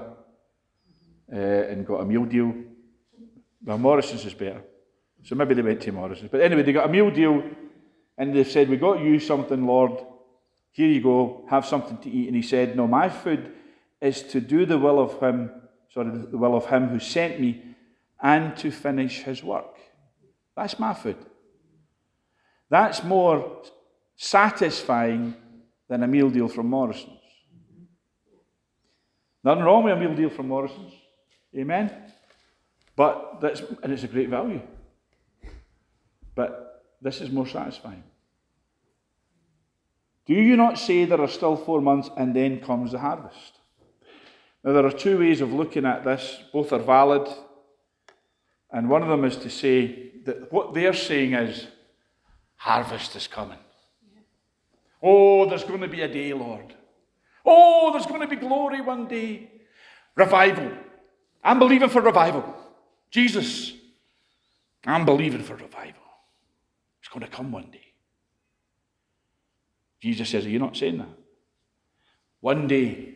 uh, 1.31 1.35
and 1.35 1.85
got 1.85 2.01
a 2.01 2.05
meal 2.05 2.25
deal. 2.25 2.53
Well, 3.63 3.77
Morrison's 3.77 4.25
is 4.25 4.33
better. 4.33 4.61
So 5.23 5.35
maybe 5.35 5.53
they 5.53 5.61
went 5.61 5.81
to 5.81 5.91
Morrison's. 5.91 6.31
But 6.31 6.41
anyway, 6.41 6.63
they 6.63 6.73
got 6.73 6.87
a 6.87 6.91
meal 6.91 7.11
deal 7.11 7.43
and 8.17 8.35
they 8.35 8.43
said, 8.43 8.69
We 8.69 8.77
got 8.77 9.01
you 9.01 9.19
something, 9.19 9.65
Lord. 9.65 10.05
Here 10.71 10.87
you 10.87 11.01
go, 11.01 11.45
have 11.49 11.65
something 11.65 11.97
to 11.97 12.09
eat. 12.09 12.27
And 12.27 12.35
he 12.35 12.41
said, 12.41 12.75
No, 12.75 12.87
my 12.87 13.09
food 13.09 13.51
is 14.01 14.23
to 14.23 14.39
do 14.39 14.65
the 14.65 14.77
will 14.77 14.99
of 14.99 15.19
him, 15.19 15.51
sorry, 15.91 16.11
the 16.11 16.37
will 16.37 16.55
of 16.55 16.67
him 16.67 16.89
who 16.89 16.99
sent 16.99 17.39
me 17.39 17.63
and 18.21 18.55
to 18.57 18.71
finish 18.71 19.23
his 19.23 19.43
work. 19.43 19.75
That's 20.55 20.79
my 20.79 20.93
food. 20.93 21.17
That's 22.69 23.03
more 23.03 23.63
satisfying 24.15 25.35
than 25.89 26.03
a 26.03 26.07
meal 26.07 26.29
deal 26.29 26.47
from 26.47 26.67
Morrison's. 26.67 27.19
Nothing 29.43 29.63
wrong 29.63 29.83
with 29.83 29.93
a 29.93 29.99
meal 29.99 30.15
deal 30.15 30.29
from 30.29 30.47
Morrison's. 30.47 30.93
Amen? 31.57 31.91
But 32.95 33.39
that's, 33.41 33.61
and 33.81 33.91
it's 33.91 34.03
a 34.03 34.07
great 34.07 34.29
value. 34.29 34.61
But 36.35 36.85
this 37.01 37.21
is 37.21 37.31
more 37.31 37.47
satisfying. 37.47 38.03
Do 40.25 40.35
you 40.35 40.55
not 40.55 40.77
say 40.77 41.05
there 41.05 41.21
are 41.21 41.27
still 41.27 41.55
four 41.55 41.81
months 41.81 42.09
and 42.15 42.35
then 42.35 42.59
comes 42.59 42.91
the 42.91 42.99
harvest? 42.99 43.53
Now, 44.63 44.73
there 44.73 44.85
are 44.85 44.91
two 44.91 45.17
ways 45.17 45.41
of 45.41 45.53
looking 45.53 45.85
at 45.85 46.03
this. 46.03 46.43
Both 46.53 46.71
are 46.71 46.79
valid. 46.79 47.27
And 48.71 48.89
one 48.89 49.01
of 49.01 49.07
them 49.07 49.25
is 49.25 49.37
to 49.37 49.49
say 49.49 50.11
that 50.25 50.51
what 50.51 50.73
they're 50.73 50.93
saying 50.93 51.33
is, 51.33 51.67
harvest 52.57 53.15
is 53.15 53.25
coming. 53.25 53.57
Oh, 55.01 55.49
there's 55.49 55.63
going 55.63 55.81
to 55.81 55.87
be 55.87 56.01
a 56.01 56.07
day, 56.07 56.33
Lord. 56.33 56.75
Oh, 57.45 57.91
there's 57.91 58.05
going 58.05 58.21
to 58.21 58.27
be 58.27 58.35
glory 58.35 58.81
one 58.81 59.07
day. 59.07 59.49
Revival. 60.15 60.71
I'm 61.43 61.59
believing 61.59 61.89
for 61.89 62.01
revival. 62.01 62.55
Jesus, 63.09 63.73
I'm 64.85 65.05
believing 65.05 65.43
for 65.43 65.55
revival. 65.55 66.03
It's 66.99 67.09
going 67.09 67.25
to 67.25 67.31
come 67.31 67.51
one 67.51 67.71
day. 67.71 67.93
Jesus 70.01 70.29
says, 70.29 70.45
Are 70.45 70.49
you 70.49 70.59
not 70.59 70.77
saying 70.77 70.97
that? 70.97 71.09
One 72.41 72.67
day, 72.67 73.15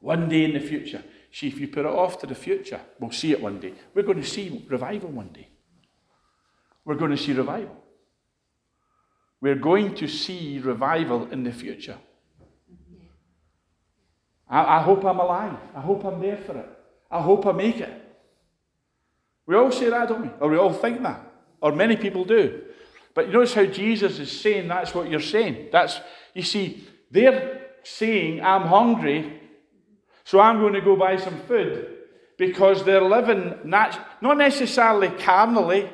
one 0.00 0.28
day 0.28 0.44
in 0.44 0.52
the 0.52 0.60
future. 0.60 1.02
See, 1.30 1.46
if 1.46 1.58
you 1.58 1.68
put 1.68 1.86
it 1.86 1.86
off 1.86 2.18
to 2.20 2.26
the 2.26 2.34
future, 2.34 2.80
we'll 3.00 3.10
see 3.10 3.32
it 3.32 3.40
one 3.40 3.58
day. 3.58 3.72
We're 3.94 4.02
going 4.02 4.20
to 4.20 4.28
see 4.28 4.64
revival 4.68 5.10
one 5.10 5.28
day. 5.28 5.48
We're 6.84 6.96
going 6.96 7.12
to 7.12 7.16
see 7.16 7.32
revival. 7.32 7.81
We're 9.42 9.56
going 9.56 9.96
to 9.96 10.06
see 10.06 10.60
revival 10.60 11.28
in 11.32 11.42
the 11.42 11.50
future. 11.52 11.98
I, 14.48 14.78
I 14.78 14.82
hope 14.82 15.04
I'm 15.04 15.18
alive. 15.18 15.58
I 15.74 15.80
hope 15.80 16.04
I'm 16.04 16.20
there 16.20 16.36
for 16.36 16.56
it. 16.56 16.68
I 17.10 17.20
hope 17.20 17.44
I 17.44 17.50
make 17.50 17.80
it. 17.80 17.92
We 19.44 19.56
all 19.56 19.72
say 19.72 19.90
that, 19.90 20.08
don't 20.08 20.22
we? 20.22 20.30
Or 20.38 20.48
we 20.48 20.56
all 20.56 20.72
think 20.72 21.02
that. 21.02 21.20
Or 21.60 21.72
many 21.72 21.96
people 21.96 22.24
do. 22.24 22.62
But 23.14 23.26
you 23.26 23.32
notice 23.32 23.52
how 23.52 23.64
Jesus 23.64 24.20
is 24.20 24.30
saying 24.30 24.68
that's 24.68 24.94
what 24.94 25.10
you're 25.10 25.20
saying. 25.20 25.70
That's 25.72 26.00
you 26.34 26.42
see, 26.42 26.86
they're 27.10 27.62
saying, 27.82 28.40
I'm 28.42 28.62
hungry, 28.62 29.40
so 30.22 30.38
I'm 30.38 30.60
going 30.60 30.74
to 30.74 30.80
go 30.80 30.94
buy 30.94 31.16
some 31.16 31.40
food 31.48 31.88
because 32.38 32.84
they're 32.84 33.02
living 33.02 33.58
nat- 33.64 33.98
not 34.20 34.38
necessarily 34.38 35.08
carnally, 35.08 35.90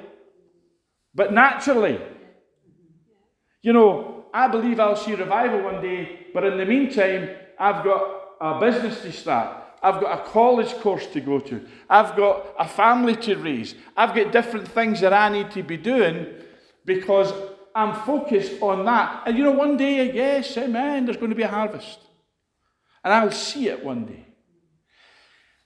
but 1.15 1.33
naturally. 1.33 1.99
You 3.63 3.73
know, 3.73 4.27
I 4.33 4.49
believe 4.49 4.79
I'll 4.79 4.97
see 4.97 5.15
revival 5.15 5.63
one 5.63 5.83
day, 5.83 6.27
but 6.33 6.45
in 6.45 6.59
the 6.59 6.67
meantime, 6.67 7.31
I've 7.59 7.85
got 7.85 8.15
a 8.41 8.61
business 8.61 9.01
to 9.03 9.13
start. 9.13 9.65
I've 9.83 10.01
got 10.01 10.21
a 10.21 10.31
college 10.31 10.73
course 10.75 11.07
to 11.09 11.21
go 11.21 11.39
to. 11.41 11.65
I've 11.89 12.17
got 12.17 12.55
a 12.59 12.67
family 12.67 13.17
to 13.17 13.37
raise. 13.37 13.75
I've 13.97 14.15
got 14.15 14.33
different 14.33 14.69
things 14.69 15.01
that 15.01 15.13
I 15.13 15.29
need 15.29 15.51
to 15.53 15.63
be 15.63 15.77
doing 15.77 16.27
because 16.85 17.33
I'm 17.75 17.95
focused 18.05 18.61
on 18.61 18.85
that. 18.87 19.23
And 19.27 19.39
you 19.39 19.45
know, 19.45 19.53
one 19.53 19.77
day, 19.77 20.13
yes, 20.13 20.57
amen, 20.57 21.05
there's 21.05 21.17
going 21.17 21.31
to 21.31 21.37
be 21.37 21.43
a 21.43 21.49
harvest. 21.49 22.01
And 23.05 23.15
I'll 23.15 23.31
see 23.31 23.69
it 23.69 23.85
one 23.85 24.05
day. 24.05 24.25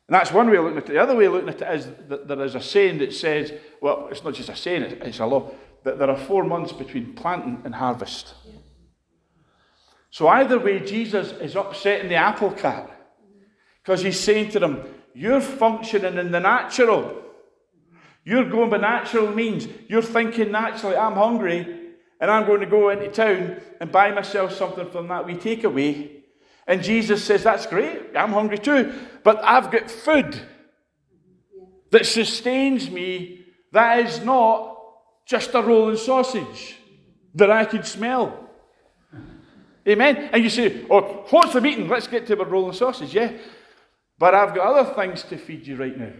And 0.08 0.14
that's 0.14 0.32
one 0.32 0.50
way 0.50 0.56
of 0.56 0.64
looking 0.64 0.78
at 0.78 0.90
it. 0.90 0.92
The 0.92 1.02
other 1.02 1.16
way 1.16 1.24
of 1.24 1.32
looking 1.32 1.48
at 1.48 1.62
it 1.62 1.74
is 1.74 1.88
that 2.08 2.28
there 2.28 2.42
is 2.42 2.54
a 2.54 2.60
saying 2.60 2.98
that 2.98 3.14
says, 3.14 3.52
well, 3.80 4.08
it's 4.10 4.22
not 4.22 4.34
just 4.34 4.50
a 4.50 4.56
saying, 4.56 4.82
it's 4.82 5.20
a 5.20 5.26
law, 5.26 5.50
that 5.84 5.98
there 5.98 6.10
are 6.10 6.16
four 6.16 6.44
months 6.44 6.72
between 6.72 7.14
planting 7.14 7.62
and 7.64 7.74
harvest. 7.74 8.34
So 10.10 10.28
either 10.28 10.58
way, 10.58 10.80
Jesus 10.80 11.32
is 11.32 11.56
upsetting 11.56 12.08
the 12.08 12.16
apple 12.16 12.50
cart 12.50 12.90
because 13.82 14.02
he's 14.02 14.20
saying 14.20 14.50
to 14.50 14.60
them, 14.60 14.84
You're 15.14 15.40
functioning 15.40 16.18
in 16.18 16.30
the 16.30 16.40
natural. 16.40 17.18
You're 18.24 18.48
going 18.48 18.70
by 18.70 18.76
natural 18.76 19.32
means. 19.32 19.66
You're 19.88 20.02
thinking 20.02 20.52
naturally, 20.52 20.96
I'm 20.96 21.14
hungry, 21.14 21.94
and 22.20 22.30
I'm 22.30 22.46
going 22.46 22.60
to 22.60 22.66
go 22.66 22.90
into 22.90 23.08
town 23.08 23.60
and 23.80 23.90
buy 23.90 24.12
myself 24.12 24.52
something 24.52 24.88
from 24.90 25.08
that 25.08 25.26
we 25.26 25.34
take 25.34 25.64
away. 25.64 26.22
And 26.66 26.82
Jesus 26.82 27.24
says, 27.24 27.42
That's 27.42 27.66
great. 27.66 28.16
I'm 28.16 28.32
hungry 28.32 28.58
too. 28.58 28.92
But 29.24 29.42
I've 29.42 29.70
got 29.70 29.90
food 29.90 30.40
that 31.90 32.06
sustains 32.06 32.90
me 32.90 33.44
that 33.72 34.00
is 34.00 34.20
not 34.24 34.71
just 35.26 35.54
a 35.54 35.62
rolling 35.62 35.96
sausage 35.96 36.76
that 37.34 37.50
I 37.50 37.64
can 37.64 37.82
smell. 37.82 38.50
Amen. 39.86 40.30
And 40.32 40.42
you 40.42 40.50
say, 40.50 40.84
Oh, 40.90 41.26
what's 41.30 41.52
the 41.52 41.60
meeting? 41.60 41.88
Let's 41.88 42.06
get 42.06 42.26
to 42.28 42.36
the 42.36 42.44
rolling 42.44 42.74
sausage. 42.74 43.14
Yeah. 43.14 43.32
But 44.18 44.34
I've 44.34 44.54
got 44.54 44.74
other 44.74 44.94
things 44.94 45.22
to 45.24 45.36
feed 45.36 45.66
you 45.66 45.76
right 45.76 45.96
now. 45.96 46.12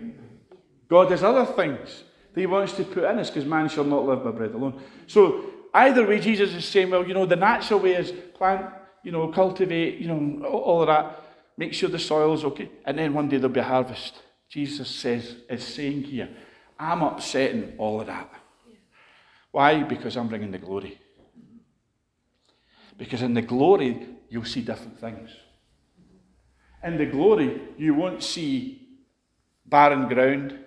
God 0.89 1.11
has 1.11 1.23
other 1.23 1.47
things 1.53 2.05
that 2.35 2.41
He 2.41 2.47
wants 2.47 2.73
to 2.75 2.85
put 2.85 3.05
in 3.05 3.19
us 3.19 3.31
because 3.31 3.45
man 3.45 3.69
shall 3.69 3.85
not 3.85 4.05
live 4.05 4.25
by 4.25 4.31
bread 4.31 4.53
alone. 4.53 4.81
So, 5.07 5.45
either 5.73 6.07
way, 6.07 6.19
Jesus 6.19 6.53
is 6.53 6.65
saying, 6.65 6.91
well, 6.91 7.07
you 7.07 7.15
know, 7.15 7.27
the 7.27 7.37
natural 7.37 7.81
way 7.81 7.95
is 7.95 8.13
plant, 8.35 8.67
you 9.05 9.13
know, 9.13 9.29
cultivate, 9.29 9.99
you 9.99 10.09
know, 10.09 10.45
all 10.47 10.83
of 10.83 10.89
that, 10.89 11.23
make 11.57 11.73
sure 11.73 11.89
the 11.89 11.99
soil's 11.99 12.45
okay, 12.45 12.71
and 12.85 12.99
then 12.99 13.15
one 13.15 13.29
day 13.29 13.37
there'll 13.37 13.55
be 13.55 13.61
a 13.61 13.65
harvest. 13.65 14.21
Jesus 14.49 14.89
says, 14.89 15.37
is 15.49 15.65
saying 15.65 16.03
here, 16.03 16.29
I'm 16.79 17.03
upsetting 17.03 17.75
all 17.79 18.01
of 18.01 18.09
that. 18.09 18.31
Why? 19.53 19.83
Because 19.83 20.17
I'm 20.17 20.29
bringing 20.29 20.51
the 20.51 20.59
glory. 20.59 20.99
Because 22.99 23.23
in 23.23 23.35
the 23.35 23.43
glory, 23.43 24.09
you'll 24.29 24.45
see 24.45 24.63
different 24.63 24.99
things. 24.99 25.31
In 26.83 26.99
the 26.99 27.07
glory, 27.07 27.61
you 27.79 27.95
won't 27.95 28.23
see 28.23 28.89
barren 29.67 30.09
ground, 30.09 30.59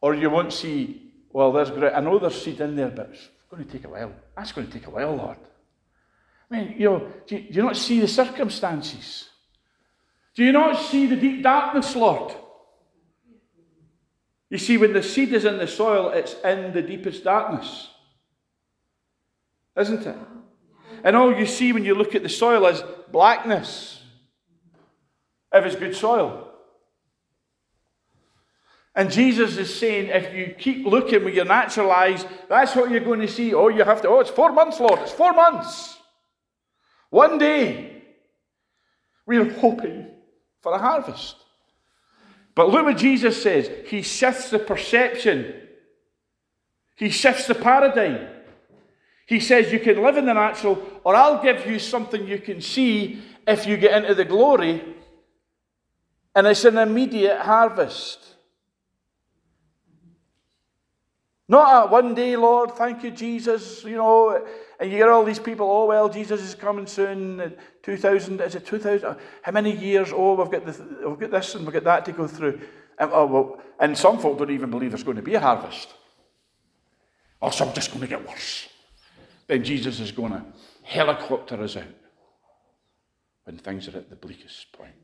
or 0.00 0.14
you 0.14 0.28
won't 0.30 0.52
see, 0.52 1.12
well, 1.32 1.52
there's 1.52 1.70
ground. 1.70 1.94
I 1.94 2.00
know 2.00 2.18
there's 2.18 2.42
seed 2.42 2.60
in 2.60 2.74
there, 2.74 2.90
but 2.90 3.10
it's 3.10 3.28
going 3.50 3.64
to 3.64 3.70
take 3.70 3.84
a 3.84 3.88
while. 3.88 4.12
That's 4.36 4.52
going 4.52 4.66
to 4.66 4.72
take 4.72 4.86
a 4.86 4.90
while, 4.90 5.14
Lord. 5.14 5.38
I 6.50 6.54
mean, 6.54 6.74
you 6.78 6.90
know, 6.90 7.12
do 7.26 7.36
you, 7.36 7.42
do 7.42 7.54
you 7.54 7.62
not 7.62 7.76
see 7.76 8.00
the 8.00 8.08
circumstances? 8.08 9.28
Do 10.34 10.44
you 10.44 10.52
not 10.52 10.80
see 10.80 11.06
the 11.06 11.16
deep 11.16 11.42
darkness, 11.42 11.94
Lord? 11.94 12.34
You 14.52 14.58
see, 14.58 14.76
when 14.76 14.92
the 14.92 15.02
seed 15.02 15.32
is 15.32 15.46
in 15.46 15.56
the 15.56 15.66
soil, 15.66 16.10
it's 16.10 16.34
in 16.44 16.74
the 16.74 16.82
deepest 16.82 17.24
darkness. 17.24 17.88
Isn't 19.74 20.06
it? 20.06 20.16
And 21.02 21.16
all 21.16 21.34
you 21.34 21.46
see 21.46 21.72
when 21.72 21.86
you 21.86 21.94
look 21.94 22.14
at 22.14 22.22
the 22.22 22.28
soil 22.28 22.66
is 22.66 22.82
blackness 23.10 24.02
if 25.54 25.64
it's 25.64 25.74
good 25.74 25.96
soil. 25.96 26.50
And 28.94 29.10
Jesus 29.10 29.56
is 29.56 29.74
saying, 29.74 30.08
if 30.08 30.34
you 30.34 30.54
keep 30.58 30.84
looking 30.84 31.24
with 31.24 31.32
your 31.32 31.46
natural 31.46 31.90
eyes, 31.90 32.26
that's 32.50 32.76
what 32.76 32.90
you're 32.90 33.00
going 33.00 33.20
to 33.20 33.28
see. 33.28 33.54
Oh, 33.54 33.68
you 33.68 33.84
have 33.84 34.02
to, 34.02 34.08
oh, 34.08 34.20
it's 34.20 34.28
four 34.28 34.52
months, 34.52 34.78
Lord, 34.78 34.98
it's 35.00 35.12
four 35.12 35.32
months. 35.32 35.96
One 37.08 37.38
day, 37.38 38.02
we're 39.24 39.50
hoping 39.50 40.08
for 40.60 40.74
a 40.74 40.78
harvest. 40.78 41.41
But 42.54 42.68
look 42.68 42.84
what 42.84 42.98
Jesus 42.98 43.42
says. 43.42 43.70
He 43.86 44.02
shifts 44.02 44.50
the 44.50 44.58
perception, 44.58 45.54
he 46.96 47.10
shifts 47.10 47.46
the 47.46 47.54
paradigm. 47.54 48.28
He 49.26 49.40
says, 49.40 49.72
You 49.72 49.80
can 49.80 50.02
live 50.02 50.16
in 50.16 50.26
the 50.26 50.34
natural, 50.34 50.82
or 51.04 51.14
I'll 51.14 51.42
give 51.42 51.66
you 51.66 51.78
something 51.78 52.26
you 52.26 52.38
can 52.38 52.60
see 52.60 53.22
if 53.46 53.66
you 53.66 53.76
get 53.76 54.02
into 54.02 54.14
the 54.14 54.24
glory. 54.24 54.82
And 56.34 56.46
it's 56.46 56.64
an 56.64 56.78
immediate 56.78 57.40
harvest. 57.40 58.32
Not 61.48 61.88
a 61.88 61.90
one 61.90 62.14
day, 62.14 62.36
Lord, 62.36 62.72
thank 62.72 63.02
you, 63.02 63.10
Jesus, 63.10 63.84
you 63.84 63.96
know, 63.96 64.46
and 64.82 64.92
you 64.92 64.98
get 64.98 65.08
all 65.08 65.24
these 65.24 65.38
people, 65.38 65.70
oh, 65.70 65.86
well, 65.86 66.08
Jesus 66.08 66.42
is 66.42 66.54
coming 66.54 66.86
soon, 66.86 67.54
2000, 67.82 68.40
is 68.40 68.54
it 68.56 68.66
2000? 68.66 69.16
How 69.42 69.52
many 69.52 69.74
years? 69.74 70.10
Oh, 70.12 70.34
we've 70.34 70.50
got, 70.50 70.66
this, 70.66 70.80
we've 71.06 71.18
got 71.18 71.30
this 71.30 71.54
and 71.54 71.64
we've 71.64 71.72
got 71.72 71.84
that 71.84 72.04
to 72.06 72.12
go 72.12 72.26
through. 72.26 72.60
And, 72.98 73.10
oh, 73.12 73.26
well, 73.26 73.60
and 73.80 73.96
some 73.96 74.18
folk 74.18 74.38
don't 74.38 74.50
even 74.50 74.70
believe 74.70 74.90
there's 74.90 75.02
going 75.02 75.16
to 75.16 75.22
be 75.22 75.34
a 75.34 75.40
harvest. 75.40 75.88
Oh, 77.40 77.50
some 77.50 77.72
just 77.72 77.90
going 77.90 78.02
to 78.02 78.06
get 78.06 78.28
worse 78.28 78.68
then 79.52 79.64
Jesus 79.64 80.00
is 80.00 80.12
going 80.12 80.32
to 80.32 80.42
helicopter 80.82 81.62
us 81.62 81.76
out 81.76 81.84
when 83.44 83.58
things 83.58 83.86
are 83.88 83.98
at 83.98 84.08
the 84.08 84.16
bleakest 84.16 84.72
point. 84.72 84.94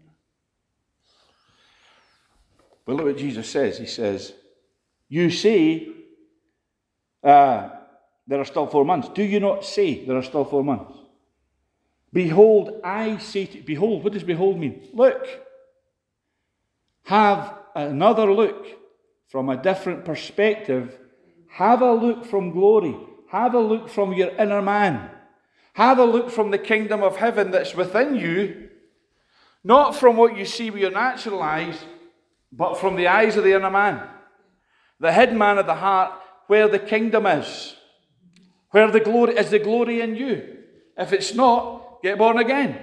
But 2.86 2.96
look 2.96 3.06
what 3.06 3.18
Jesus 3.18 3.48
says. 3.48 3.76
He 3.76 3.84
says, 3.84 4.32
You 5.08 5.30
see, 5.30 5.94
uh, 7.22 7.68
there 8.28 8.38
are 8.38 8.44
still 8.44 8.66
four 8.66 8.84
months. 8.84 9.08
Do 9.08 9.24
you 9.24 9.40
not 9.40 9.64
say 9.64 10.04
there 10.04 10.16
are 10.16 10.22
still 10.22 10.44
four 10.44 10.62
months? 10.62 10.96
Behold, 12.12 12.80
I 12.84 13.16
say 13.18 13.46
to 13.46 13.58
behold, 13.62 14.04
what 14.04 14.12
does 14.12 14.22
behold 14.22 14.58
mean? 14.58 14.88
Look. 14.92 15.26
Have 17.04 17.54
another 17.74 18.30
look 18.30 18.66
from 19.28 19.48
a 19.48 19.56
different 19.56 20.04
perspective. 20.04 20.96
Have 21.48 21.80
a 21.80 21.92
look 21.92 22.26
from 22.26 22.50
glory. 22.52 22.94
Have 23.30 23.54
a 23.54 23.60
look 23.60 23.88
from 23.88 24.12
your 24.12 24.28
inner 24.36 24.62
man. 24.62 25.10
Have 25.72 25.98
a 25.98 26.04
look 26.04 26.30
from 26.30 26.50
the 26.50 26.58
kingdom 26.58 27.02
of 27.02 27.16
heaven 27.16 27.50
that's 27.50 27.74
within 27.74 28.14
you, 28.14 28.68
not 29.62 29.94
from 29.94 30.16
what 30.16 30.36
you 30.36 30.44
see 30.44 30.70
with 30.70 30.82
your 30.82 30.90
natural 30.90 31.42
eyes, 31.42 31.78
but 32.50 32.78
from 32.78 32.96
the 32.96 33.06
eyes 33.06 33.36
of 33.36 33.44
the 33.44 33.54
inner 33.54 33.70
man. 33.70 34.02
The 34.98 35.12
hidden 35.12 35.38
man 35.38 35.56
of 35.56 35.66
the 35.66 35.76
heart, 35.76 36.12
where 36.48 36.68
the 36.68 36.78
kingdom 36.78 37.26
is. 37.26 37.76
Where 38.70 38.90
the 38.90 39.00
glory 39.00 39.34
is 39.36 39.50
the 39.50 39.58
glory 39.58 40.00
in 40.00 40.14
you. 40.14 40.58
If 40.96 41.12
it's 41.12 41.34
not, 41.34 42.02
get 42.02 42.18
born 42.18 42.38
again. 42.38 42.78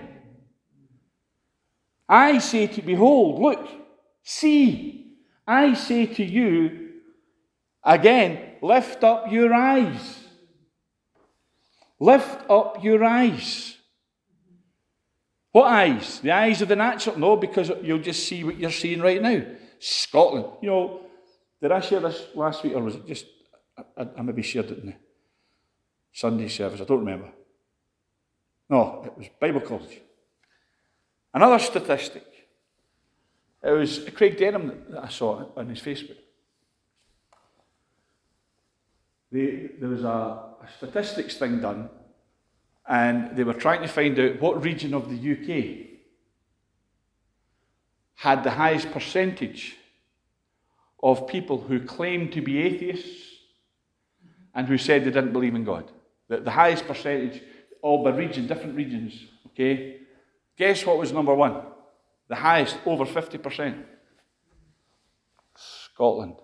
I 2.07 2.39
say 2.39 2.67
to 2.67 2.81
behold, 2.81 3.41
look, 3.41 3.67
see, 4.23 5.17
I 5.47 5.73
say 5.73 6.05
to 6.05 6.23
you 6.23 6.91
again, 7.83 8.55
lift 8.61 9.03
up 9.03 9.31
your 9.31 9.53
eyes. 9.53 10.19
Lift 11.99 12.49
up 12.49 12.83
your 12.83 13.03
eyes. 13.03 13.77
What 15.51 15.67
eyes? 15.67 16.19
The 16.19 16.31
eyes 16.31 16.61
of 16.61 16.67
the 16.67 16.75
natural? 16.75 17.17
No, 17.17 17.37
because 17.37 17.71
you'll 17.81 17.99
just 17.99 18.27
see 18.27 18.43
what 18.43 18.59
you're 18.59 18.71
seeing 18.71 19.01
right 19.01 19.21
now. 19.21 19.45
Scotland. 19.79 20.47
You 20.61 20.69
know, 20.69 21.01
did 21.61 21.71
I 21.71 21.79
share 21.79 22.01
this 22.01 22.27
last 22.35 22.63
week 22.63 22.73
or 22.73 22.83
was 22.83 22.95
it 22.95 23.07
just, 23.07 23.25
I, 23.97 24.07
I 24.17 24.21
maybe 24.21 24.41
shared 24.41 24.71
it 24.71 24.85
the 24.85 24.93
Sunday 26.15 26.47
service? 26.47 26.81
I 26.81 26.85
don't 26.85 26.99
remember. 26.99 27.29
No, 28.69 29.03
it 29.05 29.17
was 29.17 29.27
Bible 29.39 29.61
college. 29.61 30.01
Another 31.33 31.59
statistic. 31.59 32.25
It 33.61 33.71
was 33.71 33.99
Craig 34.15 34.37
Denham 34.37 34.85
that 34.89 35.03
I 35.03 35.09
saw 35.09 35.45
on 35.55 35.69
his 35.69 35.79
Facebook. 35.79 36.17
They, 39.31 39.69
there 39.79 39.89
was 39.89 40.03
a 40.03 40.55
a 40.65 40.77
statistics 40.77 41.37
thing 41.37 41.61
done, 41.61 41.89
and 42.87 43.35
they 43.35 43.43
were 43.43 43.53
trying 43.53 43.81
to 43.81 43.87
find 43.87 44.17
out 44.19 44.41
what 44.41 44.63
region 44.63 44.93
of 44.93 45.09
the 45.09 45.31
UK 45.33 45.87
had 48.15 48.43
the 48.43 48.51
highest 48.51 48.91
percentage 48.91 49.75
of 51.03 51.27
people 51.27 51.61
who 51.61 51.79
claimed 51.81 52.31
to 52.33 52.41
be 52.41 52.59
atheists 52.59 53.21
and 54.53 54.67
who 54.67 54.77
said 54.77 55.01
they 55.01 55.11
didn't 55.11 55.33
believe 55.33 55.53
in 55.53 55.63
God. 55.63 55.91
The, 56.27 56.37
the 56.37 56.51
highest 56.51 56.87
percentage, 56.87 57.41
all 57.81 58.03
by 58.03 58.11
region, 58.11 58.47
different 58.47 58.75
regions. 58.75 59.13
Okay? 59.47 60.01
Guess 60.57 60.85
what 60.85 60.97
was 60.97 61.11
number 61.11 61.33
one? 61.33 61.61
The 62.27 62.35
highest, 62.35 62.77
over 62.85 63.05
50%. 63.05 63.83
Scotland. 65.55 66.35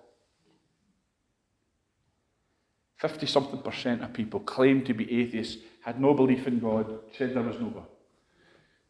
50 2.98 3.26
something 3.26 3.62
percent 3.62 4.04
of 4.04 4.14
people 4.14 4.40
claimed 4.42 4.86
to 4.86 4.94
be 4.94 5.22
atheists, 5.22 5.58
had 5.84 6.00
no 6.00 6.14
belief 6.14 6.46
in 6.46 6.60
God, 6.60 7.00
said 7.18 7.34
there 7.34 7.42
was 7.42 7.60
no 7.60 7.70
God. 7.70 7.88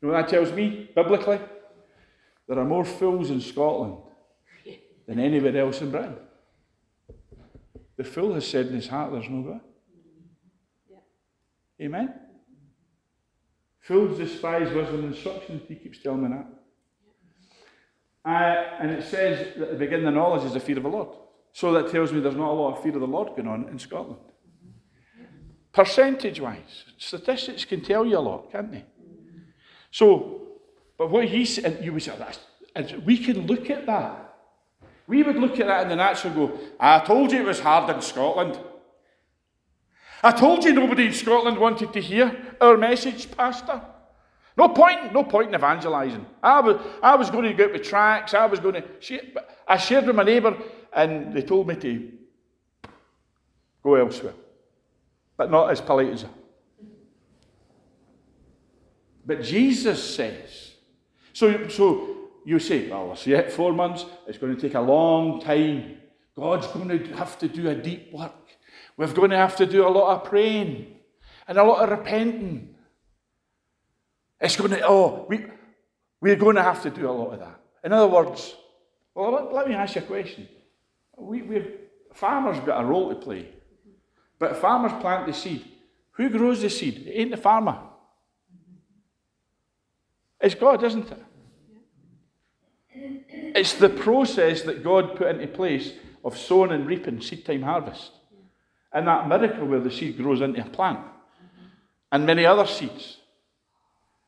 You 0.02 0.08
know 0.08 0.14
what 0.14 0.22
that 0.22 0.30
tells 0.30 0.52
me, 0.52 0.90
biblically? 0.94 1.40
There 2.48 2.60
are 2.60 2.66
more 2.66 2.84
fools 2.84 3.30
in 3.30 3.40
Scotland 3.40 3.98
than 5.08 5.20
anywhere 5.20 5.56
else 5.58 5.82
in 5.82 5.92
Britain. 5.92 6.16
The 7.96 8.04
fool 8.04 8.34
has 8.34 8.46
said 8.48 8.68
in 8.68 8.76
his 8.76 8.88
heart, 8.88 9.14
there's 9.14 9.30
no 9.30 9.44
God. 9.44 9.62
Amen? 11.82 12.14
Fools 13.80 14.18
despise 14.18 14.72
wisdom 14.72 15.04
and 15.04 15.14
instruction. 15.16 15.62
He 15.68 15.76
keeps 15.76 16.02
telling 16.02 16.24
me 16.24 16.30
that. 16.30 16.48
Uh, 18.24 18.78
and 18.80 18.92
it 18.92 19.04
says 19.04 19.58
that 19.58 19.72
the 19.72 19.78
beginning 19.78 20.08
of 20.08 20.14
knowledge 20.14 20.44
is 20.44 20.54
the 20.54 20.60
fear 20.60 20.78
of 20.78 20.84
the 20.84 20.90
Lord. 20.90 21.10
So 21.54 21.74
that 21.74 21.92
tells 21.92 22.14
me 22.14 22.20
there's 22.20 22.36
not 22.36 22.52
a 22.52 22.54
lot 22.54 22.78
of 22.78 22.84
fear 22.84 22.94
of 22.94 23.02
the 23.02 23.08
Lord 23.08 23.30
going 23.30 23.48
on 23.48 23.68
in 23.70 23.80
Scotland. 23.80 24.20
Percentage 25.74 26.40
wise, 26.40 26.86
statistics 26.98 27.66
can 27.66 27.82
tell 27.82 28.06
you 28.06 28.18
a 28.18 28.20
lot, 28.20 28.52
can't 28.52 28.72
they? 28.72 28.86
So, 29.90 30.42
but 30.98 31.10
what 31.10 31.26
he 31.26 31.46
said, 31.46 31.84
you 31.84 31.94
would 31.94 32.04
say, 32.04 32.14
that's, 32.18 32.94
we 33.06 33.18
can 33.18 33.48
look 33.48 33.70
at 33.70 33.86
that. 33.88 34.36
We 35.08 35.24
would 35.24 35.38
look 35.38 35.60
at 35.60 35.68
that 35.68 35.84
in 35.84 35.90
the 35.90 35.96
natural 35.96 36.34
go, 36.34 36.60
I 36.80 37.00
told 37.00 37.32
you 37.32 37.40
it 37.40 37.46
was 37.46 37.60
hard 37.60 37.94
in 37.94 38.02
Scotland. 38.02 38.60
I 40.24 40.32
told 40.32 40.64
you 40.64 40.74
nobody 40.74 41.08
in 41.08 41.14
Scotland 41.14 41.58
wanted 41.58 41.94
to 41.94 42.02
hear 42.02 42.56
our 42.62 42.78
message, 42.78 43.32
Pastor. 43.32 43.82
No 44.58 44.70
point, 44.70 45.14
no 45.14 45.24
point 45.24 45.50
in 45.50 45.56
evangelising. 45.56 46.26
I 46.44 46.60
was, 46.60 46.80
I 47.02 47.16
was 47.16 47.30
going 47.30 47.46
to 47.46 47.54
go 47.54 47.66
out 47.66 47.74
with 47.74 47.94
I 48.34 48.46
was 48.46 48.60
going 48.60 48.76
to 48.76 48.84
share, 49.00 49.22
I 49.68 49.78
shared 49.78 50.06
with 50.06 50.16
my 50.16 50.24
neighbour, 50.24 50.58
and 50.94 51.34
they 51.34 51.42
told 51.42 51.68
me 51.68 51.76
to 51.78 52.12
go 53.82 53.96
elsewhere. 53.96 54.34
But 55.38 55.50
not 55.50 55.72
as 55.72 55.82
polite 55.82 56.10
as 56.10 56.24
that. 56.24 56.32
But 59.26 59.44
Jesus 59.44 60.16
says, 60.16 60.74
so, 61.34 61.68
so 61.70 62.18
you 62.46 62.60
say, 62.60 62.90
well, 62.90 63.14
it's 63.14 63.26
yet 63.26 63.52
four 63.52 63.72
months, 63.74 64.06
it's 64.28 64.38
going 64.38 64.56
to 64.56 64.62
take 64.62 64.76
a 64.76 64.82
long 64.82 65.40
time. 65.40 65.98
God's 66.36 66.68
going 66.68 66.90
to 66.90 66.98
have 67.16 67.38
to 67.40 67.48
do 67.48 67.70
a 67.70 67.76
deep 67.76 68.12
work. 68.12 68.34
We're 69.02 69.12
going 69.14 69.32
to 69.32 69.38
have 69.38 69.56
to 69.56 69.66
do 69.66 69.88
a 69.88 69.90
lot 69.90 70.16
of 70.16 70.30
praying 70.30 70.86
and 71.48 71.58
a 71.58 71.64
lot 71.64 71.82
of 71.82 71.98
repenting. 71.98 72.76
It's 74.40 74.56
going 74.56 74.70
to, 74.70 74.88
oh, 74.88 75.26
we, 75.28 75.48
we're 76.20 76.36
going 76.36 76.56
to 76.56 76.62
have 76.62 76.84
to 76.84 76.92
do 76.92 77.10
a 77.10 77.12
lot 77.12 77.34
of 77.34 77.40
that. 77.40 77.60
In 77.84 77.94
other 77.94 78.08
words, 78.08 78.54
well, 79.16 79.32
let, 79.32 79.52
let 79.52 79.68
me 79.68 79.74
ask 79.74 79.96
you 79.96 80.04
a 80.04 80.06
question. 80.06 80.48
We, 81.18 81.42
we're, 81.42 81.66
farmers 82.14 82.60
got 82.60 82.80
a 82.80 82.86
role 82.86 83.10
to 83.10 83.16
play. 83.16 83.50
But 84.38 84.58
farmers 84.58 84.92
plant 85.02 85.26
the 85.26 85.34
seed. 85.34 85.66
Who 86.12 86.30
grows 86.30 86.62
the 86.62 86.70
seed? 86.70 87.08
It 87.08 87.20
ain't 87.20 87.32
the 87.32 87.38
farmer. 87.38 87.80
It's 90.40 90.54
God, 90.54 90.84
isn't 90.84 91.12
it? 91.12 91.24
It's 93.56 93.74
the 93.74 93.90
process 93.90 94.62
that 94.62 94.84
God 94.84 95.16
put 95.16 95.28
into 95.30 95.48
place 95.48 95.94
of 96.24 96.38
sowing 96.38 96.72
and 96.72 96.86
reaping, 96.86 97.20
seed 97.20 97.44
time 97.44 97.64
harvest. 97.64 98.12
And 98.94 99.08
that 99.08 99.28
miracle 99.28 99.66
where 99.68 99.80
the 99.80 99.92
seed 99.92 100.18
grows 100.18 100.42
into 100.42 100.62
a 100.62 100.70
plant. 100.70 101.00
And 102.12 102.26
many 102.26 102.46
other 102.46 102.66
seeds. 102.66 103.18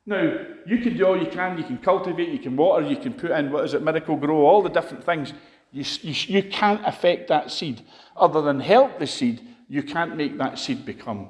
Now, 0.05 0.38
you 0.66 0.80
can 0.80 0.97
do 0.97 1.05
all 1.05 1.18
you 1.18 1.30
can. 1.30 1.57
You 1.57 1.64
can 1.64 1.78
cultivate, 1.78 2.30
you 2.30 2.39
can 2.39 2.55
water, 2.55 2.86
you 2.86 2.97
can 2.97 3.14
put 3.14 3.32
in, 3.32 3.51
what 3.51 3.66
is 3.66 3.74
it, 3.74 3.84
Miracle-Gro, 3.84 4.36
all 4.36 4.61
the 4.61 4.70
different 4.70 5.03
things. 5.03 5.34
You, 5.72 5.84
you, 6.01 6.41
you 6.41 6.49
can't 6.49 6.86
affect 6.86 7.30
that 7.30 7.51
seed. 7.51 7.82
Other 8.16 8.41
than 8.41 8.59
help 8.59 8.99
the 8.99 9.07
seed, 9.07 9.41
you 9.68 9.84
can't 9.84 10.16
make 10.16 10.38
that 10.38 10.59
seed 10.59 10.86
become 10.86 11.30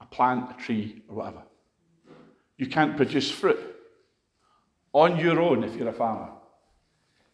a 0.00 0.06
plant, 0.06 0.50
a 0.50 0.62
tree, 0.62 1.02
or 1.08 1.16
whatever. 1.16 1.42
You 2.56 2.66
can't 2.66 2.96
produce 2.96 3.30
fruit 3.30 3.60
on 4.92 5.18
your 5.18 5.40
own 5.40 5.62
if 5.62 5.76
you're 5.76 5.88
a 5.88 5.92
farmer. 5.92 6.30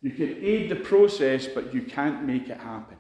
You 0.03 0.11
can 0.11 0.37
aid 0.43 0.71
the 0.71 0.77
process, 0.77 1.47
but 1.47 1.73
you 1.73 1.83
can't 1.83 2.25
make 2.25 2.49
it 2.49 2.59
happen. 2.59 2.99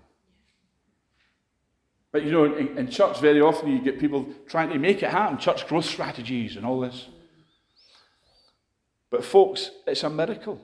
But 2.14 2.22
you 2.22 2.30
know, 2.30 2.44
in, 2.44 2.78
in, 2.78 2.88
church, 2.88 3.18
very 3.18 3.40
often 3.40 3.72
you 3.72 3.80
get 3.80 3.98
people 3.98 4.24
trying 4.46 4.68
to 4.68 4.78
make 4.78 5.02
it 5.02 5.10
happen, 5.10 5.36
church 5.36 5.66
growth 5.66 5.84
strategies 5.84 6.54
and 6.54 6.64
all 6.64 6.78
this. 6.78 7.08
But, 9.10 9.24
folks, 9.24 9.72
it's 9.84 10.04
a 10.04 10.10
miracle. 10.10 10.60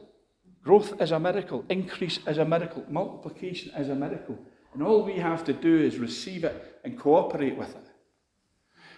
Growth 0.63 1.03
is 1.03 1.11
a 1.11 1.19
miracle, 1.19 1.65
increase 1.69 2.21
is 2.25 2.39
a 2.39 2.45
miracle, 2.45 2.85
multiplication 2.89 3.73
is 3.75 3.89
a 3.89 3.97
miracle. 3.97 4.39
And 4.73 4.81
all 4.85 5.03
we 5.03 5.15
have 5.15 5.43
to 5.43 5.53
do 5.53 5.77
is 5.77 5.99
receive 5.99 6.45
it 6.45 6.79
and 6.85 6.97
cooperate 6.97 7.57
with 7.57 7.71
it. 7.71 7.89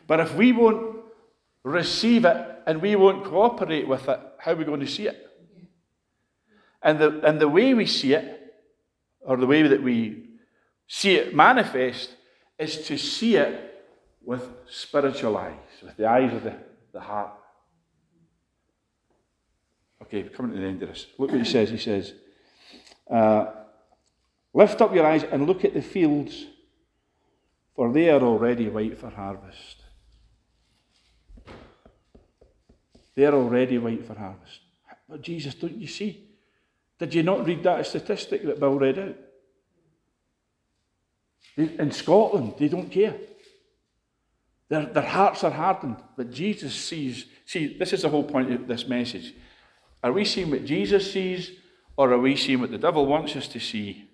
But 0.06 0.20
if 0.20 0.34
we 0.34 0.52
won't 0.52 0.96
receive 1.64 2.26
it 2.26 2.58
and 2.66 2.82
we 2.82 2.96
won't 2.96 3.24
cooperate 3.24 3.88
with 3.88 4.06
it, 4.10 4.20
how 4.36 4.52
are 4.52 4.56
we 4.56 4.64
going 4.64 4.80
to 4.80 4.86
see 4.86 5.08
it? 5.08 5.26
And 6.82 6.98
the, 6.98 7.26
and 7.26 7.40
the 7.40 7.48
way 7.48 7.72
we 7.72 7.86
see 7.86 8.12
it, 8.12 8.54
or 9.22 9.38
the 9.38 9.46
way 9.46 9.62
that 9.62 9.82
we 9.82 10.28
see 10.86 11.14
it 11.14 11.34
manifest, 11.34 12.16
is 12.62 12.86
to 12.86 12.96
see 12.96 13.36
it 13.36 13.84
with 14.24 14.48
spiritual 14.68 15.36
eyes, 15.36 15.82
with 15.82 15.96
the 15.96 16.06
eyes 16.06 16.32
of 16.32 16.44
the, 16.44 16.54
the 16.92 17.00
heart. 17.00 17.32
Okay, 20.02 20.22
coming 20.24 20.52
to 20.52 20.60
the 20.60 20.66
end 20.66 20.82
of 20.82 20.88
this. 20.88 21.06
Look 21.18 21.30
what 21.30 21.40
he 21.40 21.44
says. 21.44 21.70
He 21.70 21.78
says, 21.78 22.14
uh, 23.10 23.46
Lift 24.54 24.80
up 24.82 24.94
your 24.94 25.06
eyes 25.06 25.22
and 25.24 25.46
look 25.46 25.64
at 25.64 25.72
the 25.72 25.80
fields, 25.80 26.46
for 27.74 27.90
they 27.92 28.10
are 28.10 28.20
already 28.20 28.68
white 28.68 28.98
for 28.98 29.08
harvest. 29.08 29.82
They 33.14 33.24
are 33.24 33.34
already 33.34 33.78
white 33.78 34.06
for 34.06 34.14
harvest. 34.14 34.60
But 35.08 35.22
Jesus, 35.22 35.54
don't 35.54 35.76
you 35.76 35.86
see? 35.86 36.28
Did 36.98 37.14
you 37.14 37.22
not 37.22 37.46
read 37.46 37.62
that 37.62 37.86
statistic 37.86 38.44
that 38.44 38.60
Bill 38.60 38.78
read 38.78 38.98
out? 38.98 39.16
In 41.56 41.90
Scotland, 41.90 42.54
they 42.58 42.68
don't 42.68 42.90
care. 42.90 43.14
Their, 44.68 44.86
their 44.86 45.02
hearts 45.02 45.44
are 45.44 45.50
hardened, 45.50 45.96
but 46.16 46.30
Jesus 46.30 46.74
sees. 46.74 47.26
See, 47.44 47.76
this 47.76 47.92
is 47.92 48.02
the 48.02 48.08
whole 48.08 48.24
point 48.24 48.50
of 48.50 48.66
this 48.66 48.88
message. 48.88 49.34
Are 50.02 50.12
we 50.12 50.24
seeing 50.24 50.50
what 50.50 50.64
Jesus 50.64 51.12
sees, 51.12 51.50
or 51.96 52.10
are 52.10 52.18
we 52.18 52.36
seeing 52.36 52.60
what 52.60 52.70
the 52.70 52.78
devil 52.78 53.04
wants 53.04 53.36
us 53.36 53.46
to 53.48 53.60
see? 53.60 54.08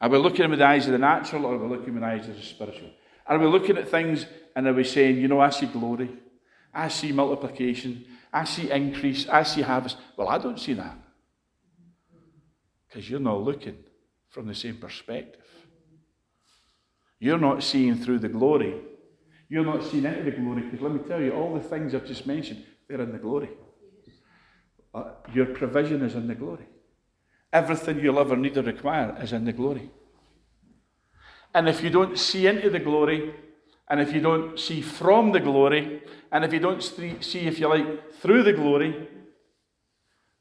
Are 0.00 0.08
we 0.08 0.18
looking 0.18 0.48
with 0.48 0.60
the 0.60 0.66
eyes 0.66 0.86
of 0.86 0.92
the 0.92 0.98
natural, 0.98 1.46
or 1.46 1.56
are 1.56 1.58
we 1.58 1.68
looking 1.68 1.94
with 1.94 2.02
the 2.02 2.08
eyes 2.08 2.28
of 2.28 2.36
the 2.36 2.42
spiritual? 2.42 2.90
Are 3.26 3.38
we 3.38 3.46
looking 3.46 3.76
at 3.76 3.88
things 3.88 4.24
and 4.54 4.68
are 4.68 4.72
we 4.72 4.84
saying, 4.84 5.16
you 5.16 5.26
know, 5.26 5.40
I 5.40 5.50
see 5.50 5.66
glory, 5.66 6.10
I 6.72 6.88
see 6.88 7.10
multiplication, 7.10 8.04
I 8.32 8.44
see 8.44 8.70
increase, 8.70 9.28
I 9.28 9.42
see 9.42 9.62
harvest. 9.62 9.96
Well, 10.16 10.28
I 10.28 10.38
don't 10.38 10.60
see 10.60 10.74
that. 10.74 10.96
Because 12.86 13.10
you're 13.10 13.18
not 13.18 13.42
looking 13.42 13.76
from 14.30 14.46
the 14.46 14.54
same 14.54 14.76
perspective. 14.76 15.44
You're 17.20 17.38
not 17.38 17.62
seeing 17.62 17.96
through 17.96 18.20
the 18.20 18.28
glory. 18.28 18.80
You're 19.48 19.64
not 19.64 19.82
seeing 19.82 20.04
into 20.04 20.22
the 20.22 20.30
glory. 20.30 20.62
Because 20.62 20.80
let 20.80 20.92
me 20.92 21.00
tell 21.08 21.20
you, 21.20 21.32
all 21.32 21.54
the 21.54 21.60
things 21.60 21.94
I've 21.94 22.06
just 22.06 22.26
mentioned, 22.26 22.64
they're 22.88 23.00
in 23.00 23.12
the 23.12 23.18
glory. 23.18 23.50
Uh, 24.94 25.12
your 25.32 25.46
provision 25.46 26.02
is 26.02 26.14
in 26.14 26.26
the 26.28 26.34
glory. 26.34 26.66
Everything 27.52 28.00
you'll 28.00 28.18
ever 28.18 28.36
need 28.36 28.56
or 28.56 28.62
require 28.62 29.16
is 29.20 29.32
in 29.32 29.44
the 29.44 29.52
glory. 29.52 29.90
And 31.54 31.68
if 31.68 31.82
you 31.82 31.90
don't 31.90 32.18
see 32.18 32.46
into 32.46 32.68
the 32.68 32.78
glory, 32.78 33.34
and 33.88 34.00
if 34.00 34.12
you 34.12 34.20
don't 34.20 34.58
see 34.58 34.82
from 34.82 35.32
the 35.32 35.40
glory, 35.40 36.02
and 36.30 36.44
if 36.44 36.52
you 36.52 36.58
don't 36.58 36.82
see, 36.82 37.16
if 37.46 37.58
you 37.58 37.68
like, 37.68 38.12
through 38.16 38.42
the 38.42 38.52
glory, 38.52 39.08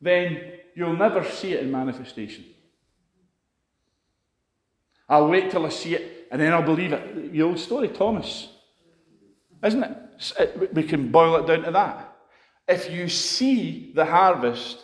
then 0.02 0.52
you'll 0.76 0.98
never 0.98 1.24
see 1.24 1.54
it 1.54 1.64
in 1.64 1.72
manifestation. 1.72 2.44
I'll 5.10 5.28
wait 5.28 5.52
till 5.52 5.66
I 5.66 5.70
see 5.70 5.96
it 5.96 6.28
and 6.32 6.42
then 6.42 6.54
I'll 6.54 6.64
believe 6.64 6.94
it. 6.94 7.32
The 7.32 7.42
old 7.42 7.60
story, 7.60 7.90
Thomas, 7.90 8.50
isn't 9.64 9.84
it? 9.84 9.98
Uh, 10.40 10.66
we 10.74 10.84
can 10.84 11.12
boil 11.12 11.38
it 11.38 11.48
down 11.48 11.64
to 11.64 11.72
that. 11.72 12.16
If 12.68 12.92
you 12.92 13.08
see 13.08 13.92
the 13.96 14.06
harvest 14.06 14.78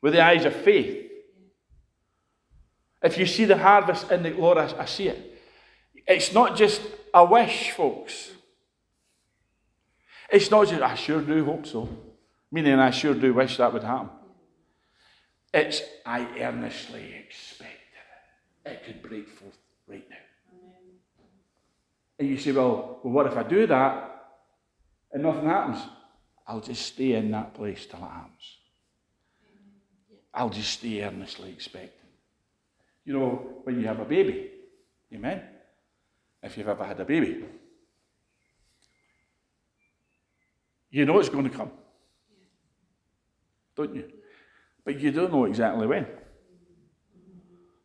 with 0.00 0.14
the 0.14 0.22
eyes 0.22 0.44
of 0.44 0.54
faith, 0.54 1.10
if 3.02 3.18
you 3.18 3.26
see 3.26 3.44
the 3.44 3.58
harvest 3.58 4.10
in 4.10 4.22
the 4.22 4.30
Lord, 4.30 4.58
I, 4.58 4.82
I 4.82 4.84
see 4.86 5.08
it. 5.08 5.38
It's 6.06 6.32
not 6.32 6.56
just 6.56 6.80
a 7.12 7.24
wish, 7.24 7.72
folks. 7.72 8.30
It's 10.30 10.50
not 10.50 10.68
just, 10.68 10.82
I 10.82 10.94
sure 10.94 11.20
do 11.20 11.44
hope 11.44 11.66
so. 11.66 11.88
Meaning, 12.50 12.78
I 12.78 12.90
sure 12.90 13.14
do 13.14 13.34
wish 13.34 13.58
that 13.58 13.72
would 13.72 13.82
happen. 13.82 14.10
It's, 15.52 15.82
I 16.04 16.26
earnestly 16.40 17.14
expect 17.14 17.75
it. 18.66 18.84
Could 18.84 19.02
break 19.02 19.28
forth 19.28 19.58
right 19.88 20.04
now. 20.08 20.16
And 22.18 22.28
you 22.28 22.38
say, 22.38 22.52
well, 22.52 23.00
well, 23.02 23.12
what 23.12 23.26
if 23.26 23.36
I 23.36 23.42
do 23.42 23.66
that 23.66 24.22
and 25.12 25.22
nothing 25.22 25.44
happens? 25.44 25.78
I'll 26.46 26.60
just 26.60 26.86
stay 26.86 27.12
in 27.12 27.30
that 27.32 27.54
place 27.54 27.86
till 27.86 27.98
it 27.98 28.10
happens. 28.10 28.58
I'll 30.32 30.50
just 30.50 30.70
stay 30.70 31.02
earnestly 31.02 31.50
expecting. 31.50 31.90
You 33.04 33.14
know, 33.14 33.60
when 33.64 33.80
you 33.80 33.86
have 33.86 34.00
a 34.00 34.04
baby, 34.04 34.50
amen? 35.12 35.42
If 36.42 36.56
you've 36.56 36.68
ever 36.68 36.84
had 36.84 37.00
a 37.00 37.04
baby, 37.04 37.44
you 40.90 41.04
know 41.04 41.18
it's 41.18 41.28
going 41.28 41.48
to 41.48 41.56
come, 41.56 41.70
don't 43.74 43.94
you? 43.94 44.04
But 44.84 45.00
you 45.00 45.10
don't 45.10 45.32
know 45.32 45.44
exactly 45.44 45.86
when. 45.86 46.06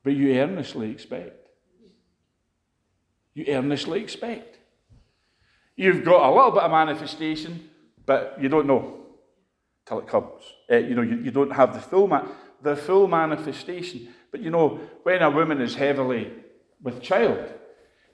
But 0.03 0.13
you 0.13 0.33
earnestly 0.35 0.91
expect. 0.91 1.47
You 3.33 3.45
earnestly 3.47 4.01
expect. 4.01 4.57
You've 5.75 6.03
got 6.03 6.29
a 6.29 6.33
little 6.33 6.51
bit 6.51 6.63
of 6.63 6.71
manifestation, 6.71 7.69
but 8.05 8.37
you 8.39 8.49
don't 8.49 8.67
know 8.67 9.01
till 9.85 9.99
it 9.99 10.07
comes. 10.07 10.43
Uh, 10.69 10.77
you 10.77 10.95
know, 10.95 11.01
you, 11.01 11.17
you 11.17 11.31
don't 11.31 11.51
have 11.51 11.73
the 11.73 11.79
full, 11.79 12.07
the 12.61 12.75
full 12.75 13.07
manifestation. 13.07 14.09
But 14.31 14.41
you 14.41 14.49
know, 14.49 14.79
when 15.03 15.21
a 15.21 15.29
woman 15.29 15.61
is 15.61 15.75
heavily 15.75 16.31
with 16.81 17.01
child, 17.01 17.51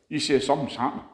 you 0.09 0.19
say 0.19 0.39
something's 0.39 0.75
happening. 0.75 1.05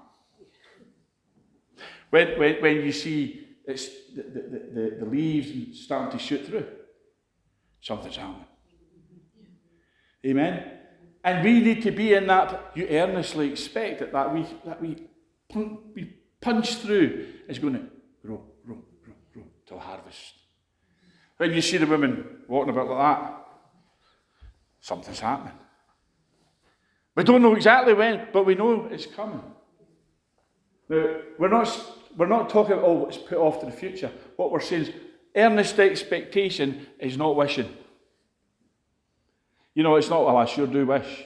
When, 2.10 2.38
when, 2.38 2.62
when 2.62 2.76
you 2.78 2.92
see 2.92 3.44
it's 3.66 3.88
the, 4.16 4.24
the, 4.24 4.42
the, 4.74 4.98
the 5.00 5.06
leaves 5.06 5.80
starting 5.80 6.18
to 6.18 6.24
shoot 6.24 6.46
through, 6.46 6.66
something's 7.82 8.18
happening. 8.18 8.46
Amen? 10.26 10.72
And 11.24 11.44
we 11.44 11.62
need 11.62 11.84
to 11.84 11.92
be 11.92 12.14
in 12.14 12.28
that, 12.28 12.72
you 12.76 12.88
earnestly 12.88 13.52
expect 13.52 14.02
it, 14.02 14.12
that 14.12 14.34
we, 14.34 14.46
that 14.66 14.82
we, 14.82 15.08
we 15.96 16.14
punch 16.42 16.76
through. 16.76 17.28
It's 17.48 17.60
going 17.60 17.74
to 17.74 17.86
grow, 18.26 18.42
grow, 18.66 18.78
grow, 19.04 19.14
grow 19.34 19.44
till 19.66 19.80
harvest. 19.80 20.34
When 21.38 21.54
you 21.54 21.62
see 21.62 21.78
the 21.78 21.88
women 21.88 22.42
walking 22.48 22.70
about 22.70 22.90
like 22.90 23.20
that, 23.20 23.48
something's 24.82 25.20
happening. 25.20 25.54
We 27.16 27.24
don't 27.24 27.42
know 27.42 27.56
exactly 27.56 27.94
when, 27.94 28.28
but 28.34 28.46
we 28.46 28.56
know 28.56 28.88
it's 28.92 29.06
coming. 29.06 29.42
Now, 30.90 31.18
we're 31.38 31.50
not, 31.50 31.82
we're 32.18 32.28
not 32.28 32.50
talking, 32.50 32.76
oh, 32.76 33.06
it's 33.06 33.18
put 33.18 33.38
off 33.38 33.60
to 33.62 33.66
the 33.66 33.72
future. 33.72 34.12
What 34.36 34.52
we're 34.52 34.60
saying 34.60 34.84
is 34.84 34.92
earnest 35.36 35.80
expectation 35.80 36.88
is 37.00 37.18
not 37.18 37.36
wishing. 37.36 37.72
You 39.76 39.84
know, 39.84 39.96
it's 39.96 40.10
not, 40.10 40.26
well, 40.26 40.38
I 40.38 40.46
sure 40.46 40.68
do 40.68 40.86
wish. 40.86 41.26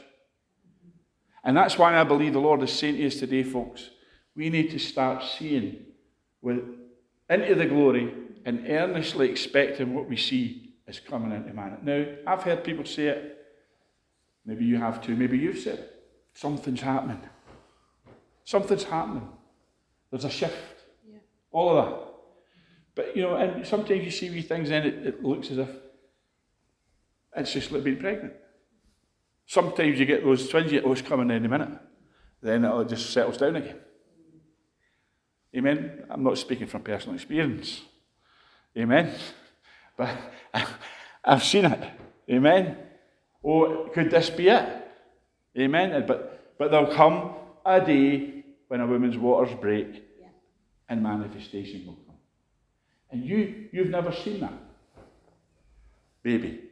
And 1.44 1.56
that's 1.56 1.78
why 1.78 2.00
I 2.00 2.04
believe 2.04 2.34
the 2.34 2.40
Lord 2.40 2.62
is 2.64 2.72
saying 2.72 2.98
to 2.98 3.08
us 3.08 3.16
today, 3.16 3.44
folks, 3.44 3.90
we 4.36 4.50
need 4.50 4.72
to 4.72 4.80
start 4.80 5.24
seeing 5.24 5.78
with, 6.42 6.60
into 7.30 7.56
the 7.56 7.66
glory 7.66 8.14
and 8.46 8.66
earnestly 8.68 9.30
expecting 9.30 9.94
what 9.94 10.08
we 10.08 10.16
see 10.16 10.76
is 10.88 11.00
coming 11.00 11.32
into 11.32 11.54
man. 11.54 11.78
Now, 11.84 12.06
I've 12.26 12.44
heard 12.44 12.64
people 12.64 12.86
say 12.86 13.08
it. 13.08 13.46
Maybe 14.46 14.64
you 14.64 14.78
have 14.78 15.02
too. 15.02 15.16
Maybe 15.16 15.38
you've 15.38 15.58
said 15.58 15.80
it. 15.80 16.04
Something's 16.34 16.82
happening. 16.82 17.22
Something's 18.46 18.84
happening. 18.84 19.28
There's 20.10 20.24
a 20.24 20.30
shift. 20.30 20.86
Yeah. 21.10 21.18
All 21.52 21.78
of 21.78 21.86
that. 21.86 22.08
But, 22.96 23.18
you 23.18 23.24
know, 23.24 23.36
and 23.36 23.68
sometimes 23.68 24.04
you 24.04 24.12
see 24.12 24.30
these 24.30 24.48
things 24.48 24.72
and 24.72 24.86
it, 24.86 25.06
it 25.06 25.24
looks 25.24 25.52
as 25.52 25.58
if 25.58 25.70
it's 27.38 27.54
just 27.54 27.72
like 27.72 27.84
being 27.84 27.98
pregnant. 27.98 28.34
Sometimes 29.46 30.00
you 30.00 30.06
get 30.06 30.24
those 30.24 30.50
twins, 30.50 30.72
you 30.72 30.92
it's 30.92 31.02
coming 31.02 31.32
any 31.32 31.48
minute. 31.48 31.70
Then 32.42 32.66
it 32.66 32.90
just 32.90 33.12
settles 33.12 33.38
down 33.38 33.56
again. 33.56 33.78
Amen? 35.56 36.04
I'm 36.10 36.24
not 36.24 36.38
speaking 36.38 36.68
from 36.68 36.82
personal 36.82 37.16
experience. 37.16 37.82
Amen? 38.78 39.14
But 39.98 40.16
I've 41.26 41.44
seen 41.44 41.66
it. 41.66 41.90
Amen? 42.30 42.78
Oh, 43.44 43.90
could 43.92 44.12
this 44.12 44.30
be 44.30 44.50
it? 44.50 44.88
Amen? 45.58 46.06
But, 46.06 46.56
but 46.60 46.70
there'll 46.70 46.94
come 46.94 47.34
a 47.66 47.82
day 47.84 48.44
when 48.68 48.80
a 48.82 48.86
woman's 48.86 49.18
waters 49.18 49.56
break 49.60 49.88
yeah. 50.22 50.28
and 50.88 51.02
manifestation 51.02 51.88
will 51.88 51.96
come. 51.96 52.16
And 53.10 53.26
you, 53.26 53.70
you've 53.72 53.90
never 53.90 54.12
seen 54.12 54.42
that. 54.42 54.54
Baby. 56.22 56.67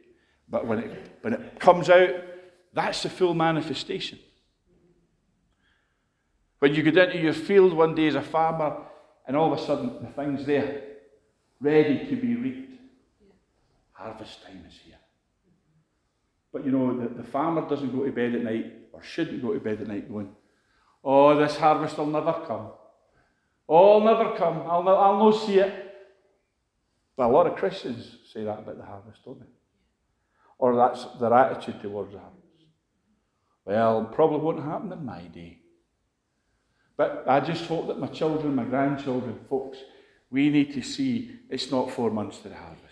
But 0.48 0.66
when 0.66 0.78
it, 0.78 1.18
when 1.22 1.32
it 1.34 1.58
comes 1.58 1.90
out, 1.90 2.10
that's 2.72 3.02
the 3.02 3.10
full 3.10 3.34
manifestation. 3.34 4.18
When 6.58 6.74
you 6.74 6.82
get 6.82 6.96
into 7.10 7.18
your 7.18 7.32
field 7.32 7.72
one 7.72 7.94
day 7.94 8.08
as 8.08 8.14
a 8.14 8.22
farmer, 8.22 8.76
and 9.26 9.36
all 9.36 9.52
of 9.52 9.58
a 9.58 9.62
sudden 9.62 9.96
the 10.00 10.08
thing's 10.12 10.46
there, 10.46 10.82
ready 11.60 12.06
to 12.06 12.16
be 12.16 12.36
reaped. 12.36 12.80
Harvest 13.92 14.44
time 14.44 14.64
is 14.68 14.78
here. 14.84 14.98
But 16.52 16.64
you 16.64 16.70
know, 16.70 16.98
the, 16.98 17.22
the 17.22 17.24
farmer 17.24 17.68
doesn't 17.68 17.94
go 17.94 18.04
to 18.04 18.12
bed 18.12 18.34
at 18.34 18.42
night, 18.42 18.72
or 18.92 19.02
shouldn't 19.02 19.42
go 19.42 19.52
to 19.52 19.60
bed 19.60 19.80
at 19.80 19.88
night 19.88 20.10
going, 20.10 20.30
Oh, 21.08 21.38
this 21.38 21.56
harvest 21.56 21.98
will 21.98 22.06
never 22.06 22.32
come. 22.46 22.70
Oh, 23.68 23.98
it'll 23.98 24.16
never 24.16 24.36
come. 24.36 24.62
I'll, 24.66 24.88
I'll 24.88 25.18
not 25.18 25.46
see 25.46 25.58
it. 25.58 25.94
But 27.16 27.26
a 27.26 27.32
lot 27.32 27.46
of 27.46 27.56
Christians 27.56 28.18
say 28.32 28.44
that 28.44 28.58
about 28.58 28.76
the 28.76 28.84
harvest, 28.84 29.24
don't 29.24 29.38
they? 29.38 29.46
Or 30.58 30.74
that's 30.76 31.04
their 31.20 31.32
attitude 31.32 31.82
towards 31.82 32.12
the 32.12 32.18
harvest. 32.18 32.42
Well, 33.64 34.04
probably 34.04 34.38
won't 34.38 34.64
happen 34.64 34.92
in 34.92 35.04
my 35.04 35.22
day. 35.22 35.58
But 36.96 37.24
I 37.26 37.40
just 37.40 37.66
hope 37.66 37.88
that 37.88 37.98
my 37.98 38.06
children, 38.06 38.54
my 38.54 38.64
grandchildren, 38.64 39.38
folks, 39.50 39.78
we 40.30 40.48
need 40.48 40.72
to 40.74 40.82
see 40.82 41.30
it's 41.50 41.70
not 41.70 41.90
four 41.90 42.10
months 42.10 42.38
to 42.38 42.48
the 42.48 42.54
harvest. 42.54 42.82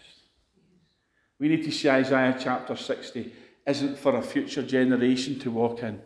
We 1.38 1.48
need 1.48 1.64
to 1.64 1.72
see 1.72 1.88
Isaiah 1.88 2.36
chapter 2.38 2.76
60 2.76 3.32
isn't 3.66 3.98
for 3.98 4.16
a 4.16 4.22
future 4.22 4.62
generation 4.62 5.38
to 5.40 5.50
walk 5.50 5.82
in, 5.82 6.00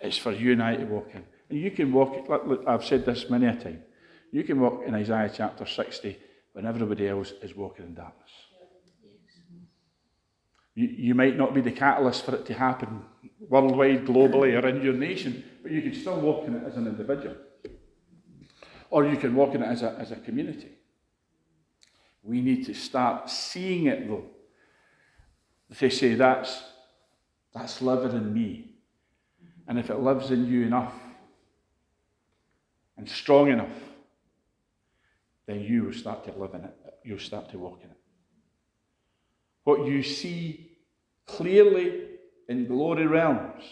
it's 0.00 0.18
for 0.18 0.32
you 0.32 0.52
and 0.52 0.62
I 0.62 0.76
to 0.76 0.84
walk 0.84 1.10
in. 1.14 1.24
And 1.48 1.58
you 1.58 1.70
can 1.70 1.92
walk, 1.92 2.28
look, 2.28 2.64
I've 2.66 2.84
said 2.84 3.04
this 3.04 3.30
many 3.30 3.46
a 3.46 3.54
time, 3.54 3.82
you 4.32 4.42
can 4.42 4.60
walk 4.60 4.82
in 4.86 4.94
Isaiah 4.94 5.30
chapter 5.32 5.64
60 5.64 6.18
when 6.52 6.66
everybody 6.66 7.08
else 7.08 7.32
is 7.42 7.54
walking 7.54 7.86
in 7.86 7.94
darkness. 7.94 8.30
You, 10.74 10.88
you 10.88 11.14
might 11.14 11.36
not 11.36 11.54
be 11.54 11.60
the 11.60 11.72
catalyst 11.72 12.24
for 12.24 12.34
it 12.34 12.46
to 12.46 12.54
happen 12.54 13.04
worldwide, 13.48 14.06
globally, 14.06 14.60
or 14.60 14.66
in 14.66 14.82
your 14.82 14.94
nation, 14.94 15.44
but 15.62 15.70
you 15.70 15.82
can 15.82 15.94
still 15.94 16.20
walk 16.20 16.46
in 16.46 16.54
it 16.56 16.64
as 16.64 16.76
an 16.76 16.86
individual. 16.86 17.36
Or 18.90 19.06
you 19.06 19.16
can 19.16 19.34
walk 19.34 19.54
in 19.54 19.62
it 19.62 19.66
as 19.66 19.82
a, 19.82 19.96
as 19.98 20.12
a 20.12 20.16
community. 20.16 20.70
We 22.22 22.40
need 22.40 22.64
to 22.66 22.74
start 22.74 23.28
seeing 23.28 23.86
it 23.86 24.08
though. 24.08 24.24
They 25.78 25.90
say 25.90 26.14
that's, 26.14 26.62
that's 27.52 27.82
living 27.82 28.16
in 28.16 28.32
me. 28.32 28.70
And 29.66 29.78
if 29.78 29.90
it 29.90 29.98
lives 29.98 30.30
in 30.30 30.46
you 30.46 30.66
enough 30.66 30.94
and 32.96 33.08
strong 33.08 33.50
enough, 33.50 33.76
then 35.46 35.60
you 35.60 35.84
will 35.84 35.92
start 35.92 36.24
to 36.24 36.32
live 36.32 36.54
in 36.54 36.64
it. 36.64 36.74
You'll 37.02 37.18
start 37.18 37.50
to 37.50 37.58
walk 37.58 37.80
in 37.82 37.90
it. 37.90 37.93
What 39.64 39.86
you 39.86 40.02
see 40.02 40.70
clearly 41.26 42.02
in 42.48 42.66
glory 42.66 43.06
realms 43.06 43.64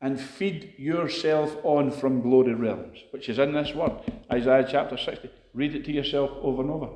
and 0.00 0.20
feed 0.20 0.74
yourself 0.78 1.56
on 1.62 1.90
from 1.90 2.22
glory 2.22 2.54
realms, 2.54 2.98
which 3.10 3.28
is 3.28 3.38
in 3.38 3.52
this 3.52 3.74
word, 3.74 3.92
Isaiah 4.32 4.66
chapter 4.68 4.96
60. 4.96 5.30
Read 5.54 5.74
it 5.74 5.84
to 5.84 5.92
yourself 5.92 6.30
over 6.42 6.62
and 6.62 6.70
over. 6.70 6.88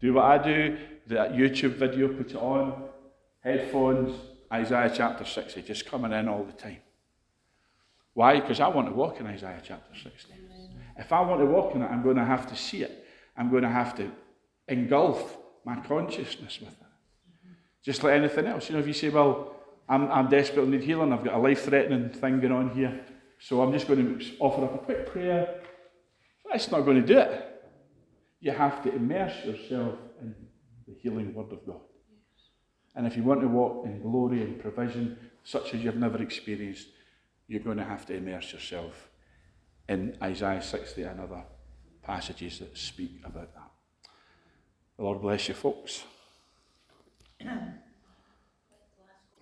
Do 0.00 0.14
what 0.14 0.24
I 0.24 0.38
do, 0.38 0.78
that 1.08 1.32
YouTube 1.32 1.76
video, 1.76 2.08
put 2.08 2.30
it 2.30 2.36
on, 2.36 2.84
headphones, 3.40 4.14
Isaiah 4.52 4.92
chapter 4.94 5.24
60, 5.24 5.62
just 5.62 5.86
coming 5.86 6.12
in 6.12 6.28
all 6.28 6.44
the 6.44 6.52
time. 6.52 6.78
Why? 8.14 8.40
Because 8.40 8.60
I 8.60 8.68
want 8.68 8.88
to 8.88 8.94
walk 8.94 9.20
in 9.20 9.26
Isaiah 9.26 9.62
chapter 9.64 9.94
60. 9.94 10.32
If 10.98 11.12
I 11.12 11.20
want 11.22 11.40
to 11.40 11.46
walk 11.46 11.74
in 11.74 11.82
it, 11.82 11.86
I'm 11.86 12.02
going 12.02 12.16
to 12.16 12.24
have 12.24 12.46
to 12.48 12.56
see 12.56 12.82
it. 12.82 13.06
I'm 13.36 13.50
going 13.50 13.62
to 13.62 13.68
have 13.68 13.96
to 13.96 14.10
engulf 14.68 15.38
my 15.64 15.76
consciousness 15.80 16.60
with 16.60 16.72
it. 16.72 16.81
Just 17.84 18.02
like 18.04 18.14
anything 18.14 18.46
else. 18.46 18.68
You 18.68 18.74
know, 18.74 18.80
if 18.80 18.86
you 18.86 18.92
say, 18.92 19.08
well, 19.08 19.56
I'm, 19.88 20.10
I'm 20.10 20.28
desperate, 20.28 20.68
need 20.68 20.82
healing, 20.82 21.12
I've 21.12 21.24
got 21.24 21.34
a 21.34 21.38
life 21.38 21.64
threatening 21.64 22.10
thing 22.10 22.40
going 22.40 22.52
on 22.52 22.70
here, 22.70 23.04
so 23.38 23.60
I'm 23.60 23.72
just 23.72 23.88
going 23.88 24.18
to 24.18 24.24
offer 24.38 24.64
up 24.64 24.74
a 24.74 24.78
quick 24.78 25.06
prayer. 25.06 25.60
That's 26.50 26.70
not 26.70 26.82
going 26.82 27.00
to 27.00 27.06
do 27.06 27.18
it. 27.18 27.48
You 28.40 28.52
have 28.52 28.82
to 28.84 28.94
immerse 28.94 29.44
yourself 29.44 29.98
in 30.20 30.34
the 30.86 30.94
healing 31.00 31.34
word 31.34 31.52
of 31.52 31.66
God. 31.66 31.80
And 32.94 33.06
if 33.06 33.16
you 33.16 33.22
want 33.22 33.40
to 33.40 33.48
walk 33.48 33.86
in 33.86 34.00
glory 34.02 34.42
and 34.42 34.60
provision, 34.60 35.16
such 35.44 35.74
as 35.74 35.82
you've 35.82 35.96
never 35.96 36.22
experienced, 36.22 36.88
you're 37.48 37.60
going 37.60 37.78
to 37.78 37.84
have 37.84 38.06
to 38.06 38.14
immerse 38.14 38.52
yourself 38.52 39.08
in 39.88 40.16
Isaiah 40.22 40.62
60 40.62 41.02
and 41.02 41.20
other 41.20 41.42
passages 42.02 42.58
that 42.58 42.76
speak 42.76 43.20
about 43.24 43.52
that. 43.54 43.70
The 44.96 45.04
Lord 45.04 45.22
bless 45.22 45.48
you, 45.48 45.54
folks. 45.54 46.04
Yeah. 47.44 47.58